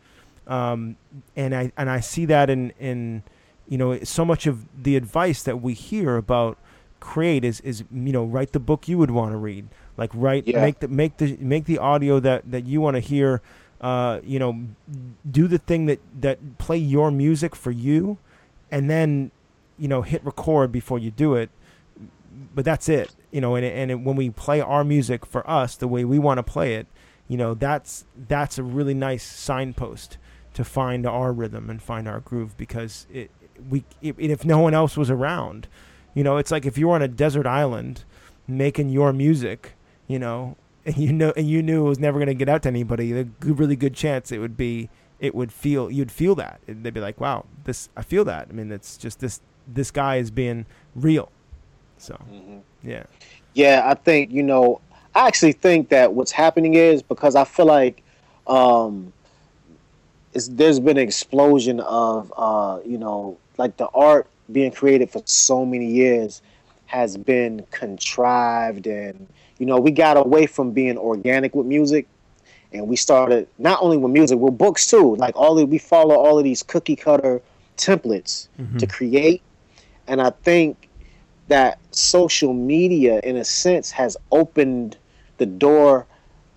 um, 0.47 0.95
and 1.35 1.53
I 1.53 1.71
and 1.77 1.89
I 1.89 1.99
see 1.99 2.25
that 2.25 2.49
in 2.49 2.71
in 2.79 3.23
you 3.67 3.77
know 3.77 4.01
so 4.03 4.23
much 4.23 4.47
of 4.47 4.65
the 4.81 4.95
advice 4.95 5.43
that 5.43 5.61
we 5.61 5.73
hear 5.73 6.15
about 6.15 6.57
create 6.99 7.43
is 7.45 7.59
is 7.61 7.83
you 7.93 8.11
know 8.11 8.23
write 8.25 8.51
the 8.51 8.59
book 8.59 8.87
you 8.87 8.97
would 8.97 9.11
want 9.11 9.31
to 9.31 9.37
read 9.37 9.67
like 9.97 10.11
write 10.13 10.47
Yeah. 10.47 10.61
make 10.61 10.79
the 10.79 10.87
make 10.87 11.17
the 11.17 11.37
make 11.39 11.65
the 11.65 11.77
audio 11.77 12.19
that 12.19 12.49
that 12.51 12.65
you 12.65 12.81
want 12.81 12.95
to 12.95 12.99
hear 12.99 13.41
uh 13.81 14.19
you 14.23 14.39
know 14.39 14.65
do 15.29 15.47
the 15.47 15.57
thing 15.57 15.85
that 15.85 15.99
that 16.19 16.57
play 16.57 16.77
your 16.77 17.11
music 17.11 17.55
for 17.55 17.71
you 17.71 18.17
and 18.71 18.89
then 18.89 19.31
you 19.77 19.87
know 19.87 20.01
hit 20.01 20.23
record 20.25 20.71
before 20.71 20.99
you 20.99 21.09
do 21.11 21.35
it 21.35 21.49
but 22.53 22.65
that's 22.65 22.89
it 22.89 23.15
you 23.31 23.39
know 23.41 23.55
and 23.55 23.65
and 23.65 23.91
it, 23.91 23.99
when 24.01 24.15
we 24.15 24.29
play 24.29 24.59
our 24.59 24.83
music 24.83 25.25
for 25.25 25.49
us 25.49 25.75
the 25.77 25.87
way 25.87 26.03
we 26.03 26.19
want 26.19 26.37
to 26.37 26.43
play 26.43 26.75
it 26.75 26.87
you 27.27 27.37
know 27.37 27.53
that's 27.53 28.05
that's 28.27 28.57
a 28.57 28.63
really 28.63 28.93
nice 28.93 29.23
signpost 29.23 30.17
to 30.53 30.63
find 30.65 31.05
our 31.05 31.31
rhythm 31.31 31.69
and 31.69 31.81
find 31.81 32.07
our 32.07 32.19
groove 32.19 32.57
because 32.57 33.07
it 33.13 33.31
we 33.69 33.83
if, 34.01 34.17
if 34.19 34.43
no 34.45 34.59
one 34.59 34.73
else 34.73 34.97
was 34.97 35.09
around 35.09 35.67
you 36.19 36.23
know 36.25 36.35
it's 36.35 36.51
like 36.51 36.65
if 36.65 36.77
you 36.77 36.89
were 36.89 36.95
on 36.95 37.01
a 37.01 37.07
desert 37.07 37.47
island 37.47 38.03
making 38.45 38.89
your 38.89 39.13
music 39.13 39.71
you 40.05 40.19
know 40.19 40.57
and 40.85 40.97
you 40.97 41.13
know 41.13 41.31
and 41.37 41.49
you 41.49 41.63
knew 41.63 41.85
it 41.85 41.89
was 41.89 41.99
never 41.99 42.19
going 42.19 42.27
to 42.27 42.33
get 42.33 42.49
out 42.49 42.63
to 42.63 42.67
anybody 42.67 43.17
a 43.17 43.23
good, 43.23 43.57
really 43.57 43.77
good 43.77 43.93
chance 43.93 44.29
it 44.29 44.39
would 44.39 44.57
be 44.57 44.89
it 45.21 45.33
would 45.33 45.51
feel 45.51 45.89
you'd 45.91 46.11
feel 46.11 46.35
that. 46.35 46.59
They'd 46.67 46.93
be 46.93 46.99
like 46.99 47.21
wow 47.21 47.45
this 47.63 47.87
i 47.95 48.01
feel 48.01 48.25
that. 48.25 48.47
I 48.49 48.53
mean 48.53 48.69
it's 48.69 48.97
just 48.97 49.21
this 49.21 49.39
this 49.65 49.91
guy 49.91 50.17
is 50.17 50.29
being 50.29 50.65
real. 50.93 51.31
So 51.97 52.19
yeah. 52.83 53.03
Yeah, 53.53 53.83
I 53.85 53.93
think 53.93 54.31
you 54.31 54.43
know. 54.43 54.81
I 55.15 55.27
actually 55.27 55.53
think 55.53 55.89
that 55.89 56.13
what's 56.13 56.31
happening 56.31 56.75
is 56.75 57.01
because 57.01 57.35
I 57.35 57.43
feel 57.43 57.65
like 57.65 58.03
um, 58.45 59.11
it's, 60.33 60.47
there's 60.47 60.79
been 60.79 60.97
an 60.97 61.03
explosion 61.03 61.79
of 61.79 62.31
uh, 62.37 62.79
you 62.85 62.97
know, 62.97 63.37
like 63.57 63.75
the 63.77 63.87
art 63.87 64.27
being 64.51 64.71
created 64.71 65.09
for 65.09 65.21
so 65.25 65.65
many 65.65 65.85
years 65.85 66.41
has 66.85 67.17
been 67.17 67.65
contrived, 67.71 68.87
and 68.87 69.27
you 69.57 69.65
know, 69.65 69.79
we 69.79 69.91
got 69.91 70.17
away 70.17 70.45
from 70.45 70.71
being 70.71 70.97
organic 70.97 71.53
with 71.53 71.65
music, 71.65 72.07
and 72.73 72.87
we 72.87 72.95
started 72.95 73.47
not 73.57 73.81
only 73.81 73.97
with 73.97 74.11
music, 74.11 74.39
with 74.39 74.57
books 74.57 74.87
too. 74.87 75.15
Like 75.15 75.35
all 75.35 75.57
of, 75.59 75.69
we 75.69 75.77
follow 75.77 76.15
all 76.15 76.37
of 76.37 76.43
these 76.43 76.63
cookie 76.63 76.95
cutter 76.95 77.41
templates 77.77 78.47
mm-hmm. 78.59 78.77
to 78.77 78.87
create, 78.87 79.41
and 80.07 80.21
I 80.21 80.31
think 80.31 80.89
that 81.47 81.79
social 81.91 82.53
media 82.53 83.19
in 83.23 83.35
a 83.35 83.43
sense 83.43 83.91
has 83.91 84.15
opened 84.31 84.97
the 85.37 85.45
door 85.45 86.05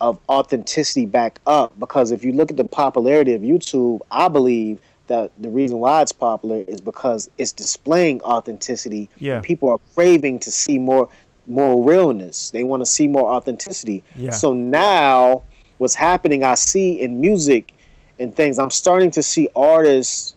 of 0.01 0.19
authenticity 0.29 1.07
back 1.07 1.41
up. 1.47 1.79
Because 1.79 2.11
if 2.11 2.25
you 2.25 2.33
look 2.33 2.51
at 2.51 2.57
the 2.57 2.65
popularity 2.65 3.33
of 3.33 3.43
YouTube, 3.43 4.01
I 4.11 4.29
believe 4.29 4.81
that 5.07 5.33
the 5.39 5.49
reason 5.49 5.79
why 5.79 6.03
it's 6.03 6.13
popular 6.13 6.65
is 6.69 6.81
because 6.81 7.31
it's 7.39 7.53
displaying 7.53 8.21
authenticity. 8.23 9.09
Yeah. 9.19 9.41
People 9.41 9.71
are 9.71 9.81
craving 9.95 10.39
to 10.41 10.51
see 10.51 10.79
more 10.79 11.09
more 11.47 11.83
realness. 11.83 12.51
They 12.51 12.63
want 12.63 12.83
to 12.83 12.87
see 12.87 13.09
more 13.09 13.33
authenticity. 13.33 14.05
Yeah. 14.15 14.31
So 14.31 14.53
now 14.53 15.43
what's 15.79 15.95
happening 15.95 16.45
I 16.45 16.55
see 16.55 17.01
in 17.01 17.21
music 17.21 17.75
and 18.19 18.35
things, 18.35 18.59
I'm 18.59 18.71
starting 18.71 19.11
to 19.13 19.23
see 19.23 19.49
artists 19.57 20.35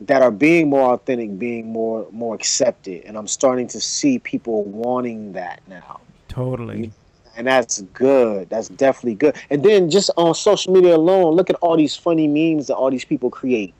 that 0.00 0.20
are 0.20 0.32
being 0.32 0.68
more 0.68 0.94
authentic, 0.94 1.38
being 1.38 1.72
more 1.72 2.06
more 2.10 2.34
accepted, 2.34 3.04
and 3.04 3.16
I'm 3.16 3.28
starting 3.28 3.68
to 3.68 3.80
see 3.80 4.18
people 4.18 4.64
wanting 4.64 5.32
that 5.34 5.62
now, 5.68 6.00
totally 6.28 6.92
and 7.36 7.46
that's 7.46 7.82
good. 7.94 8.48
That's 8.50 8.68
definitely 8.68 9.14
good. 9.14 9.36
And 9.50 9.62
then 9.62 9.90
just 9.90 10.10
on 10.16 10.34
social 10.34 10.72
media 10.72 10.96
alone, 10.96 11.34
look 11.34 11.50
at 11.50 11.56
all 11.56 11.76
these 11.76 11.96
funny 11.96 12.26
memes 12.26 12.66
that 12.66 12.76
all 12.76 12.90
these 12.90 13.04
people 13.04 13.30
create. 13.30 13.74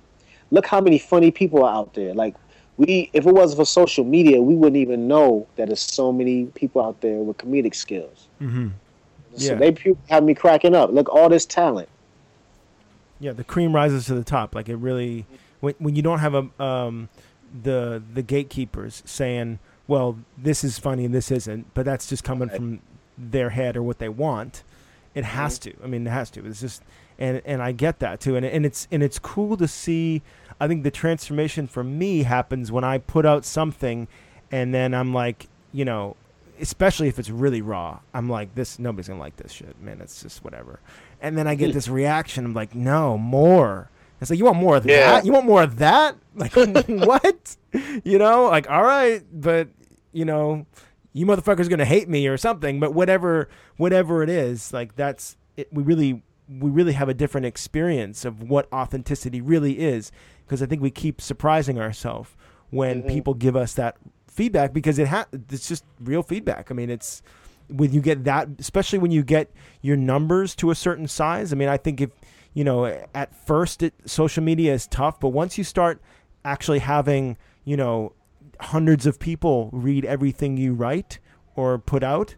Look 0.53 0.67
how 0.67 0.81
many 0.81 0.99
funny 0.99 1.31
people 1.31 1.65
are 1.65 1.75
out 1.75 1.95
there. 1.95 2.15
Like 2.15 2.37
we, 2.77 3.11
if 3.13 3.27
it 3.27 3.35
wasn't 3.35 3.59
for 3.61 3.65
social 3.65 4.05
media, 4.05 4.41
we 4.41 4.55
wouldn't 4.55 4.77
even 4.77 5.09
know 5.09 5.47
that 5.57 5.67
there's 5.67 5.81
so 5.81 6.13
many 6.13 6.47
people 6.47 6.85
out 6.85 7.01
there 7.01 7.19
with 7.19 7.39
comedic 7.39 7.75
skills. 7.75 8.29
mm-hmm. 8.41 8.69
So 9.37 9.55
they 9.57 9.75
have 10.11 10.25
me 10.25 10.35
cracking 10.35 10.75
up. 10.75 10.93
Look, 10.93 11.09
all 11.09 11.29
this 11.31 11.47
talent. 11.47 11.89
Yeah, 13.19 13.33
the 13.33 13.45
cream 13.45 13.75
rises 13.75 14.07
to 14.07 14.15
the 14.15 14.25
top. 14.25 14.55
Like 14.55 14.69
it 14.69 14.77
really, 14.77 15.27
when 15.61 15.75
when 15.79 15.97
you 15.97 16.03
don't 16.03 16.19
have 16.19 16.35
a 16.35 16.63
um, 16.63 17.09
the 17.63 18.03
the 18.13 18.21
gatekeepers 18.23 19.03
saying, 19.07 19.59
"Well, 19.87 20.19
this 20.37 20.65
is 20.65 20.79
funny 20.79 21.05
and 21.07 21.15
this 21.15 21.31
isn't," 21.31 21.73
but 21.73 21.85
that's 21.87 22.09
just 22.09 22.25
coming 22.25 22.49
Right. 22.49 22.57
from 22.57 22.81
their 23.17 23.51
head 23.51 23.77
or 23.77 23.83
what 23.83 23.99
they 24.01 24.09
want. 24.11 24.65
It 25.15 25.25
has 25.25 25.59
to. 25.61 25.73
I 25.83 25.87
mean, 25.87 26.07
it 26.07 26.11
has 26.11 26.31
to. 26.33 26.45
It's 26.45 26.61
just, 26.61 26.83
and 27.19 27.41
and 27.47 27.63
I 27.63 27.73
get 27.73 28.01
that 28.01 28.21
too. 28.21 28.37
And 28.37 28.45
and 28.45 28.67
it's 28.67 28.89
and 28.91 29.03
it's 29.03 29.19
cool 29.19 29.57
to 29.57 29.69
see. 29.69 30.21
I 30.63 30.69
think 30.69 30.85
the 30.85 30.93
transformation 30.93 31.67
for 31.67 31.83
me 31.83 32.23
happens 32.23 32.71
when 32.71 32.85
I 32.85 32.99
put 32.99 33.27
out 33.27 33.45
something, 33.45 34.07
and 34.53 34.73
then 34.73 34.95
I'm 34.95 35.13
like, 35.13 35.49
you 35.73 35.85
know, 35.85 36.15
especially 36.61 37.09
if 37.09 37.19
it's 37.19 37.31
really 37.31 37.61
raw. 37.61 37.99
I'm 38.15 38.31
like, 38.31 38.55
this 38.55 38.79
nobody's 38.79 39.09
gonna 39.09 39.19
like 39.19 39.35
this 39.39 39.51
shit, 39.51 39.81
man. 39.83 40.01
It's 40.01 40.23
just 40.23 40.45
whatever. 40.45 40.79
And 41.21 41.37
then 41.37 41.49
I 41.49 41.57
get 41.57 41.71
mm. 41.71 41.73
this 41.73 41.89
reaction. 41.89 42.45
I'm 42.45 42.55
like, 42.55 42.77
no, 42.77 43.19
more. 43.19 43.91
It's 44.21 44.31
like 44.31 44.39
you 44.39 44.45
want 44.45 44.57
more 44.59 44.77
of 44.77 44.87
Yeah. 44.87 45.15
that. 45.15 45.27
You 45.27 45.33
want 45.33 45.47
more 45.47 45.65
of 45.65 45.79
that? 45.79 46.15
Like 46.37 46.55
what? 46.87 47.57
You 48.05 48.19
know, 48.19 48.45
like 48.45 48.71
all 48.71 48.85
right, 48.85 49.25
but 49.33 49.67
you 50.13 50.25
know, 50.25 50.65
you 51.13 51.27
motherfuckers 51.27 51.69
gonna 51.69 51.85
hate 51.85 52.09
me 52.09 52.29
or 52.29 52.37
something. 52.37 52.79
But 52.79 52.95
whatever, 52.95 53.49
whatever 53.79 54.23
it 54.23 54.31
is, 54.31 54.73
like 54.73 54.95
that's 54.95 55.37
it. 55.57 55.73
We 55.73 55.83
really, 55.83 56.23
we 56.49 56.71
really 56.71 56.93
have 56.93 57.09
a 57.09 57.15
different 57.15 57.47
experience 57.47 58.25
of 58.25 58.49
what 58.49 58.73
authenticity 58.73 59.41
really 59.41 59.81
is 59.81 60.13
because 60.53 60.63
I 60.63 60.67
think 60.67 60.83
we 60.83 60.91
keep 60.91 61.23
surprising 61.23 61.81
ourselves 61.81 62.37
when 62.69 62.99
mm-hmm. 62.99 63.09
people 63.09 63.33
give 63.33 63.57
us 63.57 63.73
that 63.73 63.97
feedback 64.27 64.75
because 64.75 64.99
it 64.99 65.09
ha- 65.09 65.25
it's 65.33 65.67
just 65.67 65.83
real 65.99 66.23
feedback. 66.23 66.71
I 66.71 66.75
mean, 66.75 66.91
it's 66.91 67.23
when 67.69 67.91
you 67.91 68.03
get 68.03 68.25
that, 68.25 68.49
especially 68.59 68.99
when 68.99 69.11
you 69.11 69.23
get 69.23 69.51
your 69.81 69.97
numbers 69.97 70.55
to 70.57 70.71
a 70.71 70.75
certain 70.75 71.09
size. 71.09 71.55
I 71.55 71.57
mean, 71.57 71.71
I 71.71 71.79
think 71.79 72.03
if 72.03 72.11
you 72.53 72.65
know, 72.65 72.85
at 73.15 73.35
first, 73.47 73.83
it 73.83 73.95
social 74.05 74.43
media 74.43 74.75
is 74.75 74.87
tough, 74.87 75.19
but 75.19 75.31
once 75.31 75.57
you 75.57 75.65
start 75.65 76.03
actually 76.45 76.81
having, 76.81 77.39
you 77.65 77.79
know, 77.79 78.13
hundreds 78.61 79.07
of 79.07 79.19
people 79.19 79.71
read 79.73 80.05
everything 80.05 80.59
you 80.59 80.75
write 80.75 81.19
or 81.57 81.79
put 81.79 82.03
out, 82.03 82.35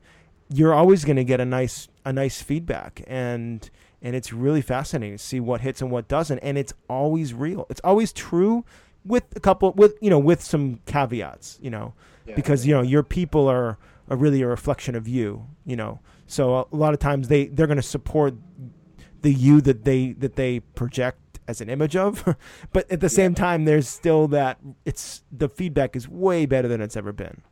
you're 0.49 0.73
always 0.73 1.05
going 1.05 1.17
to 1.17 1.25
get 1.25 1.41
a 1.41 1.45
nice 1.45 1.89
a 2.05 2.13
nice 2.13 2.41
feedback 2.41 3.03
and 3.09 3.71
and 4.05 4.15
it's 4.15 4.33
really 4.33 4.61
fascinating 4.61 5.17
to 5.17 5.25
see 5.25 5.41
what 5.41 5.63
hits 5.63 5.81
and 5.83 5.91
what 5.91 6.07
doesn't 6.07 6.39
and 6.41 6.57
it's 6.59 6.75
always 6.89 7.35
real. 7.35 7.67
It's 7.71 7.81
always 7.83 8.13
true 8.13 8.65
with 9.05 9.25
a 9.35 9.41
couple 9.41 9.73
with 9.73 9.97
you 10.01 10.11
know 10.11 10.19
with 10.21 10.41
some 10.43 10.81
caveats, 10.87 11.59
you 11.61 11.71
know, 11.71 11.95
because 12.37 12.67
you 12.67 12.75
know 12.75 12.83
your 12.83 13.03
people 13.03 13.49
are 13.49 13.79
are 14.09 14.17
really 14.17 14.43
a 14.43 14.47
reflection 14.47 14.95
of 14.95 15.09
you, 15.09 15.47
you 15.65 15.75
know. 15.75 15.99
So 16.27 16.69
a 16.71 16.77
lot 16.77 16.93
of 16.95 17.01
times 17.01 17.29
they 17.29 17.47
they're 17.47 17.67
going 17.67 17.77
to 17.79 17.83
support 17.83 18.35
the 19.23 19.33
you 19.33 19.61
that 19.63 19.85
they 19.85 20.13
that 20.13 20.37
they 20.37 20.61
project 20.61 21.19
as 21.49 21.61
an 21.61 21.69
image 21.69 21.97
of, 21.97 22.37
but 22.73 22.91
at 22.91 23.01
the 23.01 23.09
same 23.09 23.35
time 23.35 23.65
there's 23.65 23.89
still 23.89 24.29
that 24.29 24.59
it's 24.85 25.23
the 25.33 25.49
feedback 25.49 25.97
is 25.97 26.09
way 26.09 26.47
better 26.47 26.69
than 26.69 26.81
it's 26.81 26.97
ever 26.97 27.13
been. 27.13 27.43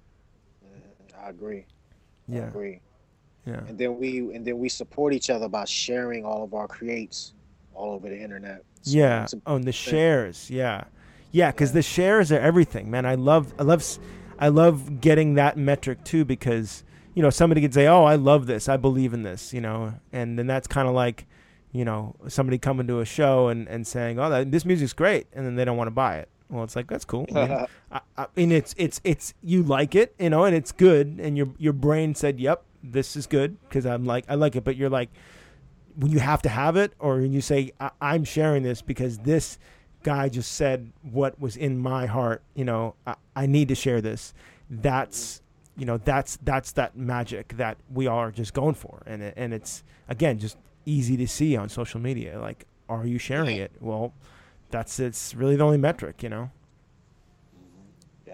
Uh, 0.64 1.26
I 1.26 1.28
agree. 1.30 1.64
yeah 2.28 2.36
I 2.40 2.42
Yeah. 2.42 2.48
agree. 2.48 2.80
Yeah. 3.46 3.60
and 3.68 3.76
then 3.76 3.98
we 3.98 4.18
and 4.34 4.44
then 4.46 4.58
we 4.58 4.68
support 4.68 5.12
each 5.12 5.28
other 5.30 5.48
by 5.48 5.64
sharing 5.64 6.24
all 6.24 6.44
of 6.44 6.54
our 6.54 6.68
creates 6.68 7.32
all 7.74 7.92
over 7.92 8.08
the 8.08 8.20
internet. 8.20 8.62
So 8.82 8.96
Yeah. 8.98 9.26
Oh, 9.46 9.56
and 9.56 9.64
the 9.64 9.72
shares. 9.72 10.48
Yeah. 10.50 10.84
Yeah, 11.32 11.50
because 11.50 11.72
the 11.72 11.82
shares 11.82 12.30
are 12.30 12.38
everything, 12.38 12.90
man. 12.90 13.06
I 13.06 13.14
love, 13.14 13.54
I 13.58 13.62
love, 13.62 13.80
s- 13.80 13.98
I 14.38 14.48
love 14.48 15.00
getting 15.00 15.34
that 15.34 15.56
metric 15.56 16.04
too 16.04 16.24
because 16.26 16.84
you 17.14 17.22
know 17.22 17.30
somebody 17.30 17.60
could 17.62 17.72
say, 17.74 17.86
"Oh, 17.86 18.04
I 18.04 18.16
love 18.16 18.46
this. 18.46 18.68
I 18.68 18.76
believe 18.76 19.14
in 19.14 19.22
this," 19.22 19.52
you 19.54 19.60
know, 19.60 19.94
and 20.12 20.38
then 20.38 20.46
that's 20.46 20.66
kind 20.66 20.86
of 20.88 20.94
like, 20.94 21.26
you 21.72 21.84
know, 21.86 22.14
somebody 22.28 22.58
coming 22.58 22.86
to 22.88 23.00
a 23.00 23.04
show 23.06 23.48
and 23.48 23.66
and 23.68 23.86
saying, 23.86 24.18
"Oh, 24.18 24.28
that, 24.30 24.50
this 24.50 24.64
music's 24.66 24.92
great," 24.92 25.26
and 25.32 25.44
then 25.46 25.54
they 25.56 25.64
don't 25.64 25.76
want 25.78 25.86
to 25.88 25.92
buy 25.92 26.16
it. 26.18 26.28
Well, 26.50 26.64
it's 26.64 26.76
like 26.76 26.86
that's 26.86 27.04
cool. 27.06 27.26
I 27.34 27.46
mean, 27.48 27.66
I, 27.92 28.00
I 28.18 28.26
mean, 28.36 28.52
it's 28.52 28.74
it's 28.76 29.00
it's 29.04 29.32
you 29.42 29.62
like 29.62 29.94
it, 29.94 30.14
you 30.18 30.28
know, 30.30 30.44
and 30.44 30.54
it's 30.54 30.72
good, 30.72 31.18
and 31.22 31.36
your 31.36 31.48
your 31.56 31.72
brain 31.72 32.14
said, 32.14 32.40
"Yep, 32.40 32.62
this 32.82 33.16
is 33.16 33.26
good," 33.26 33.56
because 33.68 33.86
I'm 33.86 34.04
like 34.04 34.24
I 34.28 34.34
like 34.34 34.56
it, 34.56 34.64
but 34.64 34.76
you're 34.76 34.90
like 34.90 35.10
when 35.96 36.10
you 36.10 36.20
have 36.20 36.42
to 36.42 36.48
have 36.48 36.76
it, 36.76 36.92
or 36.98 37.16
when 37.16 37.32
you 37.32 37.40
say 37.40 37.72
I- 37.80 37.90
I'm 38.00 38.24
sharing 38.24 38.62
this 38.62 38.80
because 38.82 39.18
this 39.18 39.58
guy 40.02 40.28
just 40.28 40.52
said 40.52 40.92
what 41.02 41.38
was 41.40 41.56
in 41.56 41.78
my 41.78 42.06
heart. 42.06 42.42
You 42.54 42.64
know, 42.64 42.94
I, 43.06 43.14
I 43.36 43.46
need 43.46 43.68
to 43.68 43.74
share 43.74 44.00
this. 44.00 44.34
That's 44.70 45.42
you 45.76 45.86
know 45.86 45.98
that's 45.98 46.38
that's 46.42 46.72
that 46.72 46.96
magic 46.96 47.56
that 47.56 47.78
we 47.92 48.06
all 48.06 48.18
are 48.18 48.30
just 48.30 48.54
going 48.54 48.74
for. 48.74 49.02
And 49.06 49.22
it, 49.22 49.34
and 49.36 49.52
it's 49.54 49.84
again 50.08 50.38
just 50.38 50.56
easy 50.86 51.16
to 51.18 51.28
see 51.28 51.56
on 51.56 51.68
social 51.68 52.00
media. 52.00 52.40
Like 52.40 52.66
are 52.88 53.06
you 53.06 53.18
sharing 53.18 53.56
it? 53.58 53.72
Well 53.80 54.12
that's 54.70 54.98
it's 54.98 55.34
really 55.34 55.56
the 55.56 55.64
only 55.64 55.78
metric 55.78 56.22
you 56.22 56.28
know? 56.30 56.50
Mm-hmm. 57.56 58.30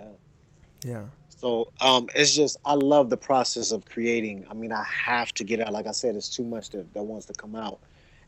Yeah. 0.84 0.90
yeah 0.92 1.04
So 1.38 1.68
um, 1.80 2.08
it's 2.16 2.34
just 2.34 2.58
I 2.64 2.74
love 2.74 3.10
the 3.10 3.16
process 3.16 3.70
of 3.70 3.84
creating. 3.84 4.44
I 4.50 4.54
mean, 4.54 4.72
I 4.72 4.82
have 4.82 5.32
to 5.34 5.44
get 5.44 5.60
out. 5.60 5.72
Like 5.72 5.86
I 5.86 5.92
said, 5.92 6.16
it's 6.16 6.28
too 6.28 6.42
much 6.42 6.70
that, 6.70 6.92
that 6.94 7.02
wants 7.04 7.26
to 7.26 7.32
come 7.32 7.54
out, 7.54 7.78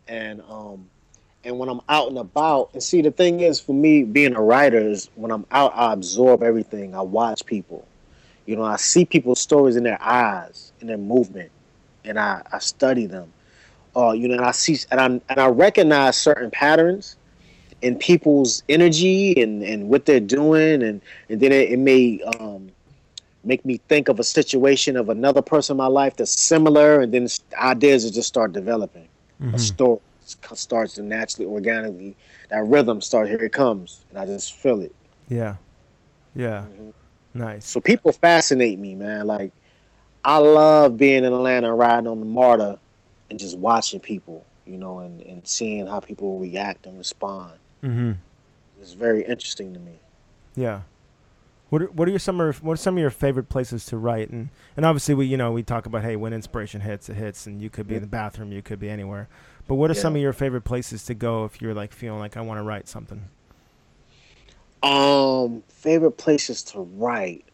and 0.06 0.40
um, 0.48 0.88
and 1.42 1.58
when 1.58 1.68
I'm 1.68 1.80
out 1.88 2.06
and 2.06 2.18
about, 2.18 2.70
and 2.72 2.80
see 2.80 3.02
the 3.02 3.10
thing 3.10 3.40
is 3.40 3.58
for 3.58 3.72
me 3.72 4.04
being 4.04 4.36
a 4.36 4.40
writer 4.40 4.78
is 4.78 5.10
when 5.16 5.32
I'm 5.32 5.44
out, 5.50 5.72
I 5.74 5.92
absorb 5.92 6.44
everything. 6.44 6.94
I 6.94 7.00
watch 7.00 7.44
people, 7.44 7.84
you 8.46 8.54
know, 8.54 8.62
I 8.62 8.76
see 8.76 9.04
people's 9.04 9.40
stories 9.40 9.74
in 9.74 9.82
their 9.82 10.00
eyes, 10.00 10.72
in 10.80 10.86
their 10.86 10.96
movement, 10.96 11.50
and 12.04 12.16
I 12.16 12.42
I 12.52 12.60
study 12.60 13.06
them. 13.06 13.32
Uh, 13.96 14.12
you 14.12 14.28
know, 14.28 14.36
and 14.36 14.44
I 14.44 14.52
see 14.52 14.78
and 14.92 15.00
I 15.00 15.06
and 15.06 15.40
I 15.40 15.48
recognize 15.48 16.16
certain 16.16 16.52
patterns 16.52 17.16
in 17.82 17.98
people's 17.98 18.62
energy 18.68 19.42
and 19.42 19.64
and 19.64 19.88
what 19.88 20.06
they're 20.06 20.20
doing, 20.20 20.84
and 20.84 21.00
and 21.28 21.40
then 21.40 21.50
it, 21.50 21.72
it 21.72 21.78
may 21.80 22.22
um 22.38 22.70
make 23.44 23.64
me 23.64 23.80
think 23.88 24.08
of 24.08 24.18
a 24.20 24.24
situation 24.24 24.96
of 24.96 25.08
another 25.08 25.42
person 25.42 25.74
in 25.74 25.78
my 25.78 25.86
life 25.86 26.16
that's 26.16 26.38
similar, 26.38 27.00
and 27.00 27.12
then 27.12 27.26
ideas 27.58 28.10
just 28.10 28.28
start 28.28 28.52
developing. 28.52 29.08
Mhm. 29.40 29.54
A 29.54 29.58
story 29.58 30.00
starts 30.54 30.94
to 30.94 31.02
naturally, 31.02 31.46
organically. 31.46 32.16
That 32.50 32.64
rhythm 32.66 33.00
starts. 33.00 33.30
Here 33.30 33.38
it 33.42 33.52
comes, 33.52 34.00
and 34.10 34.18
I 34.18 34.26
just 34.26 34.52
feel 34.54 34.80
it. 34.80 34.94
yeah 35.28 35.54
yeah 36.34 36.64
Mhm. 36.80 36.92
nice 37.34 37.66
So 37.66 37.80
people 37.80 38.12
fascinate 38.12 38.78
me, 38.78 38.94
man. 38.94 39.26
Like 39.26 39.52
I 40.24 40.38
love 40.38 40.96
being 40.96 41.24
in 41.24 41.32
Atlanta, 41.32 41.72
riding 41.74 42.06
on 42.08 42.20
the 42.20 42.26
MARTA, 42.26 42.78
and 43.30 43.38
just 43.38 43.56
watching 43.58 44.00
people, 44.00 44.44
you 44.66 44.76
know, 44.76 44.98
and, 45.00 45.20
and 45.22 45.46
seeing 45.46 45.86
how 45.86 46.00
people 46.00 46.38
react 46.38 46.86
and 46.86 46.98
respond. 46.98 47.52
mm-hmm 47.82 48.12
It's 48.80 48.92
very 48.92 49.22
interesting 49.24 49.72
to 49.74 49.80
me. 49.80 49.92
Yeah. 50.56 50.80
What 51.70 51.82
are, 51.82 51.86
what 51.86 52.08
are 52.08 52.10
your 52.10 52.18
some 52.20 52.40
of 52.40 52.62
what 52.62 52.74
are 52.74 52.76
some 52.76 52.96
of 52.96 53.00
your 53.00 53.10
favorite 53.10 53.48
places 53.48 53.84
to 53.86 53.96
write 53.96 54.30
and 54.30 54.50
and 54.76 54.84
obviously 54.84 55.14
we 55.14 55.26
you 55.26 55.36
know 55.36 55.52
we 55.52 55.62
talk 55.62 55.86
about 55.86 56.02
hey 56.02 56.16
when 56.16 56.32
inspiration 56.32 56.80
hits 56.80 57.08
it 57.08 57.14
hits 57.14 57.46
and 57.46 57.62
you 57.62 57.70
could 57.70 57.86
be 57.86 57.94
in 57.94 58.00
the 58.00 58.08
bathroom 58.08 58.50
you 58.52 58.60
could 58.60 58.80
be 58.80 58.90
anywhere 58.90 59.28
but 59.68 59.76
what 59.76 59.88
are 59.90 59.94
some 59.94 60.16
of 60.16 60.20
your 60.20 60.32
favorite 60.32 60.62
places 60.62 61.04
to 61.04 61.14
go 61.14 61.44
if 61.44 61.62
you're 61.62 61.74
like 61.74 61.92
feeling 61.92 62.18
like 62.18 62.36
I 62.36 62.40
want 62.40 62.58
to 62.58 62.64
write 62.64 62.88
something 62.88 63.22
Um, 64.82 65.62
favorite 65.68 66.12
places 66.12 66.62
to 66.64 66.80
write. 66.80 67.44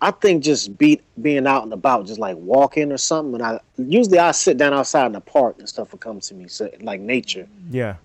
I 0.00 0.10
think 0.10 0.42
just 0.42 0.76
be 0.76 1.00
being 1.20 1.46
out 1.46 1.62
and 1.62 1.72
about, 1.72 2.06
just 2.06 2.18
like 2.18 2.36
walking 2.36 2.92
or 2.92 2.98
something. 2.98 3.34
And 3.34 3.42
I 3.42 3.60
usually 3.76 4.18
I 4.18 4.32
sit 4.32 4.56
down 4.56 4.74
outside 4.74 5.06
in 5.06 5.12
the 5.12 5.20
park 5.20 5.56
and 5.58 5.68
stuff 5.68 5.92
will 5.92 5.98
come 5.98 6.20
to 6.20 6.34
me. 6.34 6.48
So 6.48 6.70
like 6.80 7.00
nature, 7.00 7.48
yeah 7.70 7.96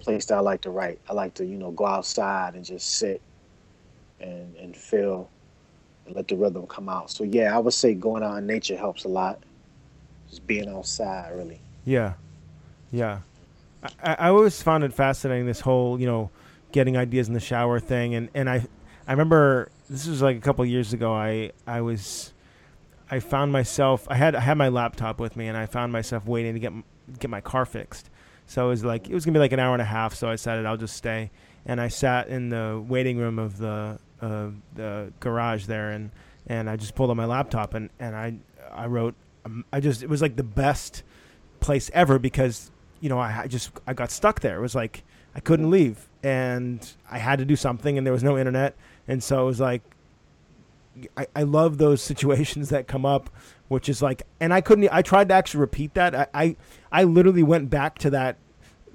place 0.00 0.24
that 0.26 0.38
I 0.38 0.40
like 0.40 0.62
to 0.62 0.70
write. 0.70 0.98
I 1.08 1.12
like 1.12 1.34
to 1.34 1.44
you 1.44 1.56
know 1.58 1.70
go 1.70 1.86
outside 1.86 2.54
and 2.54 2.64
just 2.64 2.96
sit 2.96 3.20
and 4.20 4.54
and 4.56 4.76
feel 4.76 5.28
and 6.06 6.14
let 6.16 6.28
the 6.28 6.36
rhythm 6.36 6.66
come 6.66 6.88
out. 6.88 7.10
So 7.10 7.24
yeah, 7.24 7.54
I 7.54 7.58
would 7.58 7.74
say 7.74 7.94
going 7.94 8.22
out 8.22 8.36
in 8.36 8.46
nature 8.46 8.76
helps 8.76 9.04
a 9.04 9.08
lot. 9.08 9.42
Just 10.28 10.46
being 10.46 10.68
outside, 10.68 11.32
really. 11.34 11.60
yeah 11.84 12.12
yeah 12.92 13.20
I, 14.02 14.14
I 14.14 14.28
always 14.28 14.62
found 14.62 14.84
it 14.84 14.92
fascinating 14.92 15.46
this 15.46 15.60
whole 15.60 15.98
you 16.00 16.06
know 16.06 16.30
getting 16.72 16.96
ideas 16.96 17.26
in 17.28 17.34
the 17.34 17.40
shower 17.40 17.80
thing 17.80 18.14
and 18.14 18.28
and 18.34 18.48
I 18.48 18.66
I 19.08 19.12
remember 19.12 19.70
this 19.88 20.06
was 20.06 20.22
like 20.22 20.36
a 20.36 20.40
couple 20.40 20.64
years 20.64 20.92
ago 20.92 21.12
I 21.12 21.50
I 21.66 21.80
was 21.80 22.32
I 23.10 23.18
found 23.18 23.50
myself 23.50 24.06
I 24.08 24.14
had 24.14 24.36
I 24.36 24.40
had 24.40 24.56
my 24.56 24.68
laptop 24.68 25.18
with 25.18 25.36
me 25.36 25.48
and 25.48 25.56
I 25.56 25.66
found 25.66 25.92
myself 25.92 26.26
waiting 26.26 26.54
to 26.54 26.60
get 26.60 26.72
get 27.18 27.30
my 27.30 27.40
car 27.40 27.64
fixed. 27.66 28.08
So 28.46 28.66
it 28.66 28.68
was 28.68 28.84
like 28.84 29.08
it 29.08 29.14
was 29.14 29.24
gonna 29.24 29.34
be 29.34 29.40
like 29.40 29.52
an 29.52 29.60
hour 29.60 29.72
and 29.72 29.82
a 29.82 29.86
half. 29.86 30.14
So 30.14 30.28
I 30.28 30.32
decided 30.32 30.66
I'll 30.66 30.76
just 30.76 30.96
stay, 30.96 31.30
and 31.66 31.80
I 31.80 31.88
sat 31.88 32.28
in 32.28 32.48
the 32.50 32.82
waiting 32.86 33.16
room 33.18 33.38
of 33.38 33.58
the 33.58 33.98
uh, 34.20 34.48
the 34.74 35.12
garage 35.20 35.66
there, 35.66 35.90
and 35.90 36.10
and 36.46 36.68
I 36.68 36.76
just 36.76 36.94
pulled 36.94 37.10
out 37.10 37.16
my 37.16 37.26
laptop 37.26 37.74
and 37.74 37.90
and 37.98 38.16
I 38.16 38.34
I 38.72 38.86
wrote 38.86 39.14
um, 39.44 39.64
I 39.72 39.80
just 39.80 40.02
it 40.02 40.08
was 40.08 40.22
like 40.22 40.36
the 40.36 40.42
best 40.42 41.02
place 41.60 41.90
ever 41.92 42.18
because 42.18 42.70
you 43.00 43.08
know 43.08 43.18
I, 43.18 43.42
I 43.42 43.46
just 43.46 43.70
I 43.86 43.94
got 43.94 44.10
stuck 44.10 44.40
there. 44.40 44.58
It 44.58 44.60
was 44.60 44.74
like 44.74 45.04
I 45.34 45.40
couldn't 45.40 45.70
leave, 45.70 46.08
and 46.22 46.88
I 47.10 47.18
had 47.18 47.38
to 47.38 47.44
do 47.44 47.56
something, 47.56 47.96
and 47.96 48.06
there 48.06 48.12
was 48.12 48.24
no 48.24 48.38
internet, 48.38 48.74
and 49.06 49.22
so 49.22 49.42
it 49.42 49.46
was 49.46 49.60
like 49.60 49.82
I, 51.16 51.26
I 51.36 51.42
love 51.42 51.78
those 51.78 52.02
situations 52.12 52.68
that 52.70 52.86
come 52.86 53.06
up, 53.06 53.30
which 53.68 53.88
is 53.88 54.02
like, 54.02 54.22
and 54.40 54.52
I 54.52 54.60
couldn't. 54.60 54.88
I 54.92 55.02
tried 55.02 55.28
to 55.28 55.34
actually 55.34 55.60
repeat 55.60 55.94
that. 55.94 56.14
I 56.14 56.26
I, 56.34 56.56
I 56.92 57.04
literally 57.04 57.42
went 57.42 57.70
back 57.70 57.98
to 57.98 58.10
that 58.10 58.36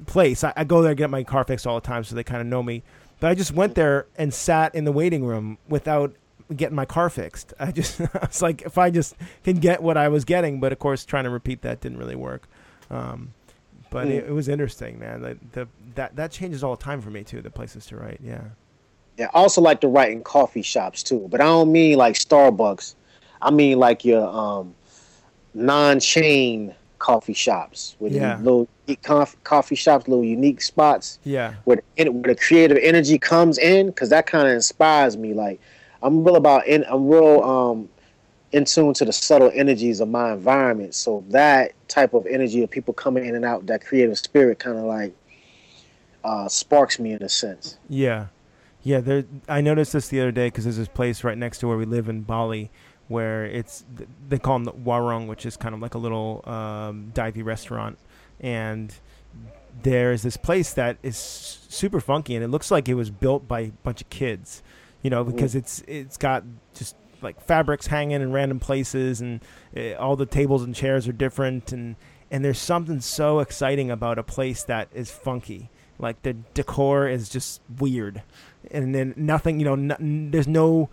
place. 0.06 0.44
I, 0.44 0.54
I 0.56 0.64
go 0.64 0.82
there 0.82 0.94
get 0.94 1.10
my 1.10 1.24
car 1.24 1.44
fixed 1.44 1.66
all 1.66 1.80
the 1.80 1.88
time, 1.88 2.04
so 2.04 2.16
they 2.16 2.24
kind 2.24 2.42
of 2.42 2.48
know 2.48 2.64
me. 2.64 2.84
But 3.20 3.32
I 3.32 3.36
just 3.36 3.54
went 3.54 3.76
there 3.76 4.08
and 4.18 4.34
sat 4.34 4.76
in 4.76 4.84
the 4.86 4.92
waiting 4.92 5.26
room 5.26 5.58
without 5.68 6.16
getting 6.56 6.76
my 6.76 6.86
car 6.86 7.10
fixed. 7.10 7.54
I 7.60 7.72
just 7.72 8.02
I 8.14 8.28
was 8.28 8.42
like, 8.42 8.62
if 8.64 8.78
I 8.78 8.90
just 8.90 9.16
can 9.44 9.58
get 9.58 9.82
what 9.82 9.98
I 9.98 10.08
was 10.10 10.26
getting, 10.26 10.60
but 10.60 10.72
of 10.72 10.80
course, 10.80 11.06
trying 11.06 11.24
to 11.24 11.30
repeat 11.30 11.62
that 11.62 11.82
didn't 11.82 11.98
really 11.98 12.16
work. 12.16 12.48
Um, 12.90 13.34
but 13.90 14.08
it, 14.08 14.26
it 14.26 14.32
was 14.32 14.50
interesting, 14.50 15.00
man. 15.00 15.22
The, 15.22 15.38
the 15.54 15.68
that 15.96 16.16
that 16.16 16.32
changes 16.32 16.64
all 16.64 16.76
the 16.76 16.84
time 16.84 17.02
for 17.02 17.10
me 17.10 17.24
too. 17.24 17.42
The 17.42 17.50
places 17.50 17.86
to 17.88 17.98
write, 17.98 18.20
yeah. 18.22 18.42
Yeah, 19.18 19.28
I 19.34 19.40
also 19.40 19.62
like 19.62 19.80
to 19.82 19.88
write 19.88 20.12
in 20.12 20.24
coffee 20.24 20.62
shops 20.62 21.02
too, 21.02 21.28
but 21.30 21.40
I 21.40 21.46
don't 21.46 21.72
mean 21.72 21.98
like 21.98 22.16
Starbucks. 22.16 22.96
I 23.42 23.52
mean 23.52 23.80
like 23.80 24.04
your 24.04 24.28
um, 24.28 24.76
non-chain 25.54 26.76
coffee 27.06 27.34
shops 27.34 27.96
with 28.00 28.14
Yeah. 28.14 28.40
little 28.42 28.68
unique 28.88 29.04
coffee, 29.04 29.38
coffee 29.44 29.76
shops, 29.76 30.08
little 30.08 30.26
unique 30.26 30.62
spots 30.62 31.20
Yeah, 31.24 31.54
where 31.66 31.78
the, 31.98 32.10
where 32.10 32.34
the 32.34 32.40
creative 32.48 32.80
energy 32.82 33.20
comes 33.20 33.58
in, 33.60 33.88
because 33.88 34.10
that 34.10 34.26
kind 34.26 34.48
of 34.48 34.54
inspires 34.54 35.16
me. 35.16 35.34
Like 35.34 35.60
I'm 36.02 36.24
real 36.24 36.36
about, 36.36 36.66
in, 36.66 36.84
I'm 36.90 37.08
real 37.08 37.44
um, 37.44 37.90
in 38.52 38.66
tune 38.66 38.94
to 38.96 39.06
the 39.06 39.14
subtle 39.14 39.52
energies 39.54 40.00
of 40.00 40.08
my 40.10 40.34
environment. 40.34 40.96
So 40.96 41.24
that 41.30 41.74
type 41.88 42.14
of 42.16 42.26
energy 42.26 42.64
of 42.64 42.72
people 42.72 42.94
coming 42.94 43.24
in 43.26 43.36
and 43.36 43.46
out, 43.46 43.68
that 43.68 43.86
creative 43.86 44.18
spirit, 44.18 44.58
kind 44.58 44.78
of 44.78 44.86
like 44.86 45.14
uh, 46.24 46.48
sparks 46.48 46.98
me 46.98 47.14
in 47.14 47.22
a 47.22 47.30
sense. 47.30 47.78
Yeah, 47.88 48.28
yeah. 48.82 49.00
There, 49.00 49.26
I 49.48 49.62
noticed 49.62 49.94
this 49.94 50.08
the 50.08 50.22
other 50.22 50.32
day 50.32 50.48
because 50.48 50.64
there's 50.64 50.78
this 50.78 50.88
place 50.88 51.24
right 51.24 51.38
next 51.38 51.60
to 51.60 51.68
where 51.68 51.78
we 51.78 51.86
live 51.86 52.10
in 52.10 52.22
Bali, 52.22 52.72
where 53.08 53.46
it's 53.46 53.86
they 54.28 54.40
call 54.40 54.56
them 54.56 54.66
the 54.66 54.72
warung, 54.74 55.28
which 55.28 55.46
is 55.46 55.58
kind 55.58 55.76
of 55.76 55.82
like 55.82 55.94
a 55.94 55.98
little 55.98 56.44
um, 56.46 57.12
divey 57.14 57.44
restaurant, 57.44 57.98
and 58.40 58.94
there 59.84 60.12
is 60.12 60.24
this 60.24 60.38
place 60.38 60.74
that 60.74 60.98
is 61.04 61.18
super 61.18 62.00
funky, 62.00 62.36
and 62.36 62.44
it 62.44 62.48
looks 62.48 62.72
like 62.72 62.88
it 62.88 62.96
was 62.96 63.10
built 63.10 63.48
by 63.48 63.60
a 63.60 63.72
bunch 63.84 64.02
of 64.02 64.10
kids, 64.10 64.64
you 65.02 65.10
know, 65.10 65.24
because 65.24 65.56
it's 65.56 65.84
it's 65.88 66.18
got 66.18 66.44
just 66.74 66.96
like 67.22 67.42
fabrics 67.42 67.88
hanging 67.88 68.22
in 68.22 68.32
random 68.32 68.60
places, 68.60 69.22
and 69.22 69.42
uh, 69.76 69.94
all 69.94 70.16
the 70.16 70.26
tables 70.26 70.64
and 70.64 70.74
chairs 70.76 71.08
are 71.08 71.14
different, 71.14 71.72
and 71.72 71.96
and 72.32 72.44
there's 72.44 72.60
something 72.60 73.02
so 73.02 73.40
exciting 73.40 73.92
about 73.92 74.18
a 74.18 74.24
place 74.24 74.64
that 74.64 74.88
is 74.94 75.12
funky. 75.12 75.70
Like 76.00 76.22
the 76.24 76.34
decor 76.54 77.08
is 77.08 77.30
just 77.30 77.62
weird. 77.80 78.24
And 78.72 78.94
then 78.94 79.14
nothing 79.16 79.60
you 79.60 79.66
know 79.66 79.74
n- 79.74 80.30
there's 80.32 80.48
no 80.48 80.90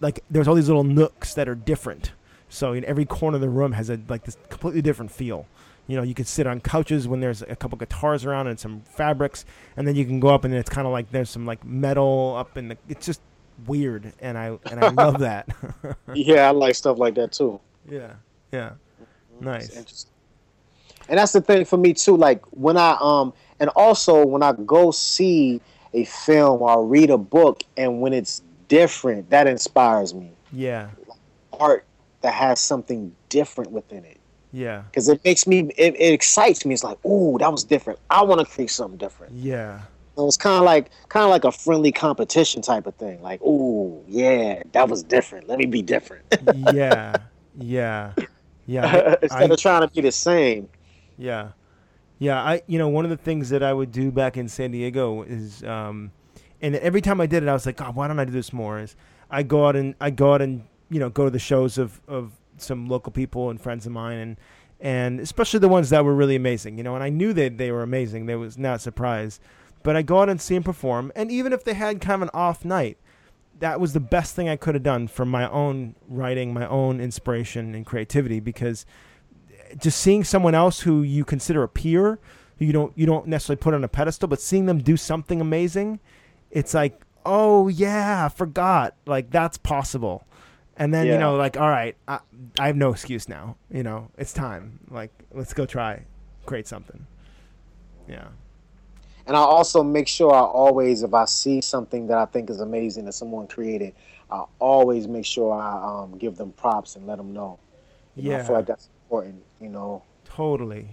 like 0.00 0.24
there's 0.30 0.48
all 0.48 0.54
these 0.54 0.68
little 0.68 0.84
nooks 0.84 1.34
that 1.34 1.48
are 1.48 1.54
different 1.54 2.12
so 2.48 2.72
in 2.72 2.84
every 2.84 3.04
corner 3.04 3.36
of 3.36 3.40
the 3.40 3.48
room 3.48 3.72
has 3.72 3.90
a 3.90 4.00
like 4.08 4.24
this 4.24 4.36
completely 4.48 4.82
different 4.82 5.10
feel 5.10 5.46
you 5.86 5.96
know 5.96 6.02
you 6.02 6.14
can 6.14 6.24
sit 6.24 6.46
on 6.46 6.60
couches 6.60 7.08
when 7.08 7.20
there's 7.20 7.42
a 7.42 7.56
couple 7.56 7.78
guitars 7.78 8.24
around 8.24 8.46
and 8.46 8.58
some 8.58 8.82
fabrics 8.82 9.44
and 9.76 9.86
then 9.86 9.94
you 9.96 10.04
can 10.04 10.20
go 10.20 10.28
up 10.28 10.44
and 10.44 10.54
it's 10.54 10.70
kind 10.70 10.86
of 10.86 10.92
like 10.92 11.10
there's 11.10 11.30
some 11.30 11.46
like 11.46 11.64
metal 11.64 12.34
up 12.38 12.56
in 12.56 12.68
the 12.68 12.78
it's 12.88 13.06
just 13.06 13.20
weird 13.66 14.12
and 14.20 14.38
i 14.38 14.58
and 14.70 14.80
i 14.80 14.88
love 14.88 15.18
that 15.20 15.48
yeah, 16.14 16.48
I 16.48 16.50
like 16.52 16.74
stuff 16.74 16.98
like 16.98 17.14
that 17.16 17.32
too. 17.32 17.60
yeah 17.88 18.14
yeah 18.52 18.72
It's 19.40 19.40
nice 19.40 19.70
interesting. 19.76 20.12
And 21.08 21.18
that's 21.18 21.32
the 21.32 21.40
thing 21.40 21.64
for 21.64 21.76
me 21.76 21.92
too. 21.94 22.16
Like 22.16 22.42
when 22.52 22.76
I 22.76 22.96
um 23.00 23.32
and 23.58 23.70
also 23.70 24.24
when 24.24 24.42
I 24.42 24.52
go 24.52 24.90
see 24.92 25.60
a 25.92 26.04
film 26.04 26.62
or 26.62 26.86
read 26.86 27.10
a 27.10 27.18
book 27.18 27.64
and 27.76 28.00
when 28.00 28.12
it's 28.12 28.42
different, 28.70 29.28
that 29.30 29.46
inspires 29.46 30.14
me. 30.14 30.32
yeah 30.52 30.88
Art 31.60 31.84
that 32.22 32.32
has 32.34 32.60
something 32.60 33.14
different 33.28 33.70
within 33.72 34.04
it. 34.04 34.18
yeah 34.52 34.84
Because 34.90 35.08
it 35.08 35.20
makes 35.24 35.46
me 35.46 35.70
it, 35.76 35.94
it 36.00 36.12
excites 36.14 36.64
me. 36.64 36.72
It's 36.74 36.84
like, 36.84 37.04
ooh, 37.04 37.36
that 37.38 37.50
was 37.52 37.64
different. 37.64 37.98
I 38.08 38.22
want 38.22 38.40
to 38.40 38.46
create 38.46 38.70
something 38.70 38.98
different. 38.98 39.32
yeah 39.34 39.80
So 40.16 40.26
it's 40.26 40.36
kind 40.36 40.56
of 40.58 40.64
like 40.64 40.90
kind 41.08 41.24
of 41.24 41.30
like 41.30 41.44
a 41.44 41.52
friendly 41.52 41.92
competition 41.92 42.62
type 42.62 42.86
of 42.86 42.94
thing. 42.96 43.20
Like, 43.22 43.42
ooh, 43.42 44.02
yeah, 44.08 44.62
that 44.72 44.88
was 44.88 45.02
different. 45.02 45.48
Let 45.48 45.58
me 45.58 45.66
be 45.66 45.82
different. 45.82 46.24
yeah 46.54 47.20
yeah 47.58 48.14
yeah 48.66 49.16
Instead 49.22 49.50
I- 49.50 49.54
of 49.54 49.58
trying 49.58 49.82
to 49.82 49.88
be 49.94 50.00
the 50.02 50.12
same. 50.12 50.68
Yeah, 51.18 51.52
yeah. 52.18 52.40
I 52.42 52.62
you 52.66 52.78
know 52.78 52.88
one 52.88 53.04
of 53.04 53.10
the 53.10 53.16
things 53.28 53.50
that 53.50 53.62
I 53.62 53.72
would 53.72 53.92
do 53.92 54.10
back 54.10 54.36
in 54.38 54.48
San 54.48 54.70
Diego 54.70 55.22
is, 55.22 55.62
um, 55.64 56.12
and 56.62 56.76
every 56.76 57.00
time 57.00 57.20
I 57.20 57.26
did 57.26 57.42
it, 57.42 57.48
I 57.48 57.52
was 57.52 57.66
like, 57.66 57.76
God, 57.76 57.94
why 57.94 58.08
don't 58.08 58.18
I 58.18 58.24
do 58.24 58.32
this 58.32 58.52
more? 58.52 58.78
Is 58.80 58.96
I 59.30 59.42
go 59.42 59.66
out 59.66 59.76
and 59.76 59.94
I 60.00 60.10
go 60.10 60.34
out 60.34 60.42
and 60.42 60.64
you 60.90 60.98
know 61.00 61.10
go 61.10 61.24
to 61.24 61.30
the 61.30 61.38
shows 61.38 61.78
of 61.78 62.00
of 62.08 62.32
some 62.56 62.88
local 62.88 63.12
people 63.12 63.50
and 63.50 63.60
friends 63.60 63.86
of 63.86 63.92
mine 63.92 64.18
and 64.18 64.36
and 64.80 65.20
especially 65.20 65.60
the 65.60 65.68
ones 65.68 65.90
that 65.90 66.04
were 66.04 66.14
really 66.14 66.36
amazing, 66.36 66.78
you 66.78 66.84
know. 66.84 66.94
And 66.94 67.04
I 67.04 67.10
knew 67.10 67.32
that 67.34 67.58
they 67.58 67.70
were 67.70 67.82
amazing. 67.82 68.26
They 68.26 68.36
was 68.36 68.56
not 68.56 68.80
surprised, 68.80 69.40
but 69.82 69.96
I 69.96 70.02
go 70.02 70.20
out 70.20 70.28
and 70.28 70.40
see 70.40 70.54
them 70.54 70.62
perform, 70.62 71.12
and 71.14 71.30
even 71.30 71.52
if 71.52 71.64
they 71.64 71.74
had 71.74 72.00
kind 72.00 72.22
of 72.22 72.28
an 72.28 72.30
off 72.34 72.64
night, 72.64 72.98
that 73.58 73.78
was 73.78 73.92
the 73.92 74.00
best 74.00 74.34
thing 74.34 74.48
I 74.48 74.56
could 74.56 74.74
have 74.74 74.82
done 74.82 75.06
for 75.06 75.26
my 75.26 75.48
own 75.50 75.94
writing, 76.08 76.54
my 76.54 76.66
own 76.66 76.98
inspiration 77.00 77.74
and 77.74 77.84
creativity. 77.84 78.40
Because 78.40 78.86
eh, 79.52 79.74
just 79.74 80.00
seeing 80.00 80.24
someone 80.24 80.54
else 80.54 80.80
who 80.80 81.02
you 81.02 81.24
consider 81.24 81.62
a 81.62 81.68
peer, 81.68 82.18
who 82.58 82.64
you 82.64 82.72
don't 82.72 82.96
you 82.96 83.04
don't 83.04 83.26
necessarily 83.26 83.60
put 83.60 83.74
on 83.74 83.84
a 83.84 83.88
pedestal, 83.88 84.28
but 84.28 84.40
seeing 84.40 84.64
them 84.64 84.78
do 84.78 84.96
something 84.96 85.42
amazing, 85.42 86.00
it's 86.50 86.74
like, 86.74 87.00
oh 87.24 87.68
yeah, 87.68 88.26
I 88.26 88.28
forgot, 88.28 88.94
like 89.06 89.30
that's 89.30 89.58
possible. 89.58 90.24
And 90.76 90.94
then 90.94 91.06
yeah. 91.06 91.12
you 91.12 91.18
know 91.18 91.36
like 91.36 91.58
all 91.58 91.68
right 91.68 91.94
I, 92.08 92.20
I 92.58 92.68
have 92.68 92.76
no 92.76 92.90
excuse 92.90 93.28
now 93.28 93.56
you 93.70 93.82
know 93.82 94.10
it's 94.16 94.32
time. 94.32 94.80
Like 94.90 95.12
let's 95.30 95.52
go 95.52 95.66
try 95.66 96.04
create 96.46 96.66
something. 96.66 97.06
Yeah. 98.08 98.28
And 99.26 99.36
i 99.36 99.40
also 99.40 99.82
make 99.82 100.08
sure 100.08 100.32
i 100.32 100.40
always 100.40 101.02
if 101.02 101.12
i 101.12 101.26
see 101.26 101.60
something 101.60 102.06
that 102.06 102.16
i 102.18 102.24
think 102.24 102.48
is 102.50 102.60
amazing 102.60 103.04
that 103.04 103.12
someone 103.12 103.46
created 103.46 103.92
i 104.30 104.42
always 104.58 105.06
make 105.06 105.26
sure 105.26 105.52
i 105.52 106.02
um, 106.02 106.16
give 106.18 106.36
them 106.36 106.50
props 106.52 106.96
and 106.96 107.06
let 107.06 107.18
them 107.18 107.32
know. 107.32 107.58
You 108.16 108.30
yeah 108.30 108.38
know, 108.38 108.42
i 108.42 108.46
feel 108.46 108.56
like 108.56 108.66
that's 108.66 108.88
important 109.04 109.42
you 109.60 109.68
know? 109.68 110.02
Totally. 110.24 110.88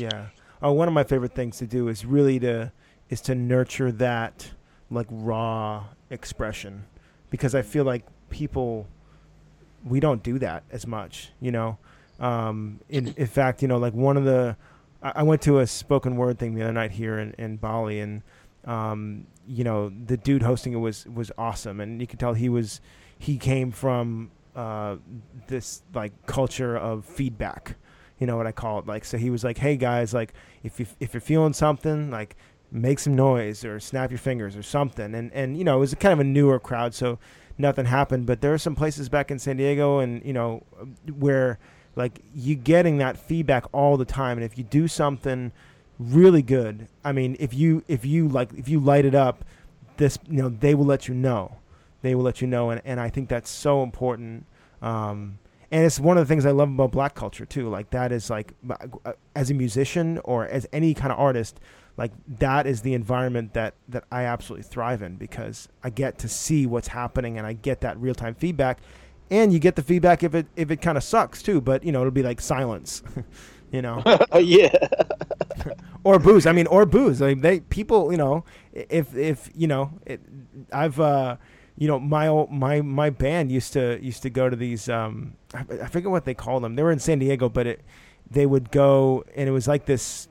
Yeah. 0.00 0.28
Oh 0.62 0.72
one 0.72 0.88
of 0.88 0.94
my 0.94 1.04
favorite 1.04 1.34
things 1.34 1.58
to 1.58 1.66
do 1.66 1.88
is 1.88 2.04
really 2.04 2.38
to 2.40 2.72
is 3.10 3.20
to 3.22 3.34
nurture 3.34 3.92
that 3.92 4.50
like 4.90 5.06
raw 5.10 5.84
expression 6.10 6.84
because 7.30 7.54
i 7.54 7.62
feel 7.62 7.84
like 7.84 8.04
people 8.30 8.86
we 9.84 10.00
don't 10.00 10.22
do 10.22 10.38
that 10.38 10.64
as 10.70 10.86
much, 10.86 11.32
you 11.40 11.50
know. 11.50 11.78
Um, 12.20 12.80
in 12.88 13.14
in 13.16 13.26
fact, 13.26 13.62
you 13.62 13.68
know, 13.68 13.78
like 13.78 13.94
one 13.94 14.16
of 14.16 14.24
the, 14.24 14.56
I, 15.02 15.22
went 15.22 15.42
to 15.42 15.60
a 15.60 15.66
spoken 15.66 16.16
word 16.16 16.38
thing 16.38 16.54
the 16.54 16.62
other 16.62 16.72
night 16.72 16.90
here 16.90 17.18
in, 17.18 17.32
in 17.38 17.56
Bali, 17.56 18.00
and 18.00 18.22
um, 18.64 19.26
you 19.46 19.62
know, 19.62 19.90
the 19.90 20.16
dude 20.16 20.42
hosting 20.42 20.72
it 20.72 20.78
was 20.78 21.06
was 21.06 21.30
awesome, 21.38 21.80
and 21.80 22.00
you 22.00 22.06
could 22.06 22.18
tell 22.18 22.34
he 22.34 22.48
was 22.48 22.80
he 23.18 23.38
came 23.38 23.70
from 23.70 24.32
uh, 24.56 24.96
this 25.46 25.82
like 25.94 26.12
culture 26.26 26.76
of 26.76 27.04
feedback. 27.04 27.76
You 28.18 28.26
know 28.26 28.36
what 28.36 28.48
I 28.48 28.52
call 28.52 28.80
it? 28.80 28.86
Like, 28.86 29.04
so 29.04 29.16
he 29.16 29.30
was 29.30 29.44
like, 29.44 29.58
"Hey 29.58 29.76
guys, 29.76 30.12
like, 30.12 30.34
if 30.64 30.80
you 30.80 30.86
if 30.98 31.14
you're 31.14 31.20
feeling 31.20 31.52
something, 31.52 32.10
like, 32.10 32.36
make 32.70 32.98
some 32.98 33.14
noise 33.14 33.64
or 33.64 33.80
snap 33.80 34.10
your 34.10 34.18
fingers 34.18 34.56
or 34.56 34.62
something." 34.62 35.14
And 35.14 35.32
and 35.32 35.56
you 35.56 35.64
know, 35.64 35.76
it 35.76 35.80
was 35.80 35.94
kind 35.94 36.12
of 36.12 36.20
a 36.20 36.24
newer 36.24 36.58
crowd, 36.58 36.94
so 36.94 37.18
nothing 37.58 37.86
happened. 37.86 38.26
But 38.26 38.40
there 38.40 38.54
are 38.54 38.58
some 38.58 38.74
places 38.74 39.08
back 39.08 39.30
in 39.30 39.38
San 39.38 39.56
Diego, 39.56 39.98
and 39.98 40.24
you 40.24 40.32
know, 40.32 40.62
where 41.18 41.58
like 41.96 42.20
you 42.34 42.54
getting 42.54 42.98
that 42.98 43.18
feedback 43.18 43.64
all 43.72 43.96
the 43.96 44.04
time, 44.04 44.38
and 44.38 44.44
if 44.44 44.56
you 44.56 44.64
do 44.64 44.88
something 44.88 45.52
really 45.98 46.42
good, 46.42 46.88
I 47.04 47.12
mean, 47.12 47.36
if 47.40 47.52
you 47.52 47.82
if 47.88 48.04
you 48.04 48.28
like 48.28 48.52
if 48.54 48.68
you 48.68 48.80
light 48.80 49.04
it 49.04 49.14
up, 49.14 49.44
this 49.96 50.18
you 50.28 50.42
know 50.42 50.48
they 50.48 50.74
will 50.74 50.86
let 50.86 51.08
you 51.08 51.14
know, 51.14 51.56
they 52.02 52.14
will 52.14 52.22
let 52.22 52.40
you 52.40 52.46
know, 52.46 52.70
and 52.70 52.80
and 52.84 53.00
I 53.00 53.10
think 53.10 53.28
that's 53.28 53.50
so 53.50 53.82
important. 53.82 54.46
Um, 54.80 55.38
and 55.70 55.84
it's 55.84 56.00
one 56.00 56.16
of 56.16 56.26
the 56.26 56.32
things 56.32 56.46
I 56.46 56.50
love 56.50 56.70
about 56.70 56.92
black 56.92 57.14
culture 57.14 57.44
too. 57.44 57.68
Like 57.68 57.90
that 57.90 58.12
is 58.12 58.30
like 58.30 58.54
uh, 59.04 59.12
as 59.34 59.50
a 59.50 59.54
musician 59.54 60.18
or 60.24 60.46
as 60.46 60.66
any 60.72 60.94
kind 60.94 61.12
of 61.12 61.18
artist, 61.18 61.60
like 61.98 62.12
that 62.38 62.66
is 62.66 62.82
the 62.82 62.94
environment 62.94 63.54
that 63.54 63.74
that 63.88 64.04
I 64.10 64.22
absolutely 64.22 64.62
thrive 64.62 65.02
in 65.02 65.16
because 65.16 65.68
I 65.82 65.90
get 65.90 66.16
to 66.20 66.28
see 66.28 66.64
what's 66.64 66.88
happening 66.88 67.36
and 67.36 67.46
I 67.46 67.52
get 67.54 67.80
that 67.80 67.98
real 67.98 68.14
time 68.14 68.36
feedback, 68.36 68.78
and 69.32 69.52
you 69.52 69.58
get 69.58 69.74
the 69.74 69.82
feedback 69.82 70.22
if 70.22 70.32
it 70.32 70.46
if 70.54 70.70
it 70.70 70.80
kind 70.80 70.96
of 70.96 71.02
sucks 71.02 71.42
too. 71.42 71.60
But 71.60 71.82
you 71.82 71.90
know 71.90 72.00
it'll 72.00 72.12
be 72.12 72.22
like 72.22 72.40
silence, 72.40 73.02
you 73.72 73.82
know. 73.82 74.02
yeah. 74.34 74.72
or 76.04 76.20
boos. 76.20 76.46
I 76.46 76.52
mean, 76.52 76.68
or 76.68 76.86
boos. 76.86 77.20
Like 77.20 77.40
they 77.40 77.60
people, 77.60 78.12
you 78.12 78.18
know, 78.18 78.44
if 78.72 79.16
if 79.16 79.50
you 79.54 79.66
know, 79.66 79.90
it, 80.06 80.20
I've. 80.72 80.98
uh 80.98 81.36
you 81.80 81.86
know 81.86 82.00
my 82.00 82.26
old, 82.26 82.50
my 82.50 82.80
my 82.80 83.08
band 83.08 83.52
used 83.52 83.72
to 83.74 84.04
used 84.04 84.20
to 84.22 84.30
go 84.30 84.50
to 84.50 84.56
these 84.56 84.88
um 84.88 85.34
I, 85.54 85.64
I 85.84 85.86
forget 85.86 86.10
what 86.10 86.24
they 86.24 86.34
call 86.34 86.58
them. 86.58 86.74
They 86.74 86.82
were 86.82 86.90
in 86.90 86.98
San 86.98 87.20
Diego, 87.20 87.48
but 87.48 87.68
it 87.68 87.84
they 88.28 88.46
would 88.46 88.72
go 88.72 89.24
and 89.36 89.48
it 89.48 89.52
was 89.52 89.68
like 89.68 89.86
this 89.86 90.28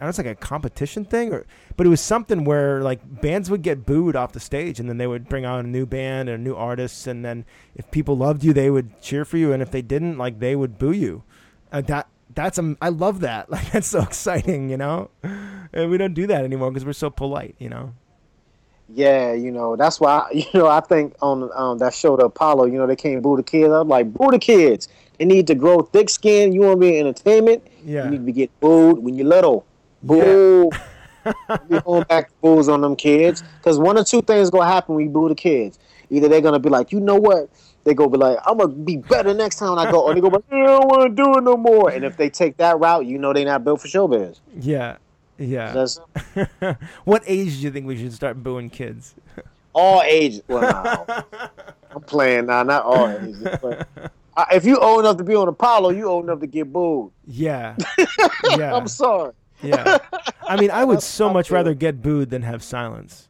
I 0.00 0.04
don't 0.04 0.06
know, 0.06 0.08
it's 0.08 0.18
like 0.18 0.26
a 0.26 0.34
competition 0.34 1.04
thing, 1.04 1.32
or 1.32 1.44
but 1.76 1.86
it 1.86 1.90
was 1.90 2.00
something 2.00 2.44
where 2.44 2.80
like 2.80 3.20
bands 3.20 3.50
would 3.50 3.60
get 3.60 3.84
booed 3.84 4.16
off 4.16 4.32
the 4.32 4.40
stage, 4.40 4.80
and 4.80 4.88
then 4.88 4.96
they 4.96 5.06
would 5.06 5.28
bring 5.28 5.44
on 5.44 5.60
a 5.60 5.68
new 5.68 5.84
band 5.84 6.30
and 6.30 6.42
new 6.42 6.54
artists, 6.54 7.06
and 7.06 7.22
then 7.22 7.44
if 7.74 7.90
people 7.90 8.16
loved 8.16 8.42
you, 8.42 8.54
they 8.54 8.70
would 8.70 9.02
cheer 9.02 9.26
for 9.26 9.36
you, 9.36 9.52
and 9.52 9.62
if 9.62 9.70
they 9.70 9.82
didn't, 9.82 10.16
like 10.16 10.38
they 10.38 10.56
would 10.56 10.78
boo 10.78 10.92
you. 10.92 11.22
Uh, 11.70 11.82
that 11.82 12.08
that's 12.34 12.58
um, 12.58 12.78
I 12.80 12.88
love 12.88 13.20
that. 13.20 13.50
Like 13.50 13.72
that's 13.72 13.88
so 13.88 14.00
exciting, 14.00 14.70
you 14.70 14.78
know. 14.78 15.10
And 15.22 15.90
we 15.90 15.98
don't 15.98 16.14
do 16.14 16.26
that 16.28 16.44
anymore 16.44 16.70
because 16.70 16.86
we're 16.86 16.94
so 16.94 17.10
polite, 17.10 17.56
you 17.58 17.68
know. 17.68 17.92
Yeah, 18.92 19.34
you 19.34 19.50
know 19.50 19.76
that's 19.76 20.00
why 20.00 20.28
you 20.32 20.46
know 20.54 20.66
I 20.66 20.80
think 20.80 21.14
on 21.20 21.50
um, 21.54 21.76
that 21.78 21.92
show 21.92 22.16
the 22.16 22.24
Apollo, 22.24 22.66
you 22.66 22.78
know 22.78 22.86
they 22.86 22.96
can't 22.96 23.22
boo 23.22 23.36
the 23.36 23.42
kids. 23.42 23.70
I'm 23.70 23.88
like 23.88 24.12
boo 24.14 24.30
the 24.30 24.38
kids. 24.38 24.88
They 25.18 25.26
need 25.26 25.46
to 25.48 25.54
grow 25.54 25.80
thick 25.80 26.08
skin. 26.08 26.52
You 26.52 26.62
want 26.62 26.80
to 26.80 26.80
be 26.80 26.96
in 26.96 27.06
entertainment? 27.06 27.66
Yeah. 27.84 28.04
You 28.04 28.10
need 28.12 28.24
to 28.24 28.32
getting 28.32 28.54
booed 28.60 29.00
when 29.00 29.16
you're 29.16 29.26
little. 29.26 29.66
Boo. 30.02 30.70
Yeah. 30.72 30.78
be 31.68 31.80
going 31.80 32.04
back 32.04 32.28
to 32.28 32.34
bulls 32.40 32.68
on 32.68 32.80
them 32.80 32.96
kids. 32.96 33.42
Because 33.58 33.78
one 33.78 33.98
or 33.98 34.04
two 34.04 34.22
things 34.22 34.50
gonna 34.50 34.66
happen 34.66 34.94
when 34.94 35.04
you 35.04 35.10
boo 35.10 35.28
the 35.28 35.34
kids. 35.34 35.78
Either 36.10 36.28
they're 36.28 36.40
gonna 36.40 36.58
be 36.58 36.68
like, 36.68 36.92
you 36.92 37.00
know 37.00 37.16
what? 37.16 37.50
They 37.84 37.94
go 37.94 38.08
be 38.08 38.18
like, 38.18 38.38
I'm 38.44 38.58
gonna 38.58 38.72
be 38.72 38.96
better 38.96 39.32
next 39.32 39.56
time 39.56 39.78
I 39.78 39.90
go, 39.90 40.02
or 40.02 40.14
they 40.14 40.20
go, 40.20 40.28
like, 40.28 40.44
I 40.50 40.66
don't 40.66 40.88
want 40.88 41.16
to 41.16 41.22
do 41.22 41.38
it 41.38 41.42
no 41.42 41.56
more. 41.56 41.90
And 41.90 42.04
if 42.04 42.16
they 42.16 42.28
take 42.28 42.56
that 42.58 42.78
route, 42.78 43.06
you 43.06 43.18
know 43.18 43.32
they're 43.32 43.44
not 43.44 43.64
built 43.64 43.80
for 43.80 43.88
showbiz. 43.88 44.40
Yeah, 44.58 44.96
yeah. 45.38 45.86
what 47.04 47.22
age 47.26 47.56
do 47.56 47.62
you 47.62 47.70
think 47.70 47.86
we 47.86 47.96
should 47.96 48.12
start 48.12 48.42
booing 48.42 48.70
kids? 48.70 49.14
All 49.72 50.02
ages. 50.02 50.42
Well, 50.48 50.62
nah, 50.62 51.22
I'm 51.94 52.02
playing 52.02 52.46
now, 52.46 52.62
not 52.64 52.82
all 52.82 53.08
ages. 53.08 53.46
But 53.62 53.88
if 54.52 54.64
you 54.64 54.76
old 54.78 55.00
enough 55.00 55.16
to 55.18 55.24
be 55.24 55.34
on 55.34 55.48
Apollo, 55.48 55.90
you 55.90 56.06
old 56.06 56.24
enough 56.24 56.40
to 56.40 56.46
get 56.46 56.70
booed. 56.70 57.12
Yeah, 57.26 57.76
yeah. 58.58 58.74
I'm 58.74 58.88
sorry 58.88 59.32
yeah. 59.62 59.98
I 60.48 60.60
mean, 60.60 60.70
I 60.70 60.84
would 60.84 61.02
so 61.02 61.30
much 61.30 61.50
rather 61.50 61.74
get 61.74 62.02
booed 62.02 62.30
than 62.30 62.42
have 62.42 62.62
silence. 62.62 63.28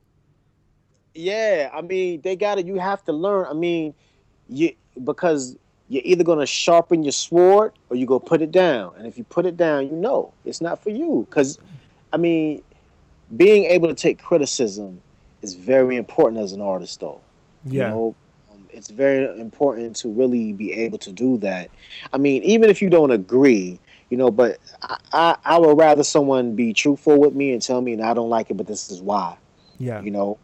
Yeah, 1.14 1.70
I 1.72 1.80
mean, 1.82 2.20
they 2.22 2.36
got 2.36 2.58
it. 2.58 2.66
You 2.66 2.76
have 2.76 3.04
to 3.04 3.12
learn. 3.12 3.46
I 3.48 3.52
mean, 3.52 3.94
you 4.48 4.74
because 5.04 5.56
you're 5.88 6.02
either 6.04 6.22
gonna 6.24 6.46
sharpen 6.46 7.02
your 7.02 7.12
sword 7.12 7.72
or 7.88 7.96
you 7.96 8.06
go 8.06 8.18
put 8.18 8.40
it 8.40 8.52
down. 8.52 8.92
And 8.96 9.06
if 9.06 9.18
you 9.18 9.24
put 9.24 9.44
it 9.44 9.56
down, 9.56 9.88
you 9.88 9.92
know 9.92 10.32
it's 10.44 10.60
not 10.60 10.82
for 10.82 10.90
you. 10.90 11.26
Because, 11.28 11.58
I 12.12 12.16
mean, 12.16 12.62
being 13.36 13.64
able 13.64 13.88
to 13.88 13.94
take 13.94 14.22
criticism 14.22 15.00
is 15.42 15.54
very 15.54 15.96
important 15.96 16.42
as 16.42 16.52
an 16.52 16.60
artist, 16.60 17.00
though. 17.00 17.20
Yeah. 17.64 17.88
You 17.88 17.94
know, 17.94 18.14
um, 18.52 18.68
it's 18.70 18.88
very 18.88 19.40
important 19.40 19.96
to 19.96 20.08
really 20.08 20.52
be 20.52 20.72
able 20.72 20.98
to 20.98 21.12
do 21.12 21.38
that. 21.38 21.70
I 22.12 22.18
mean, 22.18 22.42
even 22.44 22.70
if 22.70 22.80
you 22.80 22.88
don't 22.88 23.10
agree, 23.10 23.80
you 24.10 24.16
know. 24.16 24.30
But 24.30 24.58
I, 24.82 24.96
I, 25.12 25.36
I 25.44 25.58
would 25.58 25.78
rather 25.78 26.04
someone 26.04 26.54
be 26.54 26.72
truthful 26.72 27.18
with 27.18 27.34
me 27.34 27.52
and 27.52 27.62
tell 27.62 27.80
me, 27.80 27.94
and 27.94 28.02
I 28.02 28.12
don't 28.12 28.28
like 28.28 28.50
it, 28.50 28.54
but 28.54 28.66
this 28.66 28.90
is 28.90 29.00
why. 29.00 29.36
Yeah. 29.78 30.02
You 30.02 30.10
know, 30.10 30.38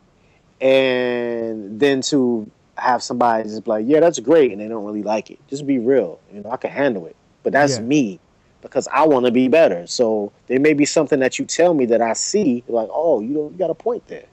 and 0.61 1.79
then 1.79 2.01
to 2.03 2.51
have 2.77 3.03
somebody 3.03 3.45
just 3.45 3.65
be 3.65 3.71
like, 3.71 3.85
yeah, 3.87 4.01
that's 4.01 4.19
great, 4.19 4.53
and 4.53 4.61
they 4.61 4.69
don't 4.69 4.85
really 4.85 5.03
like 5.03 5.31
it. 5.31 5.39
Just 5.49 5.67
be 5.67 5.79
real. 5.79 6.19
You 6.33 6.41
know, 6.41 6.51
I 6.51 6.57
can 6.57 6.71
handle 6.71 7.05
it, 7.07 7.17
but 7.43 7.53
that's 7.53 7.77
yeah. 7.77 7.85
me 7.85 8.21
because 8.63 8.89
I 8.89 9.07
want 9.07 9.27
to 9.27 9.33
be 9.33 9.49
better. 9.49 9.87
So 9.87 10.33
there 10.47 10.59
may 10.59 10.73
be 10.73 10.87
something 10.87 11.21
that 11.21 11.39
you 11.39 11.45
tell 11.45 11.75
me 11.75 11.85
that 11.87 12.01
I 12.01 12.15
see, 12.15 12.65
like, 12.69 12.89
oh, 12.91 13.21
you 13.21 13.29
know, 13.29 13.51
you 13.51 13.59
got 13.59 13.71
a 13.71 13.75
point 13.75 14.07
there. 14.09 14.27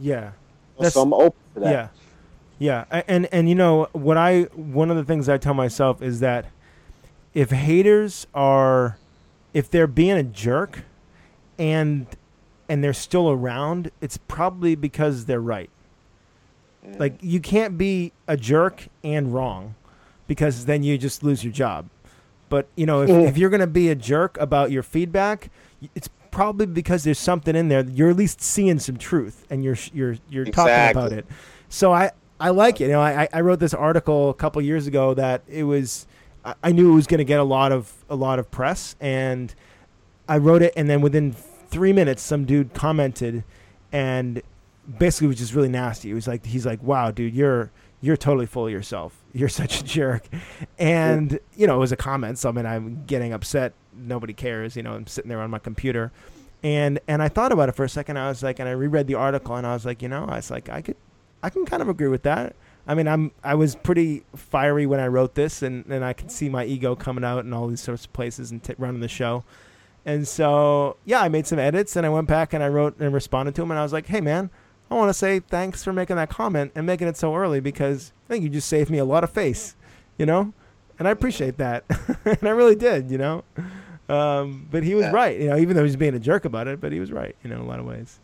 Yeah. 0.00 0.32
That's, 0.80 0.94
so 0.94 1.02
I'm 1.02 1.12
open 1.12 1.38
to 1.54 1.60
that. 1.60 1.70
Yeah. 1.70 1.88
Yeah, 2.58 2.84
and 3.08 3.26
and 3.32 3.48
you 3.48 3.56
know 3.56 3.88
what 3.92 4.16
I 4.16 4.42
one 4.54 4.88
of 4.88 4.96
the 4.96 5.04
things 5.04 5.28
I 5.28 5.38
tell 5.38 5.54
myself 5.54 6.00
is 6.00 6.20
that 6.20 6.46
if 7.34 7.50
haters 7.50 8.26
are 8.34 8.96
if 9.52 9.70
they're 9.70 9.86
being 9.86 10.16
a 10.16 10.22
jerk 10.22 10.84
and 11.58 12.06
and 12.68 12.82
they're 12.82 12.92
still 12.92 13.30
around, 13.30 13.90
it's 14.00 14.16
probably 14.16 14.74
because 14.74 15.26
they're 15.26 15.40
right. 15.40 15.70
Mm. 16.86 16.98
Like 16.98 17.18
you 17.20 17.40
can't 17.40 17.76
be 17.76 18.12
a 18.26 18.36
jerk 18.36 18.88
and 19.02 19.34
wrong 19.34 19.74
because 20.26 20.64
then 20.64 20.82
you 20.82 20.96
just 20.96 21.22
lose 21.22 21.44
your 21.44 21.52
job. 21.52 21.88
But 22.48 22.68
you 22.76 22.86
know, 22.86 23.02
if, 23.02 23.10
mm. 23.10 23.24
if 23.28 23.36
you're 23.36 23.50
going 23.50 23.60
to 23.60 23.66
be 23.66 23.90
a 23.90 23.94
jerk 23.94 24.38
about 24.38 24.70
your 24.70 24.82
feedback, 24.82 25.50
it's 25.94 26.08
probably 26.30 26.66
because 26.66 27.04
there's 27.04 27.18
something 27.18 27.54
in 27.54 27.68
there. 27.68 27.84
You're 27.84 28.10
at 28.10 28.16
least 28.16 28.40
seeing 28.40 28.78
some 28.78 28.96
truth, 28.96 29.46
and 29.50 29.62
you're 29.62 29.76
you're 29.92 30.16
you're 30.30 30.46
exactly. 30.46 30.54
talking 30.54 30.96
about 30.96 31.12
it. 31.12 31.26
So 31.68 31.92
I 31.92 32.12
I 32.40 32.50
like 32.50 32.80
it. 32.80 32.84
You 32.84 32.92
know, 32.92 33.00
I 33.00 33.28
I 33.32 33.40
wrote 33.40 33.60
this 33.60 33.74
article 33.74 34.30
a 34.30 34.34
couple 34.34 34.62
years 34.62 34.86
ago 34.86 35.14
that 35.14 35.42
it 35.48 35.64
was 35.64 36.06
I 36.62 36.72
knew 36.72 36.92
it 36.92 36.94
was 36.94 37.06
going 37.06 37.18
to 37.18 37.24
get 37.24 37.40
a 37.40 37.44
lot 37.44 37.72
of 37.72 37.92
a 38.08 38.16
lot 38.16 38.38
of 38.38 38.50
press, 38.50 38.96
and 39.00 39.54
I 40.28 40.38
wrote 40.38 40.62
it, 40.62 40.72
and 40.76 40.90
then 40.90 41.00
within 41.00 41.32
three 41.32 41.92
minutes, 41.92 42.22
some 42.22 42.44
dude 42.44 42.74
commented, 42.74 43.44
and 43.92 44.42
basically 44.98 45.28
was 45.28 45.38
just 45.38 45.54
really 45.54 45.68
nasty. 45.68 46.10
It 46.10 46.14
was 46.14 46.28
like 46.28 46.44
he's 46.44 46.66
like, 46.66 46.82
"Wow, 46.82 47.10
dude, 47.10 47.34
you're 47.34 47.70
you're 48.04 48.18
totally 48.18 48.44
full 48.44 48.66
of 48.66 48.72
yourself. 48.72 49.24
You're 49.32 49.48
such 49.62 49.80
a 49.80 49.84
jerk. 49.84 50.26
And, 50.78 51.40
you 51.56 51.66
know, 51.66 51.76
it 51.76 51.78
was 51.78 51.92
a 51.92 51.96
comment. 51.96 52.38
So, 52.38 52.50
I 52.50 52.52
mean, 52.52 52.66
I'm 52.66 53.04
getting 53.06 53.32
upset. 53.32 53.72
Nobody 53.96 54.34
cares. 54.34 54.76
You 54.76 54.82
know, 54.82 54.92
I'm 54.92 55.06
sitting 55.06 55.30
there 55.30 55.40
on 55.40 55.50
my 55.50 55.58
computer. 55.58 56.12
And, 56.62 57.00
and 57.08 57.22
I 57.22 57.28
thought 57.28 57.50
about 57.50 57.70
it 57.70 57.72
for 57.72 57.84
a 57.84 57.88
second. 57.88 58.18
I 58.18 58.28
was 58.28 58.42
like, 58.42 58.58
and 58.58 58.68
I 58.68 58.72
reread 58.72 59.06
the 59.06 59.14
article 59.14 59.56
and 59.56 59.66
I 59.66 59.72
was 59.72 59.86
like, 59.86 60.02
you 60.02 60.08
know, 60.08 60.26
I 60.26 60.36
was 60.36 60.50
like, 60.50 60.68
I 60.68 60.82
could, 60.82 60.96
I 61.42 61.48
can 61.48 61.64
kind 61.64 61.80
of 61.80 61.88
agree 61.88 62.08
with 62.08 62.22
that. 62.24 62.54
I 62.86 62.94
mean, 62.94 63.08
I'm, 63.08 63.32
I 63.42 63.54
was 63.54 63.74
pretty 63.76 64.24
fiery 64.36 64.84
when 64.86 65.00
I 65.00 65.06
wrote 65.06 65.34
this 65.34 65.62
and, 65.62 65.86
and 65.86 66.04
I 66.04 66.12
could 66.12 66.30
see 66.30 66.48
my 66.48 66.64
ego 66.64 66.94
coming 66.94 67.24
out 67.24 67.44
in 67.44 67.52
all 67.52 67.66
these 67.66 67.80
sorts 67.80 68.04
of 68.04 68.12
places 68.12 68.50
and 68.50 68.62
t- 68.62 68.74
running 68.76 69.00
the 69.00 69.08
show. 69.08 69.42
And 70.04 70.28
so, 70.28 70.96
yeah, 71.06 71.22
I 71.22 71.28
made 71.30 71.46
some 71.46 71.58
edits 71.58 71.96
and 71.96 72.04
I 72.04 72.10
went 72.10 72.28
back 72.28 72.52
and 72.52 72.62
I 72.62 72.68
wrote 72.68 72.98
and 73.00 73.14
responded 73.14 73.54
to 73.54 73.62
him 73.62 73.70
and 73.70 73.80
I 73.80 73.82
was 73.82 73.92
like, 73.94 74.06
hey, 74.06 74.20
man, 74.20 74.50
I 74.90 74.94
want 74.96 75.08
to 75.08 75.14
say 75.14 75.40
thanks 75.40 75.82
for 75.82 75.94
making 75.94 76.16
that 76.16 76.28
comment 76.28 76.72
and 76.74 76.84
making 76.86 77.08
it 77.08 77.16
so 77.16 77.34
early 77.34 77.58
because 77.60 78.12
I 78.28 78.34
think 78.34 78.44
you 78.44 78.50
just 78.50 78.68
saved 78.68 78.90
me 78.90 78.98
a 78.98 79.04
lot 79.06 79.24
of 79.24 79.30
face, 79.30 79.76
you 80.18 80.26
know? 80.26 80.52
And 80.98 81.08
I 81.08 81.10
appreciate 81.10 81.56
that. 81.56 81.84
and 82.26 82.42
I 82.42 82.50
really 82.50 82.76
did, 82.76 83.10
you 83.10 83.16
know? 83.16 83.44
Um, 84.10 84.68
but 84.70 84.82
he 84.84 84.94
was 84.94 85.04
Yeah. 85.06 85.12
right, 85.12 85.40
you 85.40 85.48
know, 85.48 85.56
even 85.56 85.74
though 85.74 85.84
he's 85.84 85.96
being 85.96 86.14
a 86.14 86.18
jerk 86.20 86.44
about 86.44 86.68
it, 86.68 86.82
but 86.82 86.92
he 86.92 87.00
was 87.00 87.10
right, 87.10 87.34
you 87.42 87.48
know, 87.48 87.56
in 87.56 87.62
a 87.62 87.66
lot 87.66 87.78
of 87.78 87.86
ways. 87.86 88.20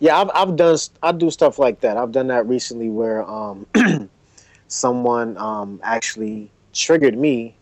Yeah, 0.00 0.18
I've 0.20 0.30
I've 0.34 0.56
done 0.56 0.78
I 1.02 1.12
do 1.12 1.30
stuff 1.30 1.58
like 1.58 1.80
that. 1.82 1.96
I've 1.98 2.12
done 2.12 2.28
that 2.28 2.46
recently 2.48 2.90
where 2.90 3.22
um 3.28 3.66
someone 4.68 5.36
um 5.38 5.80
actually 5.84 6.50
triggered 6.72 7.18
me 7.18 7.56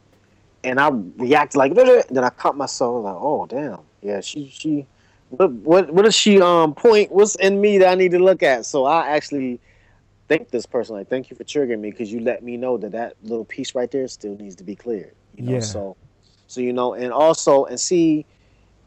and 0.65 0.81
I 0.81 0.91
reacted 1.19 1.59
like 1.59 1.75
then 1.75 2.25
I 2.25 2.31
caught 2.31 2.57
myself 2.57 3.05
like, 3.05 3.17
oh 3.19 3.47
damn. 3.47 3.81
Yeah, 4.03 4.21
she 4.21 4.49
she 4.49 4.87
what 5.31 5.53
what 5.53 5.93
what 5.93 6.05
does 6.05 6.15
she 6.17 6.41
um 6.41 6.75
point 6.75 7.13
what's 7.13 7.35
in 7.37 7.61
me 7.61 7.79
that 7.79 7.91
I 7.91 7.95
need 7.97 8.13
to 8.13 8.21
look 8.21 8.43
at? 8.43 8.67
So 8.67 8.85
I 8.85 9.09
actually 9.09 9.61
thank 10.29 10.51
this 10.51 10.67
person 10.67 10.97
like 10.97 11.09
thank 11.09 11.31
you 11.31 11.37
for 11.37 11.45
triggering 11.45 11.81
me 11.81 11.91
because 11.91 12.13
you 12.13 12.21
let 12.21 12.43
me 12.43 12.57
know 12.57 12.77
that 12.79 12.93
that 12.93 13.15
little 13.23 13.45
piece 13.45 13.75
right 13.75 13.91
there 13.91 14.07
still 14.09 14.37
needs 14.37 14.57
to 14.57 14.65
be 14.65 14.77
cleared. 14.77 15.15
You 15.37 15.45
know, 15.45 15.59
Yeah. 15.59 15.61
so 15.61 15.97
so 16.47 16.61
you 16.61 16.73
know, 16.73 16.95
and 16.95 17.13
also 17.13 17.65
and 17.65 17.81
see 17.81 18.27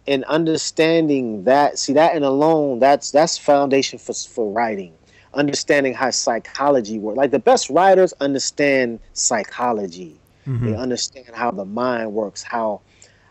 and 0.07 0.23
understanding 0.25 1.43
that 1.43 1.77
see 1.77 1.93
that 1.93 2.15
and 2.15 2.25
alone 2.25 2.79
that's 2.79 3.11
that's 3.11 3.37
foundation 3.37 3.99
for 3.99 4.13
for 4.13 4.51
writing. 4.51 4.93
Understanding 5.33 5.93
how 5.93 6.11
psychology 6.11 6.99
works 6.99 7.17
like 7.17 7.31
the 7.31 7.39
best 7.39 7.69
writers 7.69 8.13
understand 8.19 8.99
psychology. 9.13 10.17
They 10.45 10.75
understand 10.75 11.27
how 11.33 11.51
the 11.51 11.65
mind 11.65 12.13
works 12.13 12.43
how 12.43 12.81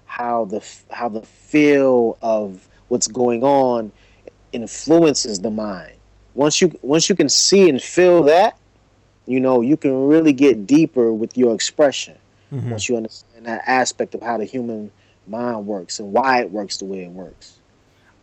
how 0.06 0.46
the 0.46 0.64
how 0.90 1.08
the 1.08 1.22
feel 1.22 2.16
of 2.22 2.68
what's 2.88 3.08
going 3.08 3.42
on 3.44 3.92
influences 4.52 5.40
the 5.40 5.50
mind. 5.50 5.92
Once 6.34 6.60
you 6.60 6.72
once 6.82 7.08
you 7.08 7.14
can 7.16 7.28
see 7.28 7.68
and 7.68 7.82
feel 7.82 8.22
that 8.24 8.56
you 9.26 9.40
know 9.40 9.60
you 9.60 9.76
can 9.76 10.06
really 10.06 10.32
get 10.32 10.66
deeper 10.66 11.12
with 11.12 11.36
your 11.36 11.54
expression. 11.54 12.16
Mhm. 12.52 12.70
once 12.70 12.88
you 12.88 12.96
understand 12.96 13.46
that 13.46 13.62
aspect 13.66 14.14
of 14.14 14.22
how 14.22 14.36
the 14.36 14.44
human 14.44 14.90
mind 15.30 15.66
works 15.66 16.00
and 16.00 16.12
why 16.12 16.40
it 16.42 16.50
works 16.50 16.78
the 16.78 16.86
way 16.86 17.04
it 17.04 17.10
works. 17.12 17.60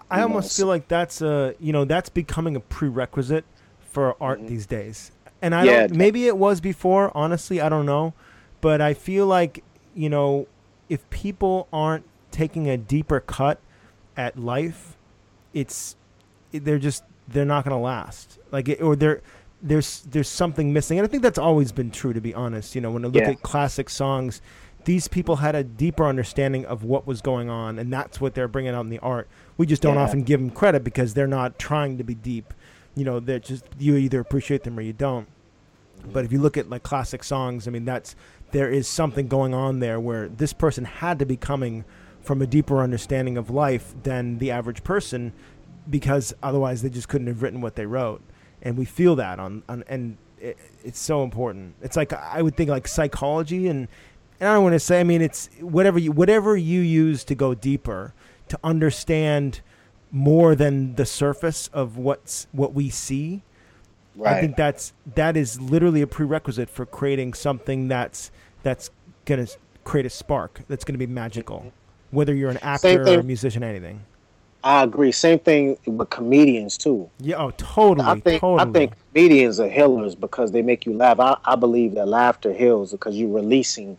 I 0.09 0.21
almost 0.21 0.51
know, 0.51 0.63
feel 0.63 0.67
like 0.67 0.87
that's 0.87 1.21
a 1.21 1.55
you 1.59 1.73
know 1.73 1.85
that's 1.85 2.09
becoming 2.09 2.55
a 2.55 2.59
prerequisite 2.59 3.45
for 3.79 4.15
art 4.21 4.47
these 4.47 4.65
days. 4.65 5.11
And 5.41 5.53
I 5.55 5.65
Mm-hmm. 5.65 5.65
Yeah. 5.65 5.87
don't 5.87 5.91
maybe 5.91 6.27
it 6.27 6.37
was 6.37 6.61
before, 6.61 7.11
honestly, 7.15 7.61
I 7.61 7.69
don't 7.69 7.85
know, 7.85 8.13
but 8.61 8.81
I 8.81 8.93
feel 8.93 9.27
like, 9.27 9.63
you 9.95 10.09
know, 10.09 10.47
if 10.89 11.07
people 11.09 11.67
aren't 11.73 12.05
taking 12.31 12.69
a 12.69 12.77
deeper 12.77 13.19
cut 13.19 13.59
at 14.15 14.37
life, 14.37 14.97
it's 15.53 15.95
they're 16.51 16.79
just 16.79 17.03
they're 17.27 17.45
not 17.45 17.63
going 17.65 17.75
to 17.75 17.81
last. 17.83 18.39
Like 18.51 18.69
it, 18.69 18.81
or 18.81 18.95
they're 18.95 19.21
there's 19.61 20.01
there's 20.01 20.29
something 20.29 20.73
missing. 20.73 20.99
And 20.99 21.07
I 21.07 21.11
think 21.11 21.23
that's 21.23 21.39
always 21.39 21.71
been 21.71 21.91
true 21.91 22.13
to 22.13 22.21
be 22.21 22.33
honest. 22.33 22.75
You 22.75 22.81
know, 22.81 22.91
when 22.91 23.05
I 23.05 23.09
look 23.09 23.27
Yeah. 23.27 23.29
at 23.29 23.41
classic 23.43 23.89
songs, 23.89 24.41
these 24.87 25.09
people 25.09 25.35
had 25.35 25.53
a 25.53 25.65
deeper 25.65 26.05
understanding 26.05 26.65
of 26.65 26.81
what 26.81 27.05
was 27.05 27.19
going 27.19 27.49
on 27.49 27.77
and 27.77 27.91
that's 27.91 28.21
what 28.21 28.33
they're 28.33 28.47
bringing 28.47 28.73
out 28.73 28.85
in 28.85 28.89
the 28.89 28.99
art. 28.99 29.27
We 29.57 29.65
just 29.65 29.81
don't 29.81 29.95
Yeah. 29.95 30.03
often 30.03 30.23
give 30.23 30.39
them 30.39 30.49
credit 30.49 30.81
because 30.85 31.13
they're 31.13 31.27
not 31.27 31.59
trying 31.59 31.97
to 31.97 32.05
be 32.05 32.15
deep. 32.15 32.53
You 32.95 33.03
know, 33.03 33.19
they're 33.19 33.39
just 33.39 33.65
you 33.77 33.97
either 33.97 34.21
appreciate 34.21 34.63
them 34.63 34.79
or 34.79 34.81
you 34.81 34.93
don't. 34.93 35.27
But 36.13 36.23
if 36.23 36.31
you 36.31 36.39
look 36.39 36.55
at 36.55 36.69
like 36.69 36.83
classic 36.83 37.25
songs, 37.25 37.67
I 37.67 37.71
mean 37.71 37.83
that's 37.83 38.15
there 38.51 38.69
is 38.69 38.87
something 38.87 39.27
going 39.27 39.53
on 39.53 39.79
there 39.81 39.99
where 39.99 40.29
this 40.29 40.53
person 40.53 40.85
had 40.85 41.19
to 41.19 41.25
be 41.25 41.35
coming 41.35 41.83
from 42.21 42.41
a 42.41 42.47
deeper 42.47 42.79
understanding 42.81 43.37
of 43.37 43.49
life 43.49 43.93
than 44.03 44.37
the 44.37 44.51
average 44.51 44.85
person 44.85 45.33
because 45.89 46.33
otherwise 46.41 46.81
they 46.81 46.89
just 46.89 47.09
couldn't 47.09 47.27
have 47.27 47.41
written 47.43 47.59
what 47.59 47.75
they 47.75 47.85
wrote. 47.85 48.21
And 48.61 48.77
we 48.77 48.85
feel 48.85 49.17
that 49.17 49.37
on, 49.37 49.63
on 49.67 49.83
and 49.89 50.15
it, 50.39 50.57
it's 50.85 50.99
so 50.99 51.23
important. 51.23 51.75
It's 51.81 51.97
like 51.97 52.13
I 52.13 52.41
would 52.41 52.55
think 52.55 52.69
like 52.69 52.87
psychology 52.87 53.67
and 53.67 53.89
and 54.39 54.49
I 54.49 54.53
don't 54.53 54.63
want 54.63 54.73
to 54.73 54.79
say 54.79 54.99
I 54.99 55.03
mean 55.03 55.21
it's 55.21 55.49
whatever 55.59 55.99
you 55.99 56.11
whatever 56.11 56.55
you 56.55 56.81
use 56.81 57.23
to 57.25 57.35
go 57.35 57.53
deeper 57.53 58.13
to 58.49 58.59
understand 58.63 59.61
more 60.11 60.55
than 60.55 60.95
the 60.95 61.05
surface 61.05 61.69
of 61.73 61.97
what's 61.97 62.47
what 62.51 62.73
we 62.73 62.89
see. 62.89 63.43
I 64.25 64.41
think 64.41 64.55
that's 64.55 64.93
that 65.15 65.37
is 65.37 65.61
literally 65.61 66.01
a 66.01 66.07
prerequisite 66.07 66.69
for 66.69 66.85
creating 66.85 67.33
something 67.33 67.87
that's 67.87 68.31
that's 68.63 68.89
gonna 69.25 69.47
create 69.83 70.05
a 70.05 70.09
spark 70.09 70.61
that's 70.67 70.83
gonna 70.83 70.97
be 70.97 71.07
magical, 71.07 71.71
whether 72.11 72.33
you're 72.33 72.49
an 72.49 72.57
actor 72.57 73.03
or 73.03 73.19
a 73.19 73.23
musician, 73.23 73.63
anything. 73.63 74.03
I 74.63 74.83
agree. 74.83 75.11
Same 75.11 75.39
thing 75.39 75.77
with 75.85 76.09
comedians 76.09 76.77
too. 76.77 77.09
Yeah, 77.19 77.37
oh, 77.37 77.51
totally, 77.51 78.07
I 78.07 78.19
think 78.19 78.41
totally. 78.41 78.69
I 78.69 78.73
think 78.73 78.93
comedians 79.13 79.59
are 79.59 79.69
healers 79.69 80.15
because 80.15 80.51
they 80.51 80.61
make 80.61 80.85
you 80.85 80.93
laugh. 80.93 81.19
I, 81.19 81.37
I 81.45 81.55
believe 81.55 81.93
that 81.93 82.07
laughter 82.07 82.51
heals 82.51 82.91
because 82.91 83.15
you're 83.15 83.29
releasing, 83.29 83.97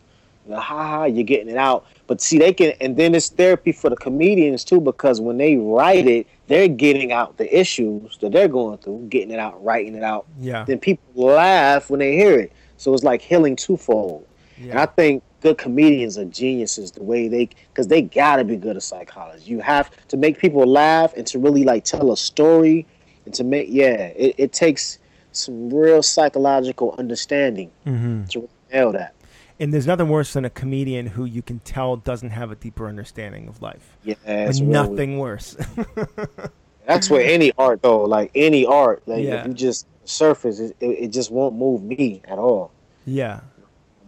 ha 0.57 0.61
ha, 0.61 1.05
you're 1.05 1.25
getting 1.25 1.49
it 1.49 1.57
out. 1.57 1.87
But 2.07 2.21
see, 2.21 2.39
they 2.39 2.53
can, 2.53 2.73
and 2.81 2.97
then 2.97 3.15
it's 3.15 3.29
therapy 3.29 3.73
for 3.73 3.91
the 3.91 3.97
comedians 3.97 4.65
too 4.65 4.81
because 4.81 5.21
when 5.21 5.39
they 5.39 5.57
write 5.57 6.07
it, 6.07 6.27
they're 6.47 6.69
getting 6.69 7.13
out 7.13 7.37
the 7.37 7.59
issues 7.59 8.19
that 8.19 8.33
they're 8.33 8.49
going 8.49 8.79
through, 8.79 9.07
getting 9.09 9.31
it 9.31 9.39
out, 9.39 9.63
writing 9.63 9.95
it 9.95 10.03
out. 10.03 10.27
yeah, 10.41 10.65
Then 10.65 10.79
people 10.79 11.05
laugh 11.15 11.91
when 11.91 12.01
they 12.01 12.17
hear 12.17 12.39
it, 12.39 12.53
so 12.77 12.95
it's 12.95 13.05
like 13.05 13.21
healing 13.21 13.57
twofold. 13.57 14.27
And 14.61 14.79
I 14.81 14.87
think 14.87 15.23
good 15.41 15.59
comedians 15.59 16.19
are 16.19 16.25
geniuses 16.25 16.91
the 16.91 17.03
way 17.03 17.29
they 17.29 17.49
because 17.73 17.89
they 17.89 18.03
gotta 18.03 18.45
be 18.45 18.57
good 18.57 18.77
at 18.77 18.83
psychology. 18.83 19.45
You 19.45 19.61
have 19.61 19.91
to 20.09 20.17
make 20.17 20.39
people 20.39 20.67
laugh 20.67 21.13
and 21.17 21.27
to 21.29 21.39
really 21.39 21.65
like 21.65 21.85
tell 21.85 22.11
a 22.11 22.17
story 22.17 22.87
and 23.25 23.35
to 23.35 23.45
make 23.45 23.69
yeah, 23.71 24.07
it, 24.17 24.35
it 24.39 24.53
takes 24.53 24.99
some 25.33 25.71
real 25.73 26.03
psychological 26.03 26.95
understanding 26.99 27.71
hmm 27.85 28.25
to 28.31 28.49
nail 28.73 28.93
that. 28.93 29.15
And 29.61 29.73
there's 29.73 29.87
nothing 29.87 30.09
worse 30.09 30.33
than 30.33 30.45
a 30.45 30.51
comedian 30.51 31.07
who 31.07 31.25
you 31.25 31.43
can 31.43 31.59
tell 31.61 31.97
doesn't 31.97 32.31
have 32.31 32.51
a 32.51 32.55
deeper 32.55 32.87
understanding 32.89 33.49
of 33.49 33.61
life. 33.63 33.97
Yeah, 34.05 34.15
And 34.25 34.49
it's 34.49 34.61
real- 34.61 34.71
nothing 34.71 35.19
worse. 35.19 35.57
That's 36.87 37.11
where 37.11 37.21
any 37.23 37.53
art 37.59 37.83
though, 37.83 38.03
like 38.05 38.31
any 38.35 38.65
art, 38.65 39.03
like 39.07 39.25
Yeah. 39.25 39.41
if 39.43 39.47
you 39.49 39.55
just 39.55 39.87
surface, 40.05 40.59
it, 40.61 40.77
it, 40.81 41.09
just 41.09 41.31
won't 41.31 41.55
move 41.55 41.83
me 41.83 42.23
at 42.27 42.39
all. 42.39 42.71
yeah, 43.05 43.41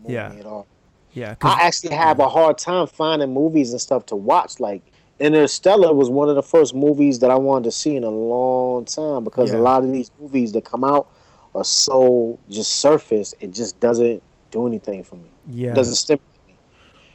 Move 0.03 0.11
Yeah. 0.13 0.29
me 0.31 0.41
at 0.41 0.47
all. 0.47 0.67
yeah. 1.13 1.35
I 1.43 1.67
actually 1.67 1.95
have 1.95 2.21
a 2.21 2.29
hard 2.29 2.57
time 2.57 2.87
finding 2.87 3.35
movies 3.35 3.73
and 3.73 3.81
stuff 3.81 4.07
to 4.07 4.17
watch. 4.17 4.61
Like 4.61 4.83
Interstellar 5.19 5.93
was 5.93 6.09
one 6.09 6.31
of 6.31 6.37
the 6.37 6.43
first 6.43 6.75
movies 6.75 7.19
that 7.19 7.31
I 7.31 7.35
wanted 7.35 7.65
to 7.65 7.73
see 7.73 7.97
in 7.97 8.05
a 8.05 8.09
long 8.11 8.87
time 8.87 9.25
because 9.25 9.53
Yeah. 9.53 9.59
a 9.59 9.61
lot 9.61 9.85
of 9.85 9.93
these 9.93 10.11
movies 10.19 10.53
that 10.53 10.65
come 10.65 10.83
out 10.85 11.09
are 11.55 11.65
so 11.65 12.39
just 12.49 12.75
surface. 12.77 13.35
It 13.41 13.53
just 13.53 13.79
doesn't 13.81 14.23
do 14.51 14.67
anything 14.67 15.05
for 15.05 15.17
me. 15.17 15.30
Yeah. 15.47 15.75
Doesn't 15.75 15.97
stimulate 15.97 16.23
me. 16.47 16.57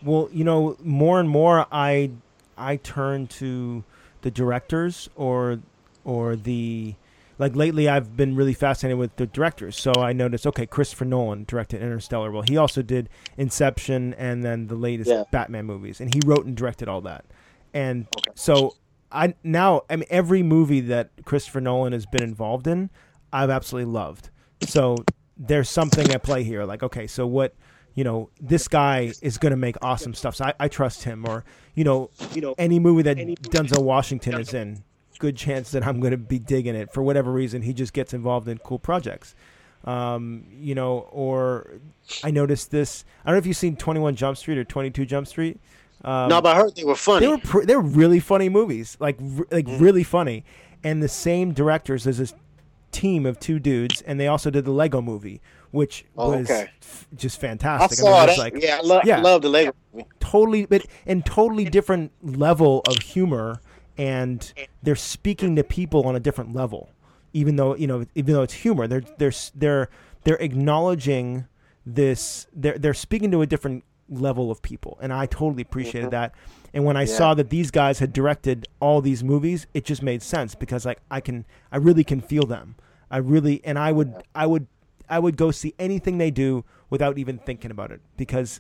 Well, 0.01 0.29
you 0.31 0.43
know, 0.43 0.77
more 0.83 1.19
and 1.19 1.29
more 1.29 1.67
I 1.71 2.11
I 2.57 2.77
turn 2.77 3.27
to 3.27 3.83
the 4.21 4.31
directors 4.31 5.09
or 5.15 5.59
or 6.03 6.35
the 6.35 6.95
like 7.37 7.55
lately 7.55 7.89
I've 7.89 8.15
been 8.15 8.35
really 8.35 8.53
fascinated 8.53 8.97
with 8.99 9.15
the 9.17 9.25
directors. 9.27 9.77
So 9.77 10.01
I 10.01 10.13
noticed 10.13 10.45
okay, 10.47 10.65
Christopher 10.65 11.05
Nolan 11.05 11.45
directed 11.45 11.81
Interstellar. 11.81 12.31
Well, 12.31 12.43
he 12.43 12.57
also 12.57 12.81
did 12.81 13.09
Inception 13.37 14.13
and 14.15 14.43
then 14.43 14.67
the 14.67 14.75
latest 14.75 15.09
Yeah. 15.09 15.23
Batman 15.31 15.65
movies 15.65 15.99
and 16.01 16.13
he 16.13 16.21
wrote 16.21 16.45
and 16.45 16.55
directed 16.55 16.87
all 16.87 17.01
that. 17.01 17.25
And 17.73 18.07
Okay. 18.15 18.31
so 18.35 18.75
I 19.11 19.35
now 19.43 19.83
I 19.89 19.95
mean 19.97 20.07
every 20.09 20.43
movie 20.43 20.81
that 20.81 21.11
Christopher 21.25 21.61
Nolan 21.61 21.93
has 21.93 22.05
been 22.05 22.23
involved 22.23 22.67
in, 22.67 22.89
I've 23.33 23.49
absolutely 23.49 23.91
loved. 23.91 24.29
So 24.61 24.95
there's 25.37 25.69
something 25.69 26.11
at 26.11 26.23
play 26.23 26.43
here. 26.43 26.63
Like, 26.65 26.83
okay, 26.83 27.07
so 27.07 27.27
what 27.27 27.53
you 27.95 28.03
know, 28.03 28.29
this 28.39 28.67
guy 28.67 29.11
is 29.21 29.37
going 29.37 29.51
to 29.51 29.57
make 29.57 29.75
awesome 29.81 30.13
stuff. 30.13 30.35
So 30.35 30.45
I, 30.45 30.53
I 30.59 30.67
trust 30.67 31.03
him. 31.03 31.25
Or 31.27 31.43
you 31.73 31.83
know, 31.83 32.11
You 32.33 32.41
know, 32.41 32.55
any 32.57 32.77
movie 32.79 33.01
that 33.03 33.17
Denzel 33.17 33.83
Washington 33.83 34.39
is 34.39 34.53
in, 34.53 34.83
good 35.19 35.35
chance 35.37 35.71
that 35.71 35.85
I'm 35.87 35.99
going 36.01 36.11
to 36.11 36.17
be 36.17 36.37
digging 36.39 36.75
it 36.75 36.91
for 36.93 37.01
whatever 37.01 37.31
reason. 37.31 37.61
He 37.63 37.73
just 37.73 37.93
gets 37.93 38.13
involved 38.13 38.47
in 38.47 38.57
cool 38.59 38.79
projects. 38.79 39.33
Um, 39.85 40.45
you 40.59 40.73
know, 40.75 41.07
or 41.11 41.79
I 42.23 42.31
noticed 42.31 42.71
this. 42.71 43.05
I 43.23 43.29
don't 43.29 43.35
know 43.35 43.39
if 43.39 43.45
you've 43.45 43.55
seen 43.57 43.75
21 43.75 44.15
Jump 44.15 44.37
Street 44.37 44.57
or 44.57 44.63
22 44.63 45.05
Jump 45.05 45.27
Street. 45.27 45.59
Um, 46.03 46.29
no, 46.29 46.41
but 46.41 46.55
I 46.55 46.59
heard 46.59 46.75
they 46.75 46.83
were 46.83 46.95
funny. 46.95 47.25
they 47.25 47.31
were 47.31 47.37
pr- 47.37 47.63
they 47.65 47.75
were 47.75 47.81
really 47.81 48.19
funny 48.19 48.49
movies, 48.49 48.97
like 48.99 49.17
r- 49.21 49.47
like 49.51 49.65
Mm. 49.67 49.79
really 49.79 50.03
funny. 50.03 50.43
And 50.83 51.01
the 51.01 51.07
same 51.07 51.51
directors. 51.53 52.03
There's 52.03 52.17
this 52.17 52.33
team 52.91 53.25
of 53.25 53.39
two 53.39 53.59
dudes, 53.59 54.01
and 54.01 54.19
they 54.19 54.27
also 54.27 54.49
did 54.49 54.65
the 54.65 54.71
Lego 54.71 55.01
Movie, 55.01 55.41
which 55.75 56.05
Oh, 56.17 56.31
was 56.37 56.49
okay. 56.49 56.69
f- 56.81 57.07
just 57.15 57.37
I 57.39 57.47
fantastic. 57.47 57.99
saw 57.99 58.23
it 58.23 58.27
was 58.27 58.37
that. 58.37 58.61
yeah, 58.61 58.77
I, 58.77 58.81
lo- 58.81 59.01
yeah. 59.03 59.19
love 59.19 59.41
the 59.41 59.49
Lego. 59.49 59.73
totally, 60.19 60.65
but 60.65 60.85
and 61.05 61.25
totally 61.25 61.65
different 61.65 62.11
level 62.23 62.81
of 62.87 62.97
humor, 62.99 63.61
and 63.97 64.51
they're 64.81 64.95
speaking 64.95 65.55
to 65.57 65.63
people 65.63 66.07
on 66.07 66.15
a 66.15 66.19
different 66.19 66.53
level. 66.55 66.89
Even 67.33 67.57
though 67.57 67.75
you 67.75 67.87
know, 67.87 68.05
even 68.15 68.33
though 68.33 68.43
it's 68.43 68.53
humor, 68.53 68.87
they're 68.87 69.03
they're 69.17 69.33
they're 69.53 69.89
they're 70.23 70.37
acknowledging 70.37 71.45
this. 71.85 72.47
They're 72.53 72.77
they're 72.77 72.93
speaking 72.93 73.29
to 73.31 73.41
a 73.41 73.45
different 73.45 73.83
level 74.09 74.51
of 74.51 74.61
people, 74.61 74.97
and 75.01 75.11
I 75.11 75.25
totally 75.25 75.61
appreciated 75.63 76.11
mm-hmm. 76.11 76.11
that. 76.11 76.33
And 76.73 76.83
when 76.85 76.95
I 76.97 77.01
Yeah. 77.01 77.17
saw 77.17 77.33
that 77.35 77.49
these 77.49 77.71
guys 77.71 77.99
had 77.99 78.13
directed 78.13 78.67
all 78.79 79.01
these 79.01 79.23
movies, 79.23 79.67
it 79.73 79.83
just 79.85 80.01
made 80.03 80.21
sense 80.21 80.55
because 80.55 80.85
like 80.85 80.99
I 81.09 81.19
can, 81.21 81.45
I 81.71 81.77
really 81.77 82.03
can 82.03 82.21
feel 82.21 82.45
them. 82.45 82.75
I 83.09 83.17
really, 83.17 83.61
and 83.63 83.77
I 83.79 83.91
would, 83.93 84.13
I 84.33 84.45
would, 84.45 84.67
I 85.09 85.19
would 85.19 85.37
go 85.37 85.51
see 85.51 85.73
anything 85.79 86.17
they 86.17 86.31
do 86.31 86.63
without 86.89 87.17
even 87.17 87.37
thinking 87.37 87.71
about 87.71 87.91
it 87.91 88.01
because 88.17 88.59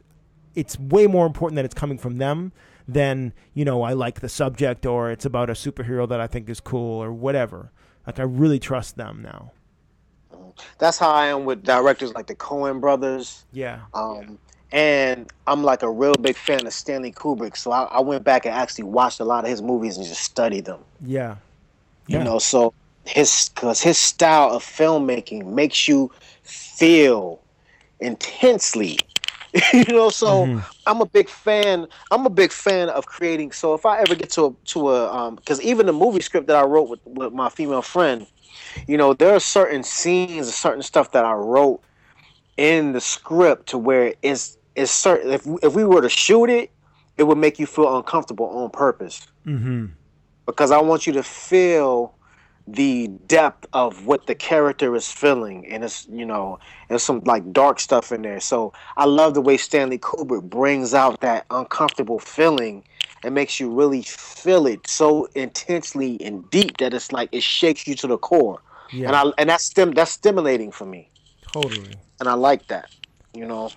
it's 0.55 0.79
way 0.79 1.07
more 1.07 1.25
important 1.25 1.55
that 1.57 1.65
it's 1.65 1.73
coming 1.73 1.97
from 1.97 2.17
them 2.17 2.51
than 2.87 3.33
you 3.53 3.65
know 3.65 3.81
I 3.81 3.93
like 3.93 4.19
the 4.19 4.29
subject 4.29 4.85
or 4.85 5.11
it's 5.11 5.25
about 5.25 5.49
a 5.49 5.53
superhero 5.53 6.07
that 6.07 6.19
I 6.19 6.27
think 6.27 6.49
is 6.49 6.59
cool 6.59 7.03
or 7.03 7.11
whatever. 7.11 7.71
Like 8.05 8.19
I 8.19 8.23
really 8.23 8.59
trust 8.59 8.97
them 8.97 9.21
now. 9.21 9.51
That's 10.77 10.97
how 10.97 11.11
I 11.11 11.27
am 11.27 11.45
with 11.45 11.63
directors 11.63 12.13
like 12.13 12.27
the 12.27 12.35
Coen 12.35 12.79
brothers. 12.79 13.45
Yeah. 13.51 13.81
Um, 13.93 14.37
and 14.71 15.31
I'm 15.47 15.63
like 15.63 15.83
a 15.83 15.89
real 15.89 16.13
big 16.13 16.35
fan 16.35 16.65
of 16.65 16.73
Stanley 16.73 17.11
Kubrick, 17.11 17.57
so 17.57 17.71
I, 17.71 17.83
I 17.83 17.99
went 17.99 18.23
back 18.23 18.45
and 18.45 18.53
actually 18.53 18.85
watched 18.85 19.19
a 19.19 19.25
lot 19.25 19.43
of 19.43 19.49
his 19.49 19.61
movies 19.61 19.97
and 19.97 20.05
just 20.05 20.21
studied 20.21 20.65
them. 20.65 20.79
Yeah. 21.01 21.37
You 22.07 22.23
know, 22.23 22.37
so 22.39 22.73
his 23.05 23.49
because 23.53 23.81
his 23.81 23.97
style 23.97 24.51
of 24.51 24.63
filmmaking 24.63 25.45
makes 25.45 25.87
you 25.87 26.11
feel 26.45 27.43
intensely. 27.99 28.99
you 29.73 29.85
know, 29.87 30.09
so 30.09 30.51
Mhm. 30.51 30.65
I'm 30.85 31.01
a 31.01 31.05
big 31.05 31.29
fan. 31.29 31.87
I'm 32.11 32.25
a 32.25 32.29
big 32.29 32.51
fan 32.51 32.89
of 32.89 33.05
creating. 33.05 33.51
So 33.51 33.73
if 33.73 33.85
I 33.85 33.99
ever 33.99 34.15
get 34.15 34.29
to 34.31 34.45
a 34.45 34.53
to 34.73 34.89
a 34.91 35.13
um, 35.15 35.35
because 35.35 35.61
even 35.61 35.85
the 35.87 35.93
movie 35.93 36.21
script 36.21 36.47
that 36.47 36.57
I 36.57 36.63
wrote 36.65 36.89
with 36.89 36.99
with 37.05 37.33
my 37.33 37.49
female 37.49 37.81
friend, 37.81 38.27
you 38.87 38.97
know, 38.97 39.13
there 39.13 39.35
are 39.35 39.39
certain 39.39 39.83
scenes, 39.83 40.53
certain 40.53 40.83
stuff 40.83 41.11
that 41.11 41.25
I 41.25 41.33
wrote 41.33 41.81
in 42.57 42.93
the 42.93 43.01
script 43.01 43.67
to 43.69 43.77
where 43.77 44.13
it's 44.21 44.57
it's 44.75 44.91
certain. 44.91 45.31
If 45.31 45.47
if 45.63 45.75
we 45.75 45.85
were 45.85 46.01
to 46.01 46.09
shoot 46.09 46.49
it, 46.49 46.71
it 47.17 47.23
would 47.23 47.37
make 47.37 47.59
you 47.59 47.65
feel 47.65 47.95
uncomfortable 47.97 48.47
on 48.47 48.69
purpose 48.71 49.27
Mm-hmm. 49.45 49.85
because 50.45 50.71
I 50.71 50.81
want 50.81 51.07
you 51.07 51.13
to 51.13 51.23
feel 51.23 52.14
the 52.67 53.07
depth 53.27 53.67
of 53.73 54.05
what 54.07 54.25
the 54.25 54.35
character 54.35 54.95
is 54.95 55.11
feeling, 55.11 55.67
and 55.67 55.83
it's 55.83 56.07
you 56.11 56.25
know, 56.25 56.59
there's 56.89 57.03
some 57.03 57.21
like 57.25 57.53
dark 57.53 57.79
stuff 57.79 58.11
in 58.11 58.23
there. 58.23 58.39
So 58.39 58.73
I 58.97 59.05
love 59.05 59.33
the 59.35 59.41
way 59.41 59.57
Stanley 59.57 59.99
Kubrick 59.99 60.43
brings 60.43 60.93
out 60.93 61.21
that 61.21 61.45
uncomfortable 61.51 62.19
feeling 62.19 62.83
and 63.23 63.33
makes 63.35 63.59
you 63.59 63.69
really 63.71 64.01
feel 64.03 64.65
it 64.67 64.87
so 64.87 65.27
intensely 65.35 66.19
and 66.21 66.49
deep 66.49 66.77
that 66.77 66.93
it's 66.93 67.11
like 67.11 67.29
it 67.31 67.43
shakes 67.43 67.87
you 67.87 67.95
to 67.95 68.07
the 68.07 68.17
core, 68.17 68.61
Yeah. 68.91 69.07
and 69.07 69.15
I 69.15 69.23
and 69.37 69.49
that's 69.49 69.65
stim 69.65 69.91
that's 69.91 70.11
stimulating 70.11 70.71
for 70.71 70.85
me, 70.85 71.09
totally. 71.51 71.93
and 72.19 72.27
I 72.29 72.33
like 72.33 72.67
that, 72.67 72.89
you 73.33 73.45
know. 73.45 73.69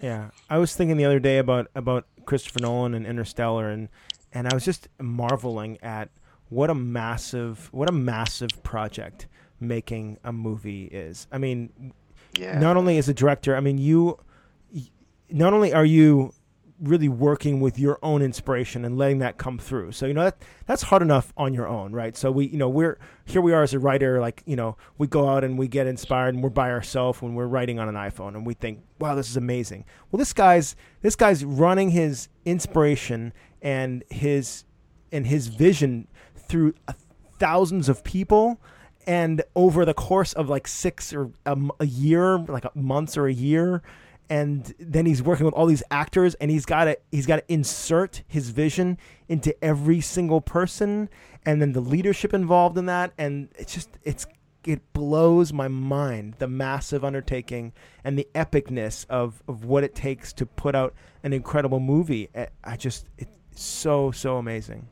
Yeah, 0.00 0.30
I 0.50 0.58
was 0.58 0.74
thinking 0.74 0.96
the 0.96 1.04
other 1.04 1.20
day 1.20 1.38
about 1.38 1.68
about 1.76 2.06
Christopher 2.26 2.58
Nolan 2.60 2.94
and 2.94 3.06
Interstellar, 3.06 3.70
and 3.70 3.88
and 4.32 4.48
I 4.48 4.54
was 4.54 4.64
just 4.64 4.88
marveling 5.00 5.78
at 5.82 6.08
what 6.52 6.68
a 6.70 6.74
massive 6.74 7.68
what 7.72 7.88
a 7.88 7.92
massive 7.92 8.62
project 8.62 9.26
making 9.58 10.18
a 10.24 10.32
movie 10.32 10.84
is. 10.86 11.26
I 11.32 11.38
mean, 11.38 11.92
Yeah. 12.38 12.58
not 12.58 12.76
only 12.76 12.98
as 12.98 13.08
a 13.08 13.14
director, 13.14 13.56
I 13.56 13.60
mean 13.60 13.78
you, 13.78 14.18
not 15.30 15.52
only 15.54 15.72
are 15.72 15.84
you 15.84 16.34
really 16.80 17.08
working 17.08 17.60
with 17.60 17.78
your 17.78 17.96
own 18.02 18.22
inspiration 18.22 18.84
and 18.84 18.98
letting 18.98 19.18
that 19.20 19.38
come 19.38 19.56
through. 19.56 19.92
So 19.92 20.04
you 20.06 20.12
know 20.14 20.24
that 20.24 20.42
that's 20.66 20.82
hard 20.82 21.00
enough 21.00 21.32
on 21.36 21.54
your 21.54 21.68
own, 21.68 21.92
right? 21.92 22.16
So 22.16 22.32
we, 22.32 22.46
you 22.46 22.58
know, 22.58 22.68
we're 22.68 22.98
here. 23.24 23.40
We 23.40 23.52
are 23.52 23.62
as 23.62 23.72
a 23.72 23.78
writer, 23.78 24.20
like 24.20 24.42
you 24.46 24.56
know, 24.56 24.76
we 24.98 25.06
go 25.06 25.28
out 25.28 25.44
and 25.44 25.56
we 25.56 25.68
get 25.68 25.86
inspired, 25.86 26.34
and 26.34 26.42
we're 26.42 26.50
by 26.50 26.70
ourselves 26.72 27.22
when 27.22 27.34
we're 27.36 27.46
writing 27.46 27.78
on 27.78 27.88
an 27.88 27.94
iPhone, 27.94 28.34
and 28.34 28.44
we 28.44 28.54
think, 28.54 28.80
wow, 28.98 29.14
this 29.14 29.30
is 29.30 29.36
amazing. 29.36 29.84
Well, 30.10 30.18
this 30.18 30.32
guy's 30.32 30.74
this 31.02 31.14
guy's 31.14 31.44
running 31.44 31.90
his 31.90 32.28
inspiration 32.44 33.32
and 33.62 34.02
his 34.10 34.64
and 35.12 35.26
his 35.26 35.46
vision 35.48 36.08
through 36.52 36.74
thousands 37.38 37.88
of 37.88 38.04
people 38.04 38.60
and 39.06 39.42
over 39.56 39.86
the 39.86 39.94
course 39.94 40.34
of 40.34 40.50
like 40.50 40.68
six 40.68 41.10
or 41.14 41.30
a 41.46 41.86
year 41.86 42.36
like 42.40 42.66
a 42.66 42.70
months 42.74 43.16
or 43.16 43.26
a 43.26 43.32
year 43.32 43.82
and 44.28 44.74
then 44.78 45.06
he's 45.06 45.22
working 45.22 45.46
with 45.46 45.54
all 45.54 45.64
these 45.64 45.82
actors 45.90 46.34
and 46.34 46.50
he's 46.50 46.66
got 46.66 46.84
to 46.84 46.98
he's 47.10 47.24
got 47.24 47.36
to 47.36 47.44
insert 47.50 48.22
his 48.28 48.50
vision 48.50 48.98
into 49.30 49.56
every 49.64 49.98
single 49.98 50.42
person 50.42 51.08
and 51.46 51.62
then 51.62 51.72
the 51.72 51.80
leadership 51.80 52.34
involved 52.34 52.76
in 52.76 52.84
that 52.84 53.14
and 53.16 53.48
it's 53.58 53.72
just 53.72 53.88
it's 54.02 54.26
it 54.64 54.92
blows 54.92 55.54
my 55.54 55.68
mind 55.68 56.34
the 56.38 56.46
massive 56.46 57.02
undertaking 57.02 57.72
and 58.04 58.18
the 58.18 58.28
epicness 58.34 59.06
of 59.08 59.42
of 59.48 59.64
what 59.64 59.84
it 59.84 59.94
takes 59.94 60.34
to 60.34 60.44
put 60.44 60.74
out 60.74 60.92
an 61.22 61.32
incredible 61.32 61.80
movie. 61.80 62.28
I 62.62 62.76
just 62.76 63.06
it's 63.16 63.32
so 63.58 64.10
so 64.10 64.36
amazing 64.36 64.86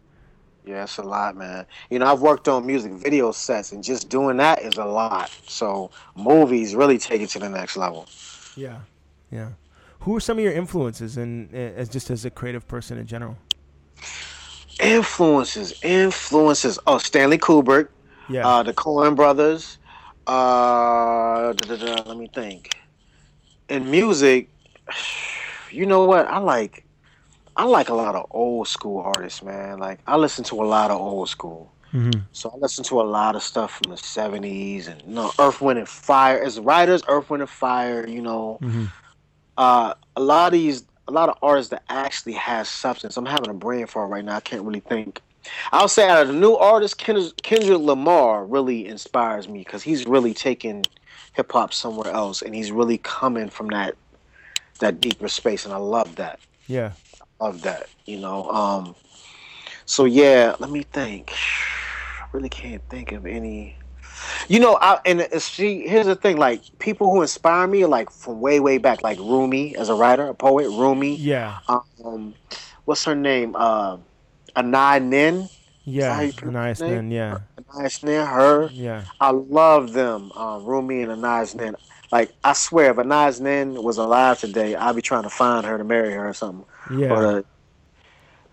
Yeah, 0.70 0.84
it's 0.84 0.98
a 0.98 1.02
lot, 1.02 1.36
man. 1.36 1.66
You 1.90 1.98
know, 1.98 2.06
I've 2.06 2.20
worked 2.20 2.46
on 2.46 2.64
music 2.64 2.92
video 2.92 3.32
sets, 3.32 3.72
and 3.72 3.82
just 3.82 4.08
doing 4.08 4.36
that 4.36 4.62
is 4.62 4.78
a 4.78 4.84
lot. 4.84 5.28
So 5.48 5.90
movies 6.14 6.76
really 6.76 6.96
take 6.96 7.20
it 7.20 7.30
to 7.30 7.40
the 7.40 7.48
next 7.48 7.76
level. 7.76 8.06
Yeah, 8.54 8.78
yeah. 9.32 9.48
Who 10.02 10.14
are 10.14 10.20
some 10.20 10.38
of 10.38 10.44
your 10.44 10.52
influences, 10.52 11.16
and 11.16 11.52
as 11.52 11.88
just 11.88 12.08
as 12.08 12.24
a 12.24 12.30
creative 12.30 12.68
person 12.68 12.98
in 12.98 13.06
general? 13.08 13.36
Influences, 14.78 15.74
influences. 15.82 16.78
Oh, 16.86 16.98
Stanley 16.98 17.38
Kubrick, 17.38 17.88
Yeah, 18.28 18.46
uh, 18.46 18.62
the 18.62 18.72
Coen 18.72 19.16
Brothers. 19.16 19.78
Uh, 20.24 21.52
da, 21.52 21.52
da, 21.52 21.76
da, 21.96 22.02
let 22.06 22.16
me 22.16 22.28
think. 22.32 22.76
In 23.68 23.90
music, 23.90 24.50
you 25.72 25.84
know 25.84 26.04
what? 26.04 26.28
I 26.28 26.38
like, 26.38 26.84
I 27.56 27.64
like 27.64 27.88
a 27.88 27.94
lot 27.94 28.14
of 28.14 28.26
old 28.30 28.68
school 28.68 29.00
artists, 29.00 29.42
man. 29.42 29.78
Like 29.78 30.00
I 30.06 30.16
listen 30.16 30.44
to 30.44 30.62
a 30.62 30.66
lot 30.66 30.90
of 30.90 31.00
old 31.00 31.28
school. 31.28 31.72
Mhm. 31.92 32.22
So 32.32 32.50
I 32.54 32.56
listen 32.58 32.84
to 32.84 33.00
a 33.00 33.02
lot 33.02 33.34
of 33.34 33.42
stuff 33.42 33.72
from 33.72 33.90
the 33.90 33.96
'70s 33.96 34.86
and 34.88 35.02
you 35.02 35.14
know, 35.14 35.32
Earth, 35.38 35.60
Wind, 35.60 35.78
and 35.78 35.88
Fire. 35.88 36.40
As 36.40 36.60
writers, 36.60 37.02
Earth, 37.08 37.28
Wind, 37.30 37.42
and 37.42 37.50
Fire. 37.50 38.06
You 38.06 38.22
know, 38.22 38.58
Mhm. 38.62 38.88
uh, 39.56 39.94
a 40.16 40.20
lot 40.20 40.46
of 40.46 40.52
these, 40.52 40.84
a 41.08 41.12
lot 41.12 41.28
of 41.28 41.36
artists 41.42 41.70
that 41.70 41.82
actually 41.88 42.34
has 42.34 42.68
substance. 42.68 43.16
I'm 43.16 43.26
having 43.26 43.50
a 43.50 43.54
brain 43.54 43.86
fart 43.86 44.10
right 44.10 44.24
now. 44.24 44.36
I 44.36 44.40
can't 44.40 44.62
really 44.62 44.80
think. 44.80 45.20
I'll 45.72 45.88
say 45.88 46.08
out 46.08 46.20
of 46.22 46.28
the 46.28 46.34
new 46.34 46.54
artists, 46.54 46.94
Kendrick, 46.94 47.36
Kendrick 47.42 47.78
Lamar 47.80 48.44
really 48.44 48.86
inspires 48.86 49.48
me 49.48 49.60
because 49.60 49.82
he's 49.82 50.06
really 50.06 50.34
taking 50.34 50.84
hip 51.32 51.50
hop 51.50 51.72
somewhere 51.72 52.12
else, 52.12 52.42
and 52.42 52.54
he's 52.54 52.70
really 52.70 52.98
coming 52.98 53.48
from 53.50 53.68
that 53.68 53.96
that 54.78 55.00
deeper 55.00 55.28
space, 55.28 55.64
and 55.64 55.74
I 55.74 55.78
love 55.78 56.16
that. 56.16 56.38
yeah. 56.66 56.92
Love 57.40 57.62
that. 57.62 57.88
You 58.06 58.18
know. 58.18 58.50
Um. 58.50 58.96
So 59.86 60.04
yeah, 60.04 60.54
let 60.58 60.70
me 60.70 60.82
think. 60.82 61.32
I 62.20 62.26
really 62.32 62.48
can't 62.50 62.82
think 62.88 63.12
of 63.12 63.26
any. 63.26 63.76
You 64.48 64.60
know, 64.60 64.78
I 64.80 65.00
and 65.06 65.26
see, 65.40 65.86
here's 65.86 66.06
the 66.06 66.16
thing: 66.16 66.36
like 66.36 66.62
people 66.78 67.10
who 67.10 67.22
inspire 67.22 67.66
me 67.66 67.82
are 67.84 67.88
like 67.88 68.10
from 68.10 68.40
way, 68.40 68.60
way 68.60 68.78
back, 68.78 69.02
like 69.02 69.18
Rumi 69.18 69.76
as 69.76 69.88
a 69.88 69.94
writer, 69.94 70.28
a 70.28 70.34
poet, 70.34 70.68
Rumi. 70.68 71.22
Yeah, 71.22 71.60
Um, 72.04 72.34
what's 72.84 73.04
her 73.04 73.14
name? 73.14 73.54
Uh, 73.56 73.98
Anai 74.56 75.02
Nin. 75.02 75.48
yeah. 75.84 76.14
how 76.14 76.22
you 76.22 76.32
A 76.42 76.44
pronounce 76.44 76.54
nice 76.54 76.80
his 76.80 76.88
name? 76.88 77.02
man. 77.02 77.10
Yeah, 77.10 77.40
Anai 77.58 78.04
Nin. 78.04 78.26
Her. 78.26 78.72
yeah, 78.72 79.06
I 79.20 79.30
love 79.30 79.92
them, 79.92 80.32
uh, 80.36 80.58
Rumi 80.62 81.02
and 81.02 81.12
Anais 81.12 81.54
Nin. 81.54 81.76
Like 82.12 82.34
I 82.44 82.52
swear, 82.54 82.90
if 82.92 82.98
Anais 82.98 83.40
Nin 83.40 83.82
was 83.82 83.98
alive 83.98 84.40
today, 84.40 84.74
I'd 84.74 84.96
be 84.96 85.02
trying 85.02 85.24
to 85.24 85.30
find 85.30 85.66
her 85.66 85.78
to 85.78 85.84
marry 85.84 86.12
her 86.12 86.28
or 86.28 86.34
something. 86.34 86.66
Yeah. 86.90 87.08
But, 87.08 87.44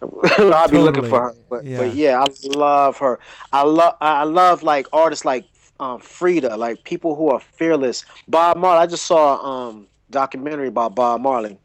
uh, 0.01 0.49
I'll 0.53 0.67
be 0.69 0.77
looking 0.77 1.05
for 1.05 1.21
her. 1.21 1.33
But 1.49 1.65
Yeah. 1.65 1.71
yeah. 1.71 1.77
but 1.87 1.95
yeah, 1.95 2.23
I 2.23 2.57
love 2.57 2.97
her. 2.99 3.19
I 3.51 3.63
love 3.63 3.95
I 3.99 4.23
love 4.23 4.63
like 4.63 4.87
artists 4.93 5.25
like 5.25 5.45
um, 5.79 5.99
Frida, 5.99 6.55
like 6.57 6.83
people 6.83 7.15
who 7.15 7.29
are 7.29 7.39
fearless. 7.39 8.05
Bob 8.27 8.57
Marley. 8.57 8.83
I 8.83 8.87
just 8.87 9.05
saw 9.05 9.35
um 9.43 9.87
documentary 10.09 10.67
about 10.67 10.95
Bob 10.95 11.21
Marley 11.21 11.57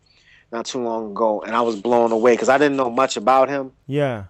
not 0.51 0.67
too 0.67 0.83
long 0.83 1.13
ago, 1.13 1.43
and 1.43 1.55
I 1.57 1.63
was 1.63 1.81
blown 1.81 2.13
away 2.13 2.33
because 2.35 2.49
I 2.49 2.59
didn't 2.59 2.77
know 2.77 2.91
much 2.91 3.17
about 3.17 3.49
him. 3.49 3.73
yeah. 3.87 4.25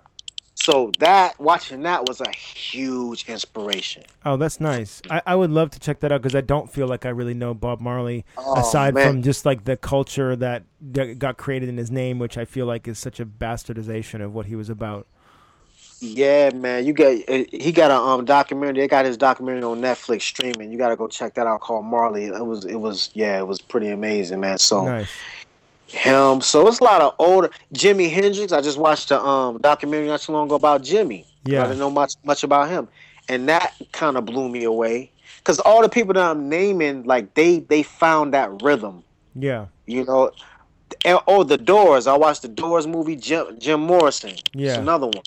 So 0.62 0.92
that 1.00 1.40
watching 1.40 1.82
that 1.82 2.06
was 2.06 2.20
a 2.20 2.30
huge 2.30 3.28
inspiration. 3.28 4.04
Oh, 4.24 4.36
that's 4.36 4.60
nice. 4.60 5.02
I, 5.10 5.20
I 5.26 5.34
would 5.34 5.50
love 5.50 5.70
to 5.70 5.80
check 5.80 5.98
that 6.00 6.12
out 6.12 6.22
because 6.22 6.36
I 6.36 6.40
don't 6.40 6.70
feel 6.70 6.86
like 6.86 7.04
I 7.04 7.08
really 7.08 7.34
know 7.34 7.52
Bob 7.52 7.80
Marley 7.80 8.24
Oh, 8.36 8.60
aside 8.60 8.94
man. 8.94 9.08
from 9.08 9.22
just 9.22 9.44
like 9.44 9.64
the 9.64 9.76
culture 9.76 10.36
that, 10.36 10.62
that 10.92 11.18
got 11.18 11.36
created 11.36 11.68
in 11.68 11.78
his 11.78 11.90
name, 11.90 12.20
which 12.20 12.38
I 12.38 12.44
feel 12.44 12.64
like 12.66 12.86
is 12.86 12.96
such 12.96 13.18
a 13.18 13.26
bastardization 13.26 14.22
of 14.22 14.34
what 14.34 14.46
he 14.46 14.54
was 14.54 14.70
about. 14.70 15.08
Yeah, 15.98 16.50
man, 16.54 16.84
you 16.84 16.92
got 16.92 17.16
uh, 17.28 17.44
he 17.50 17.72
got 17.72 17.90
a 17.90 17.96
um 17.96 18.24
documentary. 18.24 18.82
They 18.82 18.88
got 18.88 19.04
his 19.04 19.16
documentary 19.16 19.64
on 19.64 19.80
Netflix 19.80 20.22
streaming. 20.22 20.70
You 20.70 20.78
got 20.78 20.90
to 20.90 20.96
go 20.96 21.08
check 21.08 21.34
that 21.34 21.48
out. 21.48 21.60
Called 21.60 21.84
Marley. 21.86 22.26
It 22.26 22.46
was 22.46 22.64
it 22.64 22.76
was 22.76 23.10
yeah, 23.14 23.38
it 23.38 23.46
was 23.48 23.60
pretty 23.60 23.88
amazing, 23.88 24.38
man. 24.38 24.58
So 24.58 24.84
Nice. 24.84 25.10
Him. 25.92 26.40
So 26.40 26.66
it's 26.68 26.80
a 26.80 26.84
lot 26.84 27.00
of 27.02 27.14
older 27.18 27.50
Jimi 27.74 28.10
Hendrix. 28.10 28.52
I 28.52 28.60
just 28.62 28.78
watched 28.78 29.10
a 29.10 29.20
um 29.22 29.58
documentary 29.58 30.08
not 30.08 30.20
too 30.22 30.32
long 30.32 30.46
ago 30.46 30.54
about 30.54 30.82
Jimi. 30.82 31.26
Yeah. 31.44 31.60
I 31.62 31.64
didn't 31.64 31.80
know 31.80 31.90
much 31.90 32.14
much 32.24 32.42
about 32.44 32.70
him, 32.70 32.88
and 33.28 33.48
that 33.48 33.74
kind 33.92 34.16
of 34.16 34.24
blew 34.24 34.48
me 34.48 34.64
away. 34.64 35.10
Cause 35.44 35.58
all 35.60 35.82
the 35.82 35.88
people 35.88 36.14
that 36.14 36.24
I'm 36.30 36.48
naming, 36.48 37.02
like 37.04 37.34
they 37.34 37.58
they 37.60 37.82
found 37.82 38.32
that 38.32 38.62
rhythm. 38.62 39.04
Yeah. 39.34 39.66
You 39.86 40.04
know, 40.04 40.30
and, 41.04 41.18
oh 41.26 41.42
the 41.42 41.58
Doors. 41.58 42.06
I 42.06 42.16
watched 42.16 42.42
the 42.42 42.48
Doors 42.48 42.86
movie. 42.86 43.16
Jim 43.16 43.58
Jim 43.58 43.80
Morrison. 43.80 44.30
It's 44.30 44.44
Yeah. 44.54 44.78
another 44.78 45.06
one. 45.06 45.24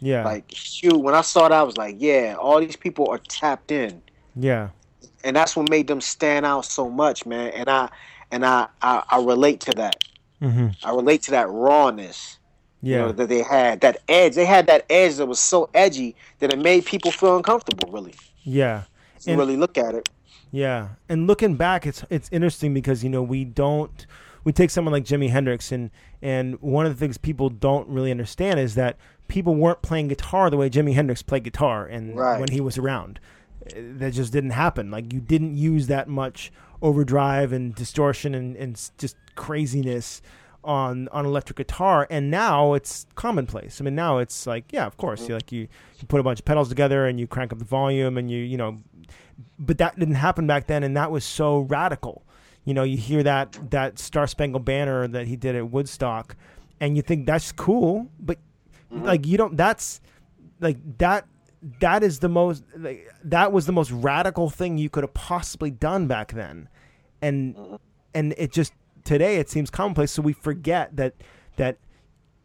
Yeah. 0.00 0.24
Like 0.24 0.44
shoot, 0.54 0.96
when 0.96 1.14
I 1.14 1.20
saw 1.20 1.42
that, 1.48 1.52
I 1.52 1.62
was 1.62 1.76
like, 1.76 1.96
yeah, 1.98 2.36
all 2.40 2.58
these 2.60 2.76
people 2.76 3.08
are 3.10 3.18
tapped 3.18 3.70
in, 3.70 4.00
yeah. 4.34 4.70
and 5.24 5.36
that's 5.36 5.54
what 5.56 5.68
made 5.68 5.88
them 5.88 6.00
stand 6.00 6.46
out 6.46 6.64
so 6.64 6.88
much, 6.88 7.26
man. 7.26 7.48
And 7.52 7.68
I 7.68 7.90
and 8.30 8.44
I 8.44 8.68
I, 8.82 9.02
I 9.10 9.22
relate 9.22 9.60
to 9.60 9.72
that. 9.72 10.04
hmm 10.40 10.68
I 10.84 10.90
relate 10.90 11.22
to 11.24 11.30
that 11.32 11.48
rawness. 11.48 12.38
you 12.82 12.96
know, 12.96 13.12
that 13.12 13.28
they 13.28 13.42
had 13.42 13.80
that 13.82 13.98
edge. 14.08 14.34
They 14.34 14.46
had 14.46 14.66
that 14.68 14.86
edge 14.88 15.16
that 15.16 15.26
was 15.26 15.38
so 15.38 15.68
edgy 15.74 16.16
that 16.38 16.52
it 16.52 16.58
made 16.58 16.84
people 16.86 17.10
feel 17.10 17.36
uncomfortable. 17.36 17.90
Really, 17.92 18.14
yeah. 18.42 18.84
And- 19.26 19.38
really 19.38 19.56
look 19.56 19.76
at 19.76 19.94
it. 19.94 20.08
Yeah, 20.52 20.88
and 21.08 21.26
looking 21.28 21.54
back, 21.56 21.86
it's 21.86 22.02
it's 22.10 22.28
interesting 22.32 22.74
because 22.74 23.04
you 23.04 23.10
know 23.10 23.22
we 23.22 23.44
don't 23.44 24.06
we 24.42 24.52
take 24.52 24.70
someone 24.70 24.92
like 24.92 25.04
Jimi 25.04 25.30
Hendrix 25.30 25.70
and 25.70 25.90
and 26.22 26.60
one 26.60 26.86
of 26.86 26.92
the 26.92 26.98
things 26.98 27.18
people 27.18 27.50
don't 27.50 27.86
really 27.88 28.10
understand 28.10 28.58
is 28.58 28.74
that 28.74 28.96
people 29.28 29.54
weren't 29.54 29.80
playing 29.82 30.08
guitar 30.08 30.50
the 30.50 30.56
way 30.56 30.68
Jimi 30.68 30.94
Hendrix 30.94 31.22
played 31.22 31.44
guitar 31.44 31.86
and 31.86 32.16
Right. 32.16 32.40
when 32.40 32.50
he 32.50 32.60
was 32.60 32.76
around. 32.78 33.20
That 33.76 34.12
just 34.14 34.32
didn't 34.32 34.50
happen. 34.50 34.90
Like 34.90 35.12
you 35.12 35.20
didn't 35.20 35.54
use 35.56 35.86
that 35.86 36.08
much 36.08 36.50
overdrive 36.82 37.52
and 37.52 37.74
distortion 37.74 38.34
and, 38.34 38.56
and 38.56 38.90
just 38.98 39.16
craziness 39.34 40.22
on 40.62 41.08
on 41.08 41.24
electric 41.26 41.56
guitar. 41.56 42.06
And 42.10 42.30
now 42.30 42.74
it's 42.74 43.06
commonplace. 43.14 43.80
I 43.80 43.84
mean 43.84 43.94
now 43.94 44.18
it's 44.18 44.46
like 44.46 44.72
yeah, 44.72 44.86
of 44.86 44.96
course, 44.96 45.22
you 45.22 45.28
mm. 45.28 45.34
like 45.34 45.52
you, 45.52 45.60
you 45.60 46.06
put 46.08 46.20
a 46.20 46.22
bunch 46.22 46.40
of 46.40 46.44
pedals 46.44 46.68
together 46.68 47.06
and 47.06 47.18
you 47.18 47.26
crank 47.26 47.52
up 47.52 47.58
the 47.58 47.64
volume 47.64 48.18
and 48.18 48.30
you 48.30 48.38
you 48.38 48.56
know 48.56 48.78
but 49.58 49.78
that 49.78 49.98
didn't 49.98 50.16
happen 50.16 50.46
back 50.46 50.66
then 50.66 50.82
and 50.82 50.96
that 50.96 51.10
was 51.10 51.24
so 51.24 51.60
radical. 51.60 52.22
You 52.64 52.74
know 52.74 52.82
you 52.82 52.96
hear 52.96 53.22
that 53.22 53.58
that 53.70 53.98
star 53.98 54.26
spangled 54.26 54.64
banner 54.64 55.08
that 55.08 55.26
he 55.26 55.36
did 55.36 55.56
at 55.56 55.70
woodstock 55.70 56.36
and 56.78 56.96
you 56.96 57.02
think 57.02 57.26
that's 57.26 57.52
cool 57.52 58.08
but 58.18 58.38
mm-hmm. 58.92 59.04
like 59.04 59.26
you 59.26 59.38
don't 59.38 59.56
that's 59.56 60.00
like 60.60 60.76
that 60.98 61.26
that 61.80 62.02
is 62.02 62.20
the 62.20 62.28
most 62.28 62.64
like, 62.76 63.06
that 63.22 63.52
was 63.52 63.66
the 63.66 63.72
most 63.72 63.90
radical 63.90 64.48
thing 64.50 64.78
you 64.78 64.88
could 64.88 65.04
have 65.04 65.14
possibly 65.14 65.70
done 65.70 66.06
back 66.06 66.32
then 66.32 66.68
and 67.20 67.78
and 68.14 68.34
it 68.38 68.50
just 68.52 68.72
today 69.04 69.36
it 69.36 69.48
seems 69.50 69.70
commonplace 69.70 70.10
so 70.10 70.22
we 70.22 70.32
forget 70.32 70.96
that 70.96 71.14
that 71.56 71.76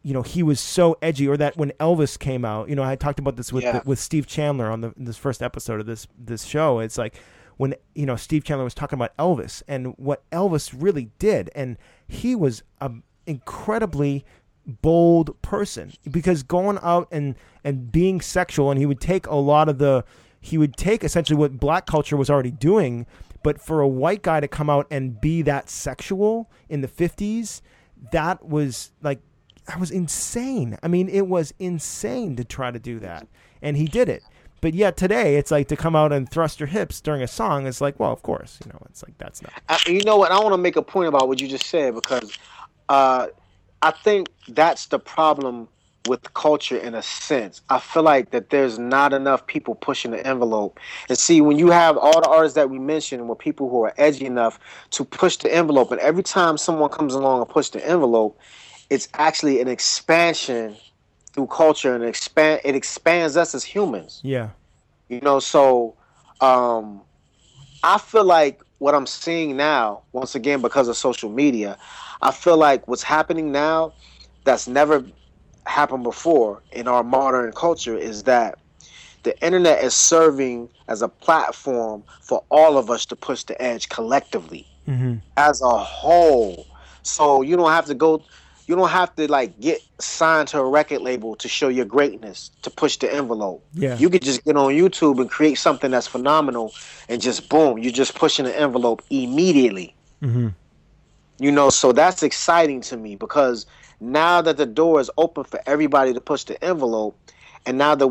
you 0.04 0.14
know 0.14 0.22
he 0.22 0.44
was 0.44 0.60
so 0.60 0.98
edgy 1.02 1.28
or 1.28 1.38
that 1.38 1.56
when 1.58 1.72
Elvis 1.80 2.20
came 2.20 2.44
out 2.44 2.68
you 2.70 2.76
know 2.76 2.84
I 2.84 2.96
talked 2.96 3.20
about 3.20 3.38
this 3.38 3.54
with 3.54 3.64
Yeah. 3.64 3.82
with 3.86 4.00
Steve 4.00 4.28
Chandler 4.28 4.70
on 4.70 4.82
the 4.82 4.94
this 4.98 5.18
first 5.18 5.42
episode 5.42 5.80
of 5.80 5.86
this 5.86 6.08
this 6.18 6.44
show 6.44 6.80
it's 6.80 6.98
like 6.98 7.16
when 7.58 7.74
you 7.94 8.06
know 8.06 8.18
Steve 8.18 8.44
Chandler 8.44 8.66
was 8.66 8.74
talking 8.74 8.98
about 8.98 9.16
Elvis 9.18 9.64
and 9.68 9.98
what 9.98 10.30
Elvis 10.32 10.74
really 10.78 11.10
did 11.20 11.50
and 11.56 11.78
he 12.08 12.36
was 12.36 12.64
a 12.82 12.92
incredibly 13.26 14.26
bold 14.66 15.42
person. 15.42 15.94
Because 16.10 16.44
going 16.44 16.80
out 16.82 17.08
and 17.12 17.36
and 17.64 17.92
being 17.92 18.22
sexual 18.22 18.70
and 18.72 18.80
he 18.80 18.86
would 18.86 19.02
take 19.02 19.28
a 19.28 19.36
lot 19.36 19.70
of 19.70 19.78
the 19.78 20.04
he 20.40 20.58
would 20.58 20.78
take 20.78 21.04
essentially 21.04 21.38
what 21.38 21.60
black 21.60 21.88
culture 21.88 22.16
was 22.16 22.30
already 22.30 22.52
doing 22.52 23.08
but 23.42 23.60
for 23.60 23.82
a 23.82 23.88
white 23.88 24.22
guy 24.22 24.40
to 24.40 24.48
come 24.48 24.70
out 24.70 24.88
and 24.90 25.20
be 25.20 25.42
that 25.42 25.70
sexual 25.70 26.50
in 26.70 26.82
the 26.82 26.88
50s 26.88 27.62
that 28.12 28.46
was 28.46 28.92
like 29.02 29.20
that 29.68 29.80
was 29.80 29.90
insane. 29.90 30.78
I 30.84 30.88
mean 30.88 31.10
it 31.10 31.28
was 31.28 31.54
insane 31.60 32.36
to 32.36 32.44
try 32.44 32.72
to 32.72 32.80
do 32.80 33.00
that. 33.00 33.28
And 33.62 33.78
he 33.78 33.86
did 33.86 34.10
it. 34.10 34.22
But 34.62 34.76
yet 34.76 34.98
today 34.98 35.38
it's 35.38 35.52
like 35.52 35.68
to 35.70 35.76
come 35.76 35.96
out 35.96 36.12
and 36.12 36.30
thrust 36.30 36.60
your 36.60 36.68
hips 36.68 37.02
during 37.02 37.22
a 37.22 37.28
song 37.28 37.66
it's 37.66 37.82
like 37.82 38.00
well 38.00 38.12
of 38.12 38.22
course 38.22 38.60
you 38.64 38.72
know 38.72 38.80
it's 38.90 39.04
like 39.04 39.18
that's 39.18 39.42
not 39.42 39.54
I, 39.70 39.80
you 39.88 40.04
know 40.04 40.18
what? 40.18 40.32
I 40.32 40.40
want 40.40 40.54
to 40.54 40.58
make 40.58 40.76
a 40.76 40.82
point 40.82 41.08
about 41.08 41.28
what 41.28 41.42
you 41.42 41.48
just 41.48 41.66
said 41.66 41.96
because 41.96 42.38
uh, 42.90 43.28
I 43.82 43.92
think 43.92 44.30
that's 44.48 44.88
the 44.88 45.00
problem 45.00 45.68
with 46.08 46.34
culture 46.34 46.78
in 46.78 46.94
a 46.94 47.02
sense. 47.02 47.62
I 47.70 47.80
feel 47.80 48.04
like 48.04 48.32
that 48.32 48.50
there's 48.50 48.78
not 48.78 49.14
enough 49.14 49.48
people 49.48 49.76
pushing 49.76 50.12
the 50.12 50.26
envelope. 50.26 50.80
And 51.10 51.18
see, 51.18 51.42
when 51.42 51.58
you 51.58 51.72
have 51.72 51.98
all 51.98 52.22
the 52.22 52.28
artists 52.28 52.56
that 52.56 52.70
we 52.70 52.80
mentioned 52.80 53.28
were 53.28 53.36
people 53.36 53.70
who 53.70 53.84
are 53.84 53.94
edgy 53.98 54.26
enough 54.26 54.60
to 54.92 55.04
push 55.04 55.38
the 55.38 55.54
envelope, 55.54 55.92
and 55.92 56.00
every 56.02 56.24
time 56.24 56.58
someone 56.58 56.90
comes 56.90 57.14
along 57.14 57.42
and 57.42 57.50
push 57.50 57.70
the 57.70 57.86
envelope, 57.88 58.40
it's 58.90 59.08
actually 59.16 59.62
an 59.62 59.68
expansion 59.68 60.76
through 61.34 61.48
culture 61.48 61.94
and 61.94 62.04
expand 62.04 62.62
it 62.64 62.76
expands 62.76 63.36
us 63.36 63.54
as 63.54 63.64
humans. 63.64 64.22
yeah 64.24 64.50
You 65.10 65.22
know, 65.22 65.40
so 65.40 65.96
um, 66.40 67.02
I 67.84 67.98
feel 67.98 68.26
like 68.26 68.62
what 68.80 68.96
I'm 68.96 69.08
seeing 69.08 69.56
now, 69.56 70.02
once 70.12 70.36
again, 70.36 70.62
because 70.62 70.88
of 70.88 70.98
social 70.98 71.30
media, 71.30 71.78
I 72.22 72.32
feel 72.32 72.58
like 72.58 72.88
what's 72.88 73.04
happening 73.04 73.52
now 73.52 73.94
that's 74.44 74.68
never 74.68 75.04
happened 75.66 76.04
before 76.04 76.62
in 76.72 76.88
our 76.88 77.04
modern 77.04 77.52
culture 77.52 77.98
is 77.98 78.24
that 78.24 78.60
the 79.24 79.40
internet 79.44 79.84
is 79.84 79.96
serving 79.96 80.70
as 80.88 81.02
a 81.02 81.08
platform 81.08 82.04
for 82.22 82.44
all 82.50 82.78
of 82.78 82.92
us 82.92 83.06
to 83.08 83.16
push 83.16 83.44
the 83.44 83.60
edge 83.60 83.90
collectively 83.90 84.68
mm-hmm. 84.88 85.16
as 85.36 85.62
a 85.62 85.78
whole. 85.78 86.68
So 87.02 87.42
you 87.42 87.56
don't 87.56 87.72
have 87.72 87.86
to 87.86 87.96
go 87.96 88.22
you 88.68 88.76
don't 88.76 88.90
have 88.90 89.16
to 89.16 89.32
like 89.32 89.60
get 89.60 89.80
signed 90.00 90.48
to 90.50 90.60
a 90.60 90.68
record 90.68 91.02
label 91.02 91.36
to 91.36 91.48
show 91.48 91.68
your 91.68 91.86
greatness, 91.86 92.52
to 92.64 92.70
push 92.70 92.98
the 92.98 93.14
envelope. 93.14 93.64
Yeah. 93.74 93.98
You 93.98 94.10
could 94.10 94.24
just 94.24 94.44
get 94.44 94.58
on 94.58 94.74
YouTube 94.74 95.20
and 95.20 95.30
create 95.30 95.56
something 95.56 95.92
that's 95.92 96.08
phenomenal 96.08 96.74
and 97.08 97.22
just 97.22 97.50
boom, 97.50 97.78
you're 97.78 97.92
just 97.92 98.16
pushing 98.16 98.46
the 98.46 98.60
envelope 98.60 99.04
immediately. 99.10 99.96
Mm-hmm. 100.22 100.50
You 101.38 101.52
know, 101.52 101.70
so 101.70 101.92
that's 101.92 102.24
exciting 102.24 102.82
to 102.82 102.98
me 102.98 103.16
because 103.16 103.66
now 104.00 104.42
that 104.42 104.58
the 104.58 104.66
door 104.66 105.00
is 105.00 105.12
open 105.18 105.44
for 105.44 105.60
everybody 105.66 106.14
to 106.14 106.22
push 106.22 106.44
the 106.44 106.62
envelope, 106.64 107.18
and 107.66 107.78
now 107.78 107.96
that 107.96 108.08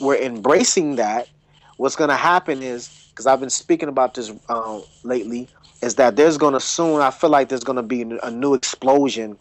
we're, 0.00 0.16
embracing 0.16 0.96
that, 0.96 1.28
what's 1.76 1.96
going 1.96 2.10
to 2.10 2.16
happen 2.16 2.62
is 2.62 3.08
because 3.10 3.26
I've 3.26 3.40
been 3.40 3.50
speaking 3.50 3.88
about 3.88 4.14
this 4.14 4.32
um, 4.48 4.82
lately, 5.04 5.48
is 5.80 5.94
that 5.94 6.16
there's 6.16 6.36
going 6.36 6.54
to 6.54 6.60
soon. 6.60 7.00
I 7.00 7.10
feel 7.10 7.30
like 7.30 7.48
there's 7.48 7.64
going 7.64 7.76
to 7.76 7.82
be 7.82 8.02
a 8.02 8.30
new 8.30 8.54
explosion, 8.54 9.38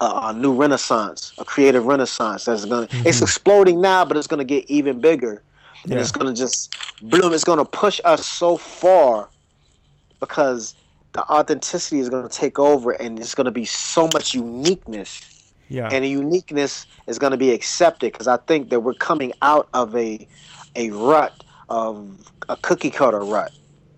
a 0.00 0.32
new 0.34 0.52
renaissance, 0.54 1.32
a 1.38 1.44
creative 1.44 1.86
renaissance 1.86 2.44
that's 2.44 2.64
going. 2.64 2.88
to 2.88 2.96
It's 2.98 3.16
mm-hmm. 3.16 3.24
exploding 3.24 3.80
now, 3.80 4.04
but 4.04 4.16
it's 4.16 4.26
going 4.26 4.38
to 4.38 4.44
get 4.44 4.68
even 4.68 5.00
bigger, 5.00 5.42
and 5.84 5.92
Yeah. 5.92 6.00
it's 6.00 6.12
going 6.12 6.26
to 6.26 6.34
just 6.38 6.74
bloom. 7.02 7.32
It's 7.32 7.44
going 7.44 7.58
to 7.58 7.64
push 7.64 8.00
us 8.04 8.26
so 8.26 8.56
far 8.56 9.30
because 10.20 10.74
the 11.12 11.22
authenticity 11.30 11.98
is 11.98 12.10
going 12.10 12.28
to 12.28 12.34
take 12.34 12.58
over 12.58 12.92
and 12.92 13.18
it's 13.18 13.34
going 13.34 13.46
to 13.46 13.50
be 13.50 13.64
so 13.64 14.08
much 14.12 14.34
uniqueness 14.34 15.22
yeah 15.68 15.88
and 15.90 16.04
the 16.04 16.08
uniqueness 16.08 16.86
is 17.06 17.18
going 17.18 17.30
to 17.30 17.36
be 17.38 17.50
accepted 17.52 18.12
because 18.12 18.28
i 18.28 18.36
think 18.36 18.68
that 18.70 18.80
we're 18.80 18.94
coming 18.94 19.32
out 19.42 19.68
of 19.74 19.96
a 19.96 20.26
a 20.76 20.90
rut 20.90 21.42
of 21.70 22.30
a 22.48 22.56
cookie 22.58 22.90
cutter 22.90 23.20
rut 23.20 23.50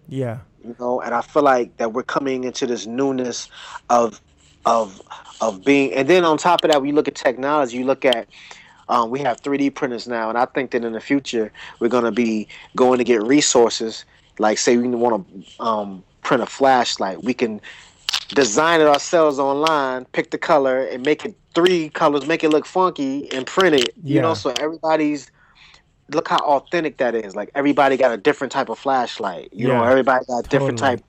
yeah 0.09 0.38
you 0.64 0.74
know 0.78 1.01
and 1.01 1.14
i 1.14 1.20
feel 1.20 1.42
like 1.42 1.76
that 1.76 1.92
we're 1.92 2.03
coming 2.05 2.44
into 2.44 2.66
this 2.66 2.86
newness 2.86 3.49
of 3.90 4.20
of 4.69 5.03
of 5.41 5.64
being 5.64 5.95
and 5.95 6.09
then 6.09 6.25
on 6.25 6.39
top 6.39 6.64
of 6.64 6.71
that 6.73 6.81
when 6.81 6.91
you 6.91 6.97
look 6.97 7.09
at 7.09 7.16
technology 7.16 7.79
you 7.79 7.85
look 7.87 8.07
at 8.07 8.29
um, 8.89 9.11
we 9.11 9.21
have 9.21 9.43
3d 9.43 9.75
printers 9.75 10.09
now 10.09 10.31
and 10.31 10.39
i 10.39 10.47
think 10.47 10.73
that 10.73 10.85
in 10.85 10.93
the 10.95 11.01
future 11.01 11.53
we're 11.81 11.89
going 11.89 12.05
to 12.05 12.12
be 12.12 12.49
going 12.77 12.99
to 12.99 13.05
get 13.05 13.23
resources 13.23 14.07
like 14.39 14.59
say 14.59 14.79
we 14.79 14.89
want 14.89 15.27
to 15.29 15.64
um, 15.64 16.05
print 16.23 16.43
a 16.43 16.47
flashlight. 16.47 17.25
We 17.25 17.35
can 17.35 17.61
design 18.35 18.81
it 18.81 18.89
ourselves 18.89 19.39
online 19.39 20.07
pick 20.07 20.31
the 20.31 20.39
color 20.39 20.85
and 20.85 21.05
make 21.05 21.25
it 21.25 21.37
three 21.55 21.91
colors 21.91 22.27
make 22.27 22.45
it 22.45 22.51
look 22.51 22.66
funky 22.66 23.31
and 23.33 23.47
print 23.47 23.77
it. 23.77 23.97
You 24.07 24.21
Yeah. 24.21 24.23
know 24.23 24.35
so 24.35 24.51
everybody's 24.53 25.31
look 26.12 26.29
how 26.29 26.39
authentic 26.41 26.99
that 26.99 27.14
is. 27.16 27.37
Like 27.37 27.51
everybody 27.55 27.97
got 27.99 28.12
a 28.12 28.19
different 28.19 28.53
type 28.53 28.71
of 28.71 28.79
flashlight. 28.79 29.51
You 29.53 29.69
know 29.69 29.83
everybody 29.85 30.25
got 30.27 30.41
a 30.47 30.49
different 30.49 30.79
Totally. 30.79 30.79
type. 30.79 31.03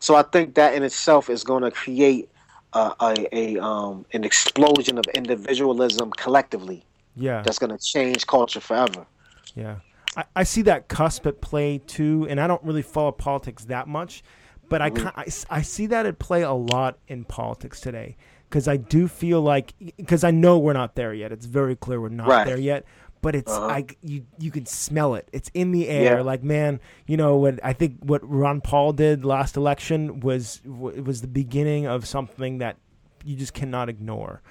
So 0.00 0.16
i 0.16 0.22
think 0.22 0.56
that 0.56 0.74
in 0.74 0.84
itself 0.84 1.30
is 1.30 1.44
going 1.44 1.64
to 1.64 1.72
create 1.72 2.30
a, 2.74 2.92
a, 3.00 3.26
a 3.32 3.62
um 3.62 4.04
an 4.12 4.24
explosion 4.24 4.98
of 4.98 5.04
individualism 5.14 6.10
collectively 6.12 6.84
yeah 7.16 7.42
that's 7.42 7.58
going 7.58 7.70
to 7.70 7.78
change 7.78 8.26
culture 8.26 8.60
forever 8.60 9.06
Yeah. 9.54 9.76
I, 10.16 10.24
I 10.36 10.42
see 10.44 10.62
that 10.62 10.88
cusp 10.88 11.26
at 11.26 11.40
play 11.40 11.78
too, 11.78 12.26
and 12.28 12.38
I 12.40 12.46
don't 12.46 12.62
really 12.64 12.82
follow 12.82 13.12
politics 13.12 13.64
that 13.66 13.88
much, 13.88 14.22
But 14.68 14.80
I, 14.82 14.90
I, 15.16 15.24
I 15.50 15.62
see 15.62 15.86
that 15.86 16.04
at 16.06 16.18
play 16.18 16.42
a 16.42 16.52
lot 16.52 16.98
in 17.08 17.24
politics 17.24 17.80
today 17.80 18.16
because 18.48 18.68
I 18.68 18.76
do 18.76 19.08
feel 19.08 19.40
like 19.40 19.74
because 19.96 20.22
I 20.24 20.30
know 20.30 20.58
we're 20.58 20.72
not 20.74 20.94
there 20.94 21.14
yet. 21.14 21.32
It's 21.32 21.46
very 21.46 21.76
clear 21.76 21.98
we're 22.00 22.08
not 22.10 22.28
Right. 22.28 22.46
there 22.46 22.58
yet. 22.58 22.84
But 23.22 23.36
it's 23.36 23.52
Uh-huh. 23.52 23.66
I 23.66 23.86
you 24.02 24.26
you 24.38 24.50
can 24.50 24.66
smell 24.66 25.14
it. 25.14 25.28
It's 25.32 25.50
in 25.54 25.70
the 25.72 25.88
air. 25.88 26.16
Yeah. 26.16 26.22
Like 26.22 26.42
man, 26.42 26.80
you 27.06 27.16
know 27.16 27.36
what 27.36 27.60
I 27.64 27.72
think 27.72 27.98
what 28.00 28.20
Ron 28.28 28.60
Paul 28.60 28.92
did 28.92 29.24
last 29.24 29.56
election 29.56 30.20
was—it 30.20 31.04
was 31.04 31.20
the 31.22 31.28
beginning 31.28 31.86
of 31.86 32.06
something 32.06 32.58
that 32.58 32.76
you 33.24 33.36
just 33.36 33.54
cannot 33.54 33.88
ignore. 33.88 34.42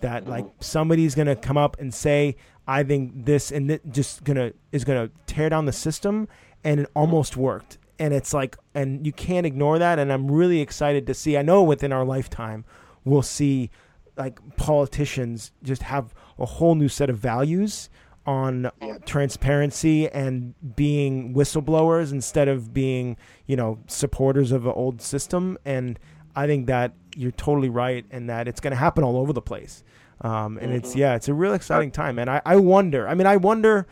That 0.00 0.26
like 0.28 0.44
somebody's 0.60 1.14
gonna 1.14 1.36
come 1.36 1.56
up 1.56 1.78
and 1.80 1.94
say, 1.94 2.36
I 2.66 2.82
think 2.82 3.24
this 3.24 3.52
and 3.52 3.70
it 3.70 3.82
just 3.90 4.24
gonna 4.24 4.52
is 4.72 4.84
gonna 4.84 5.10
tear 5.26 5.48
down 5.48 5.66
the 5.66 5.72
system, 5.72 6.26
and 6.64 6.80
it 6.80 6.90
almost 6.94 7.36
worked. 7.36 7.78
And 7.98 8.12
it's 8.12 8.34
like, 8.34 8.58
and 8.74 9.06
you 9.06 9.12
can't 9.12 9.46
ignore 9.46 9.78
that. 9.78 9.98
And 9.98 10.12
I'm 10.12 10.30
really 10.30 10.60
excited 10.60 11.06
to 11.06 11.14
see. 11.14 11.38
I 11.38 11.42
know 11.42 11.62
within 11.62 11.92
our 11.92 12.04
lifetime, 12.04 12.64
we'll 13.04 13.22
see 13.22 13.70
like 14.16 14.38
politicians 14.56 15.52
just 15.62 15.82
have 15.84 16.12
a 16.38 16.44
whole 16.44 16.74
new 16.74 16.88
set 16.88 17.08
of 17.08 17.18
values 17.18 17.88
on 18.26 18.70
transparency 19.04 20.08
and 20.10 20.54
being 20.74 21.32
whistleblowers 21.34 22.12
instead 22.12 22.48
of 22.48 22.74
being, 22.74 23.16
you 23.46 23.56
know, 23.56 23.78
supporters 23.86 24.52
of 24.52 24.66
an 24.66 24.72
old 24.72 25.00
system. 25.00 25.56
And 25.64 25.98
I 26.34 26.46
think 26.46 26.66
that 26.66 26.92
you're 27.14 27.30
totally 27.30 27.70
right, 27.70 28.04
and 28.10 28.28
that 28.28 28.46
it's 28.48 28.60
going 28.60 28.72
to 28.72 28.76
happen 28.76 29.04
all 29.04 29.16
over 29.16 29.32
the 29.32 29.40
place. 29.40 29.82
Um, 30.20 30.58
and 30.58 30.72
it's 30.72 30.96
yeah, 30.96 31.14
it's 31.14 31.28
a 31.28 31.34
real 31.34 31.54
exciting 31.54 31.90
time. 31.90 32.18
And 32.18 32.28
I, 32.28 32.42
I 32.44 32.56
wonder. 32.56 33.08
I 33.08 33.14
mean, 33.14 33.26
I 33.26 33.36
wonder 33.36 33.86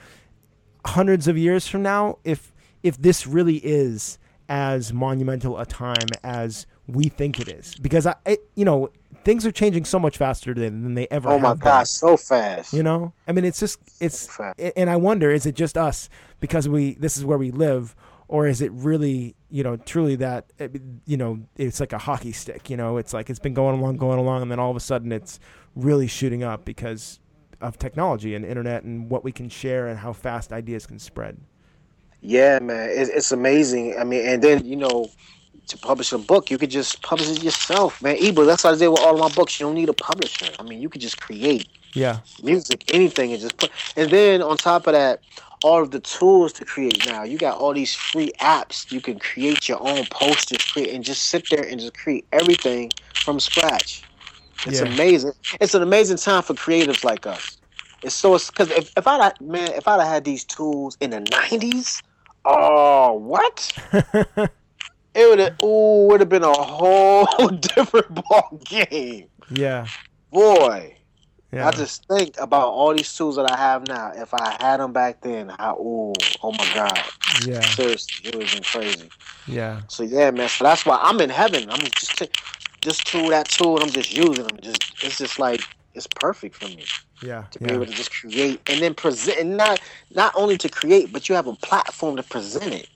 hundreds 0.84 1.28
of 1.28 1.38
years 1.38 1.66
from 1.66 1.82
now 1.82 2.18
if 2.24 2.52
if 2.82 3.00
this 3.00 3.26
really 3.26 3.56
is 3.56 4.18
as 4.48 4.92
monumental 4.92 5.58
a 5.58 5.64
time 5.64 6.06
as 6.22 6.66
we 6.86 7.04
think 7.04 7.40
it 7.40 7.48
is 7.48 7.74
because 7.76 8.06
I, 8.06 8.14
I 8.26 8.38
you 8.54 8.64
know 8.64 8.90
things 9.24 9.46
are 9.46 9.52
changing 9.52 9.84
so 9.84 9.98
much 9.98 10.18
faster 10.18 10.54
than, 10.54 10.82
than 10.82 10.94
they 10.94 11.06
ever 11.10 11.28
Oh 11.30 11.38
my 11.38 11.54
gosh, 11.54 11.90
so 11.90 12.16
fast. 12.16 12.72
You 12.72 12.82
know, 12.82 13.12
I 13.28 13.32
mean, 13.32 13.44
it's 13.44 13.60
just 13.60 13.78
it's, 14.00 14.26
Fact. 14.26 14.60
and 14.76 14.90
I 14.90 14.96
wonder, 14.96 15.30
is 15.30 15.46
it 15.46 15.54
just 15.54 15.76
us 15.76 16.08
because 16.40 16.68
we 16.68 16.94
this 16.94 17.16
is 17.16 17.24
where 17.24 17.38
we 17.38 17.50
live, 17.50 17.94
or 18.28 18.46
is 18.46 18.60
it 18.60 18.72
really, 18.72 19.36
you 19.50 19.62
know, 19.62 19.76
truly 19.76 20.16
that, 20.16 20.52
uh, 20.58 20.68
you 21.06 21.16
know, 21.16 21.40
it's 21.56 21.80
like 21.80 21.92
a 21.92 21.98
hockey 21.98 22.32
stick. 22.32 22.70
You 22.70 22.76
know, 22.76 22.96
it's 22.96 23.12
like 23.12 23.30
it's 23.30 23.38
been 23.38 23.54
going 23.54 23.78
along, 23.78 23.96
going 23.96 24.18
along, 24.18 24.42
and 24.42 24.50
then 24.50 24.58
all 24.58 24.70
of 24.70 24.76
a 24.76 24.80
sudden 24.80 25.12
it's 25.12 25.38
really 25.74 26.06
shooting 26.06 26.42
up 26.42 26.64
because 26.64 27.20
of 27.60 27.78
technology 27.78 28.34
and 28.34 28.44
internet 28.44 28.84
and 28.84 29.10
what 29.10 29.24
we 29.24 29.32
can 29.32 29.48
share 29.48 29.88
and 29.88 29.98
how 29.98 30.12
fast 30.12 30.52
ideas 30.52 30.86
can 30.86 30.98
spread. 30.98 31.38
Yeah, 32.20 32.58
man, 32.60 32.88
it, 32.90 33.10
it's 33.12 33.32
amazing. 33.32 33.96
I 33.98 34.04
mean, 34.04 34.26
and 34.26 34.42
then 34.42 34.64
you 34.64 34.76
know, 34.76 35.08
to 35.68 35.78
publish 35.78 36.12
a 36.12 36.18
book, 36.18 36.50
you 36.50 36.58
could 36.58 36.70
just 36.70 37.02
publish 37.02 37.28
it 37.30 37.42
yourself, 37.42 38.00
man. 38.02 38.16
Ebook. 38.16 38.46
That's 38.46 38.64
what 38.64 38.74
I 38.74 38.78
did 38.78 38.88
with 38.88 39.00
all 39.00 39.14
of 39.14 39.20
my 39.20 39.34
books. 39.34 39.58
You 39.58 39.66
don't 39.66 39.74
need 39.74 39.88
a 39.88 39.94
publisher. 39.94 40.46
I 40.58 40.62
mean, 40.62 40.80
you 40.80 40.88
could 40.88 41.00
just 41.00 41.20
create 41.20 41.68
Yeah, 41.94 42.20
music, 42.42 42.84
anything, 42.92 43.32
and 43.32 43.40
just 43.40 43.56
put. 43.56 43.70
And 43.96 44.10
then 44.10 44.42
on 44.42 44.56
top 44.56 44.86
of 44.86 44.92
that, 44.92 45.20
all 45.62 45.82
of 45.82 45.90
the 45.90 46.00
tools 46.00 46.52
to 46.54 46.64
create 46.64 47.06
now. 47.06 47.22
You 47.22 47.38
got 47.38 47.56
all 47.58 47.72
these 47.72 47.94
free 47.94 48.32
apps. 48.40 48.90
You 48.92 49.00
can 49.00 49.18
create 49.18 49.68
your 49.68 49.80
own 49.80 50.04
posters, 50.06 50.58
create, 50.72 50.94
and 50.94 51.02
just 51.02 51.24
sit 51.24 51.48
there 51.50 51.64
and 51.64 51.80
just 51.80 51.94
create 51.96 52.26
everything 52.32 52.92
from 53.24 53.40
scratch. 53.40 54.02
It's 54.66 54.80
Yeah. 54.80 54.86
amazing. 54.94 55.32
It's 55.60 55.74
an 55.74 55.82
amazing 55.82 56.18
time 56.18 56.42
for 56.42 56.54
creatives 56.54 57.02
like 57.04 57.26
us. 57.26 57.56
It's 58.02 58.14
so 58.14 58.36
because 58.36 58.70
if, 58.70 58.92
if 58.96 59.06
I'd 59.06 59.22
had- 59.22 59.40
man, 59.40 59.72
if 59.72 59.88
I'd 59.88 60.00
have 60.00 60.08
had 60.08 60.24
these 60.24 60.44
tools 60.44 60.98
in 61.00 61.10
the 61.10 61.20
nineties, 61.20 62.02
oh 62.44 63.14
what? 63.14 63.72
it 65.14 65.28
would 65.28 65.38
have 65.40 65.52
ooh 65.64 66.06
would 66.08 66.20
have 66.20 66.28
been 66.28 66.44
a 66.44 66.54
whole 66.64 67.26
different 67.60 68.14
ball 68.28 68.60
game. 68.64 69.30
yeah, 69.48 69.88
Boy, 70.30 70.98
yeah. 71.52 71.60
I 71.60 71.72
just 71.72 72.06
think 72.08 72.36
about 72.38 72.68
all 72.68 72.94
these 72.94 73.14
tools 73.14 73.36
that 73.36 73.46
I 73.46 73.56
have 73.56 73.82
now. 73.84 74.12
If 74.14 74.34
I 74.34 74.52
had 74.60 74.80
them 74.80 74.92
back 74.92 75.20
then, 75.22 75.48
how 75.50 75.76
ooh, 75.78 76.34
oh 76.42 76.52
my 76.52 76.66
god, 76.66 77.10
yeah, 77.38 77.76
seriously, 77.76 78.20
it 78.24 78.34
would 78.34 78.42
have 78.44 78.50
been 78.52 78.64
crazy. 78.64 79.12
yeah, 79.46 79.82
So 79.88 80.04
yeah, 80.04 80.30
man. 80.30 80.48
So 80.48 80.64
that's 80.64 80.86
why 80.86 80.98
I'm 81.02 81.20
in 81.20 81.30
heaven. 81.30 81.70
I'm 81.70 81.82
just 81.82 82.18
t- 82.18 82.28
this 82.82 83.02
tool, 83.02 83.28
that 83.30 83.48
tool, 83.48 83.76
and 83.76 83.84
I'm 83.84 83.92
just 83.92 84.12
using 84.12 84.44
them. 84.44 84.58
Just 84.62 84.96
it's 85.02 85.18
just 85.18 85.38
like 85.38 85.66
it's 85.94 86.06
perfect 86.08 86.56
for 86.56 86.68
me 86.68 86.90
yeah, 87.20 87.46
to 87.52 87.60
be 87.60 87.70
yeah, 87.70 87.74
able 87.74 87.86
to 87.86 87.94
just 87.94 88.12
create 88.12 88.62
and 88.68 88.82
then 88.82 88.94
present. 88.94 89.38
And 89.38 89.56
not 89.56 89.80
not 90.10 90.32
only 90.36 90.56
to 90.58 90.68
create, 90.68 91.12
but 91.12 91.28
you 91.28 91.34
have 91.36 91.46
a 91.48 91.56
platform 91.56 92.16
to 92.16 92.22
present 92.24 92.74
it. 92.74 92.88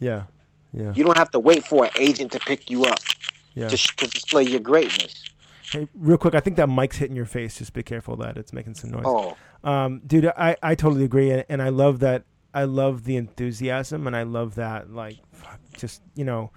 yeah, 0.00 0.24
yeah, 0.72 0.92
You 0.94 1.04
don't 1.04 1.16
have 1.16 1.30
to 1.32 1.38
wait 1.38 1.64
for 1.64 1.84
an 1.84 1.90
agent 1.98 2.32
to 2.32 2.38
pick 2.40 2.70
you 2.70 2.84
up 2.84 3.00
yeah. 3.54 3.68
to, 3.68 3.76
sh- 3.76 3.94
to 3.96 4.06
display 4.06 4.44
your 4.44 4.60
greatness. 4.60 5.24
Hey, 5.70 5.88
real 5.94 6.18
quick, 6.18 6.34
I 6.34 6.40
think 6.40 6.56
that 6.56 6.68
mic's 6.68 6.96
hitting 6.96 7.16
your 7.16 7.26
face. 7.26 7.58
Just 7.58 7.72
be 7.72 7.82
careful 7.82 8.14
of 8.14 8.20
that 8.20 8.36
it's 8.36 8.52
making 8.52 8.74
some 8.74 8.90
noise. 8.90 9.04
Oh, 9.06 9.36
Um, 9.62 10.00
dude, 10.06 10.26
I, 10.26 10.56
I 10.62 10.74
totally 10.74 11.04
agree, 11.04 11.30
and, 11.30 11.44
and 11.48 11.62
I 11.62 11.68
love 11.68 12.00
that. 12.00 12.24
I 12.52 12.64
love 12.64 13.04
the 13.04 13.16
enthusiasm, 13.16 14.08
and 14.08 14.16
I 14.16 14.24
love 14.24 14.56
that, 14.56 14.90
like, 14.92 15.18
just 15.76 16.02
you 16.16 16.24
know, 16.24 16.50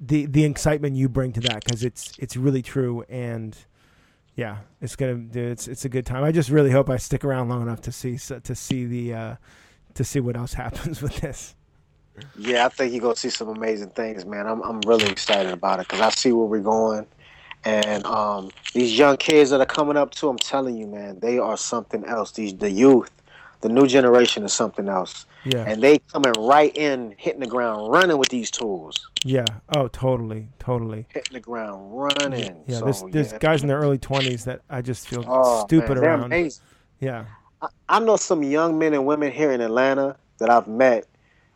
the 0.00 0.26
the 0.26 0.44
excitement 0.44 0.96
you 0.96 1.08
bring 1.08 1.32
to 1.34 1.40
that 1.42 1.62
because 1.64 1.84
it's 1.84 2.12
it's 2.18 2.36
really 2.36 2.62
true, 2.62 3.04
and 3.08 3.56
yeah, 4.34 4.58
it's 4.80 4.96
gonna 4.96 5.14
dude, 5.16 5.52
it's 5.52 5.68
it's 5.68 5.84
a 5.84 5.88
good 5.88 6.06
time. 6.06 6.24
I 6.24 6.32
just 6.32 6.50
really 6.50 6.70
hope 6.70 6.88
I 6.90 6.96
stick 6.96 7.24
around 7.24 7.48
long 7.48 7.62
enough 7.62 7.82
to 7.82 7.92
see 7.92 8.16
to 8.18 8.54
see 8.54 8.86
the 8.86 9.14
uh, 9.14 9.36
to 9.94 10.02
see 10.04 10.18
what 10.18 10.36
else 10.36 10.54
happens 10.64 11.00
with 11.02 11.16
this. 11.20 11.54
Yeah. 12.38 12.66
I 12.66 12.68
think 12.68 12.92
you're 12.92 13.02
gonna 13.02 13.16
see 13.16 13.30
some 13.30 13.48
amazing 13.48 13.90
things, 13.90 14.24
man. 14.24 14.46
I'm 14.46 14.62
I'm 14.62 14.80
really 14.86 15.06
excited 15.08 15.52
about 15.52 15.80
it 15.80 15.88
because 15.88 16.00
I 16.00 16.10
see 16.10 16.32
where 16.32 16.46
we're 16.46 16.60
going. 16.60 17.06
And 17.64 18.04
um, 18.06 18.50
these 18.72 18.98
young 18.98 19.18
kids 19.18 19.50
that 19.50 19.60
are 19.60 19.66
coming 19.66 19.96
up 19.96 20.12
too, 20.12 20.28
I'm 20.28 20.38
telling 20.38 20.78
you, 20.78 20.86
man, 20.86 21.18
they 21.20 21.38
are 21.38 21.56
something 21.56 22.04
else. 22.06 22.32
These 22.32 22.56
the 22.56 22.70
youth, 22.70 23.10
the 23.60 23.68
new 23.68 23.86
generation 23.86 24.44
is 24.44 24.52
something 24.52 24.88
else. 24.88 25.26
Yeah, 25.44 25.64
and 25.66 25.82
they 25.82 25.98
coming 26.12 26.32
right 26.38 26.74
in, 26.76 27.14
hitting 27.18 27.40
the 27.40 27.46
ground, 27.46 27.90
running 27.90 28.18
with 28.18 28.28
these 28.28 28.50
tools, 28.50 29.10
yeah. 29.24 29.44
Oh, 29.74 29.88
totally, 29.88 30.48
totally. 30.58 31.06
hitting 31.10 31.34
the 31.34 31.40
ground, 31.40 31.90
running. 31.92 32.62
Yeah, 32.66 32.78
so, 32.78 32.84
there's 32.84 33.02
there's 33.10 33.32
yeah. 33.32 33.38
guys 33.38 33.62
in 33.62 33.68
their 33.68 33.78
early 33.78 33.98
twenties 33.98 34.44
that 34.44 34.62
I 34.70 34.82
just 34.82 35.08
feel 35.08 35.24
Oh, 35.26 35.64
stupid 35.66 35.96
man, 35.96 36.04
around. 36.04 36.22
amazing. 36.24 36.62
Yeah, 37.00 37.24
I, 37.60 37.68
I 37.88 38.00
know 38.00 38.16
some 38.16 38.42
young 38.42 38.78
men 38.78 38.94
and 38.94 39.06
women 39.06 39.30
here 39.32 39.50
in 39.52 39.60
Atlanta 39.60 40.16
that 40.38 40.50
I've 40.50 40.66
met 40.68 41.06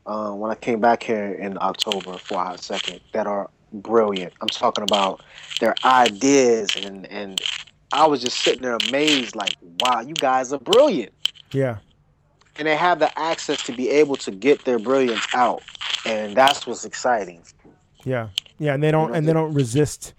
uh, 0.07 0.33
when 0.33 0.51
I 0.51 0.55
came 0.55 0.81
back 0.81 1.03
here 1.03 1.33
in 1.33 1.59
October 1.61 2.19
for 2.19 2.35
a 2.35 2.45
hot 2.45 2.61
second 2.61 3.01
that 3.13 3.27
are 3.27 3.51
brilliant. 3.73 4.33
I'm 4.41 4.49
talking 4.49 4.85
about 4.85 5.23
their 5.61 5.75
ideas 5.85 6.77
and 6.77 7.07
and 7.07 7.41
I 7.93 8.07
was 8.09 8.21
just 8.21 8.39
sitting 8.41 8.63
there 8.63 8.77
amazed, 8.89 9.37
like, 9.37 9.55
wow, 9.81 10.01
you 10.01 10.15
guys 10.15 10.53
are 10.53 10.59
brilliant. 10.59 11.13
yeah, 11.53 11.77
And 12.57 12.67
they 12.67 12.75
have 12.77 12.99
the 12.99 13.17
access 13.17 13.63
to 13.65 13.73
be 13.73 13.89
able 13.89 14.17
to 14.17 14.33
get 14.33 14.65
their 14.65 14.81
brilliance 14.81 15.25
out. 15.33 15.63
And 16.05 16.37
that's 16.37 16.67
what's 16.67 16.85
exciting. 16.85 17.43
Yeah, 18.05 18.31
yeah, 18.59 18.75
and 18.75 18.83
they 18.83 18.91
don't 18.91 19.15
and 19.15 19.27
they 19.29 19.33
don't 19.33 19.55
resist. 19.55 20.13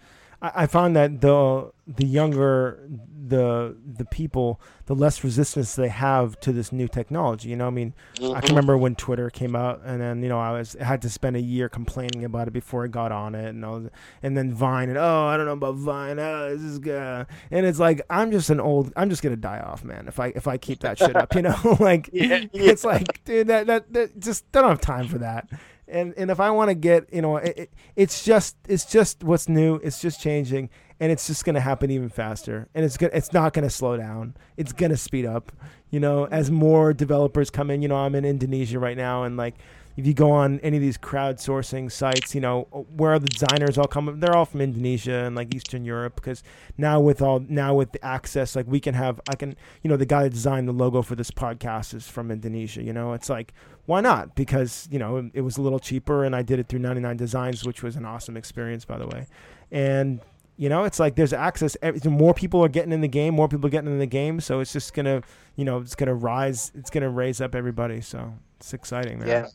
I, 0.55 0.63
I 0.63 0.67
found 0.67 0.95
that 0.95 1.21
the 1.21 1.71
the 1.87 2.05
younger 2.05 2.87
the 3.27 3.75
the 3.97 4.05
people, 4.05 4.61
the 4.85 4.93
less 4.93 5.23
resistance 5.23 5.75
they 5.75 5.87
have 5.87 6.39
to 6.41 6.51
this 6.51 6.71
new 6.71 6.87
technology. 6.87 7.49
You 7.49 7.55
know, 7.55 7.67
I 7.67 7.71
mean, 7.71 7.93
I 8.15 8.19
Mhm. 8.21 8.41
can 8.41 8.49
remember 8.49 8.77
when 8.77 8.95
Twitter 8.95 9.29
came 9.31 9.55
out, 9.55 9.81
and 9.83 9.99
then 9.99 10.21
you 10.21 10.29
know 10.29 10.39
I 10.39 10.51
was 10.51 10.75
I 10.79 10.83
had 10.83 11.01
to 11.03 11.09
spend 11.09 11.35
a 11.35 11.41
year 11.41 11.67
complaining 11.67 12.23
about 12.23 12.47
it 12.47 12.51
before 12.51 12.83
I 12.85 12.87
got 12.87 13.11
on 13.11 13.33
it, 13.33 13.49
and 13.49 13.65
I 13.65 13.69
was, 13.69 13.89
and 14.21 14.37
then 14.37 14.53
Vine, 14.53 14.89
and 14.89 14.97
oh 14.97 15.25
I 15.25 15.37
don't 15.37 15.47
know 15.47 15.53
about 15.53 15.75
Vine, 15.75 16.19
oh 16.19 16.49
this 16.55 16.61
is 16.61 16.77
good, 16.79 17.25
and 17.51 17.65
it's 17.65 17.79
like 17.79 18.01
I'm 18.09 18.31
just 18.31 18.49
an 18.51 18.59
old, 18.59 18.93
I'm 18.95 19.09
just 19.09 19.23
gonna 19.23 19.35
die 19.35 19.59
off, 19.59 19.83
man. 19.83 20.07
If 20.07 20.19
I 20.19 20.27
if 20.35 20.47
I 20.47 20.57
keep 20.57 20.81
that 20.81 20.99
shit 20.99 21.15
up, 21.15 21.33
you 21.33 21.41
know, 21.41 21.55
like 21.79 22.09
Yeah, 22.13 22.43
it's 22.53 22.83
like 22.83 23.23
dude 23.25 23.47
that, 23.47 23.67
that 23.67 23.91
that 23.93 24.19
just 24.19 24.51
don't 24.51 24.67
have 24.69 24.81
time 24.81 25.07
for 25.07 25.17
that. 25.17 25.47
And 25.87 26.13
and 26.17 26.31
if 26.31 26.39
I 26.39 26.49
want 26.51 26.69
to 26.69 26.75
get 26.75 27.13
you 27.13 27.21
know 27.21 27.37
it, 27.37 27.57
it, 27.57 27.73
it's 27.95 28.23
just 28.23 28.57
it's 28.67 28.85
just 28.85 29.23
what's 29.23 29.47
new, 29.47 29.75
it's 29.77 30.01
just 30.01 30.19
changing, 30.19 30.69
and 30.99 31.11
it's 31.11 31.27
just 31.27 31.45
gonna 31.45 31.59
happen 31.59 31.91
even 31.91 32.09
faster, 32.09 32.67
and 32.73 32.83
it's 32.83 32.97
gonna 32.97 33.11
it's 33.13 33.33
not 33.33 33.53
gonna 33.53 33.69
slow 33.69 33.95
down, 33.97 34.35
it's 34.57 34.73
gonna 34.73 34.97
speed 34.97 35.25
up, 35.25 35.51
you 35.91 35.99
know, 35.99 36.25
as 36.27 36.49
more 36.49 36.93
developers 36.93 37.49
come 37.49 37.69
in. 37.69 37.81
You 37.81 37.87
know, 37.87 37.97
I'm 37.97 38.15
in 38.15 38.25
Indonesia 38.25 38.79
right 38.79 38.97
now, 38.97 39.23
and 39.23 39.37
like 39.37 39.55
if 39.97 40.05
you 40.05 40.13
go 40.13 40.31
on 40.31 40.59
any 40.59 40.77
of 40.77 40.81
these 40.81 40.97
crowdsourcing 40.97 41.91
sites, 41.91 42.35
you 42.35 42.41
know, 42.41 42.63
where 42.95 43.17
the 43.19 43.27
designers 43.27 43.77
all 43.77 43.87
come, 43.87 44.07
from, 44.07 44.19
they're 44.19 44.35
all 44.35 44.45
from 44.45 44.61
Indonesia 44.61 45.25
and 45.25 45.35
like 45.35 45.53
Eastern 45.55 45.85
Europe. 45.85 46.15
Because 46.15 46.43
now 46.77 46.99
with 46.99 47.21
all 47.21 47.39
now 47.47 47.73
with 47.73 47.91
the 47.91 48.03
access, 48.03 48.55
like 48.55 48.67
we 48.67 48.79
can 48.79 48.93
have, 48.93 49.21
I 49.29 49.35
can, 49.35 49.55
you 49.83 49.89
know, 49.89 49.97
the 49.97 50.05
guy 50.05 50.23
that 50.23 50.31
designed 50.31 50.67
the 50.67 50.73
logo 50.73 51.01
for 51.01 51.15
this 51.15 51.31
podcast 51.31 51.93
is 51.93 52.07
from 52.07 52.31
Indonesia. 52.31 52.83
You 52.83 52.93
know, 52.93 53.13
it's 53.13 53.29
like 53.29 53.53
why 53.85 54.01
not? 54.01 54.35
Because 54.35 54.87
you 54.91 54.99
know 54.99 55.17
it, 55.17 55.25
it 55.35 55.41
was 55.41 55.57
a 55.57 55.61
little 55.61 55.79
cheaper, 55.79 56.23
and 56.23 56.35
I 56.35 56.41
did 56.41 56.59
it 56.59 56.67
through 56.67 56.79
99 56.79 57.17
Designs, 57.17 57.65
which 57.65 57.83
was 57.83 57.95
an 57.95 58.05
awesome 58.05 58.35
experience, 58.35 58.85
by 58.85 58.97
the 58.97 59.07
way. 59.07 59.27
And 59.71 60.21
you 60.57 60.69
know, 60.69 60.85
it's 60.85 60.99
like 60.99 61.15
there's 61.15 61.33
access. 61.33 61.77
More 62.05 62.33
people 62.33 62.63
are 62.63 62.69
getting 62.69 62.91
in 62.91 63.01
the 63.01 63.07
game. 63.07 63.35
More 63.35 63.47
people 63.47 63.67
are 63.67 63.69
getting 63.71 63.91
in 63.91 63.99
the 63.99 64.05
game. 64.05 64.39
So 64.39 64.59
it's 64.59 64.73
just 64.73 64.93
gonna, 64.93 65.21
you 65.55 65.65
know, 65.65 65.79
it's 65.79 65.95
gonna 65.95 66.15
rise. 66.15 66.71
It's 66.75 66.89
gonna 66.89 67.09
raise 67.09 67.41
up 67.41 67.53
everybody. 67.55 68.01
So 68.01 68.33
it's 68.57 68.73
exciting, 68.73 69.19
man. 69.19 69.27
Yeah. 69.27 69.47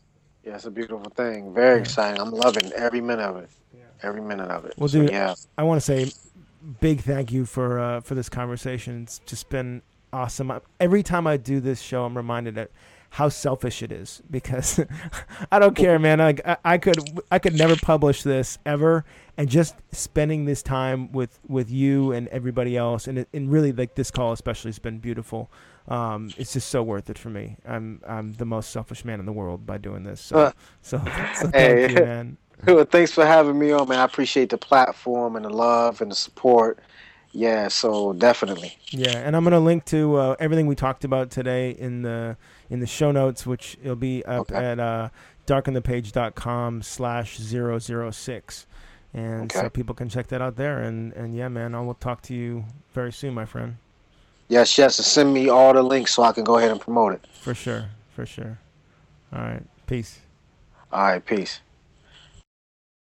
Yeah, 0.43 0.55
it's 0.55 0.65
a 0.65 0.71
beautiful 0.71 1.11
thing. 1.15 1.53
Very 1.53 1.75
yeah. 1.75 1.81
exciting. 1.81 2.19
I'm 2.19 2.31
loving 2.31 2.71
every 2.73 3.01
minute 3.01 3.23
of 3.23 3.37
it. 3.37 3.49
Yeah. 3.73 3.83
Every 4.01 4.21
minute 4.21 4.49
of 4.49 4.65
it. 4.65 4.73
Well, 4.77 4.89
so, 4.89 5.01
dude, 5.01 5.11
yeah. 5.11 5.35
I 5.57 5.63
want 5.63 5.81
to 5.81 5.85
say 5.85 6.11
big 6.79 7.01
thank 7.01 7.31
you 7.31 7.45
for 7.45 7.79
uh, 7.79 8.01
for 8.01 8.15
this 8.15 8.29
conversation. 8.29 9.03
It's 9.03 9.19
just 9.25 9.49
been 9.49 9.81
awesome. 10.11 10.51
Every 10.79 11.03
time 11.03 11.27
I 11.27 11.37
do 11.37 11.59
this 11.59 11.81
show, 11.81 12.05
I'm 12.05 12.17
reminded 12.17 12.55
that 12.55 12.71
how 13.11 13.27
selfish 13.27 13.83
it 13.83 13.91
is 13.91 14.21
because 14.31 14.79
I 15.51 15.59
don't 15.59 15.75
care, 15.75 15.99
man. 15.99 16.19
Like 16.19 16.41
I, 16.45 16.57
I, 16.63 16.77
could 16.77 16.97
I 17.29 17.39
could 17.39 17.53
never 17.53 17.75
publish 17.75 18.23
this 18.23 18.57
ever, 18.65 19.05
and 19.37 19.49
just 19.49 19.75
spending 19.91 20.45
this 20.45 20.63
time 20.63 21.11
with 21.11 21.39
with 21.47 21.69
you 21.69 22.13
and 22.13 22.27
everybody 22.29 22.77
else, 22.77 23.07
and 23.07 23.25
and 23.33 23.51
really 23.51 23.71
like 23.73 23.95
this 23.95 24.11
call 24.11 24.31
especially 24.31 24.69
has 24.69 24.79
been 24.79 24.99
beautiful. 24.99 25.51
Um, 25.87 26.29
it's 26.37 26.53
just 26.53 26.69
so 26.69 26.83
worth 26.83 27.09
it 27.09 27.17
for 27.17 27.29
me. 27.29 27.57
I'm 27.65 28.01
I'm 28.07 28.33
the 28.33 28.45
most 28.45 28.69
selfish 28.71 29.03
man 29.03 29.19
in 29.19 29.25
the 29.25 29.31
world 29.31 29.65
by 29.65 29.77
doing 29.77 30.03
this. 30.03 30.21
So 30.21 30.37
uh, 30.37 30.51
so, 30.81 30.97
so 31.35 31.47
thank 31.47 31.55
hey. 31.55 31.89
you, 31.89 31.95
man. 31.95 32.37
Well, 32.63 32.85
thanks 32.85 33.11
for 33.11 33.25
having 33.25 33.57
me 33.57 33.71
on, 33.71 33.89
man. 33.89 33.97
I 33.97 34.03
appreciate 34.03 34.51
the 34.51 34.57
platform 34.57 35.35
and 35.35 35.43
the 35.43 35.49
love 35.49 35.99
and 35.99 36.11
the 36.11 36.15
support. 36.15 36.77
Yeah, 37.31 37.69
so 37.69 38.13
definitely. 38.13 38.77
Yeah, 38.91 39.17
and 39.17 39.35
I'm 39.35 39.43
gonna 39.43 39.59
link 39.59 39.83
to 39.85 40.15
uh, 40.17 40.35
everything 40.39 40.67
we 40.67 40.75
talked 40.75 41.03
about 41.03 41.31
today 41.31 41.71
in 41.71 42.03
the 42.03 42.37
in 42.69 42.79
the 42.79 42.85
show 42.85 43.11
notes, 43.11 43.47
which 43.47 43.77
it'll 43.81 43.95
be 43.95 44.23
up 44.25 44.51
okay. 44.51 44.63
at 44.63 44.79
uh, 44.79 45.09
darkenthepage.com 45.47 46.81
slash 46.81 47.37
006. 47.37 48.67
And 49.13 49.43
okay. 49.51 49.59
so 49.59 49.69
people 49.69 49.93
can 49.93 50.07
check 50.07 50.27
that 50.27 50.41
out 50.41 50.55
there. 50.55 50.81
And, 50.81 51.11
and 51.13 51.35
yeah, 51.35 51.49
man, 51.49 51.75
I 51.75 51.81
will 51.81 51.95
talk 51.95 52.21
to 52.23 52.33
you 52.33 52.65
very 52.93 53.11
soon, 53.11 53.33
my 53.33 53.45
friend. 53.45 53.77
Yes, 54.51 54.77
yes. 54.77 54.99
And 54.99 55.05
send 55.05 55.33
me 55.33 55.47
all 55.47 55.71
the 55.73 55.81
links 55.81 56.13
so 56.13 56.23
I 56.23 56.33
can 56.33 56.43
go 56.43 56.57
ahead 56.57 56.71
and 56.71 56.81
promote 56.81 57.13
it. 57.13 57.25
For 57.39 57.53
sure. 57.53 57.85
For 58.13 58.25
sure. 58.25 58.59
All 59.31 59.39
right. 59.39 59.63
Peace. 59.87 60.19
All 60.91 61.03
right. 61.03 61.25
Peace. 61.25 61.61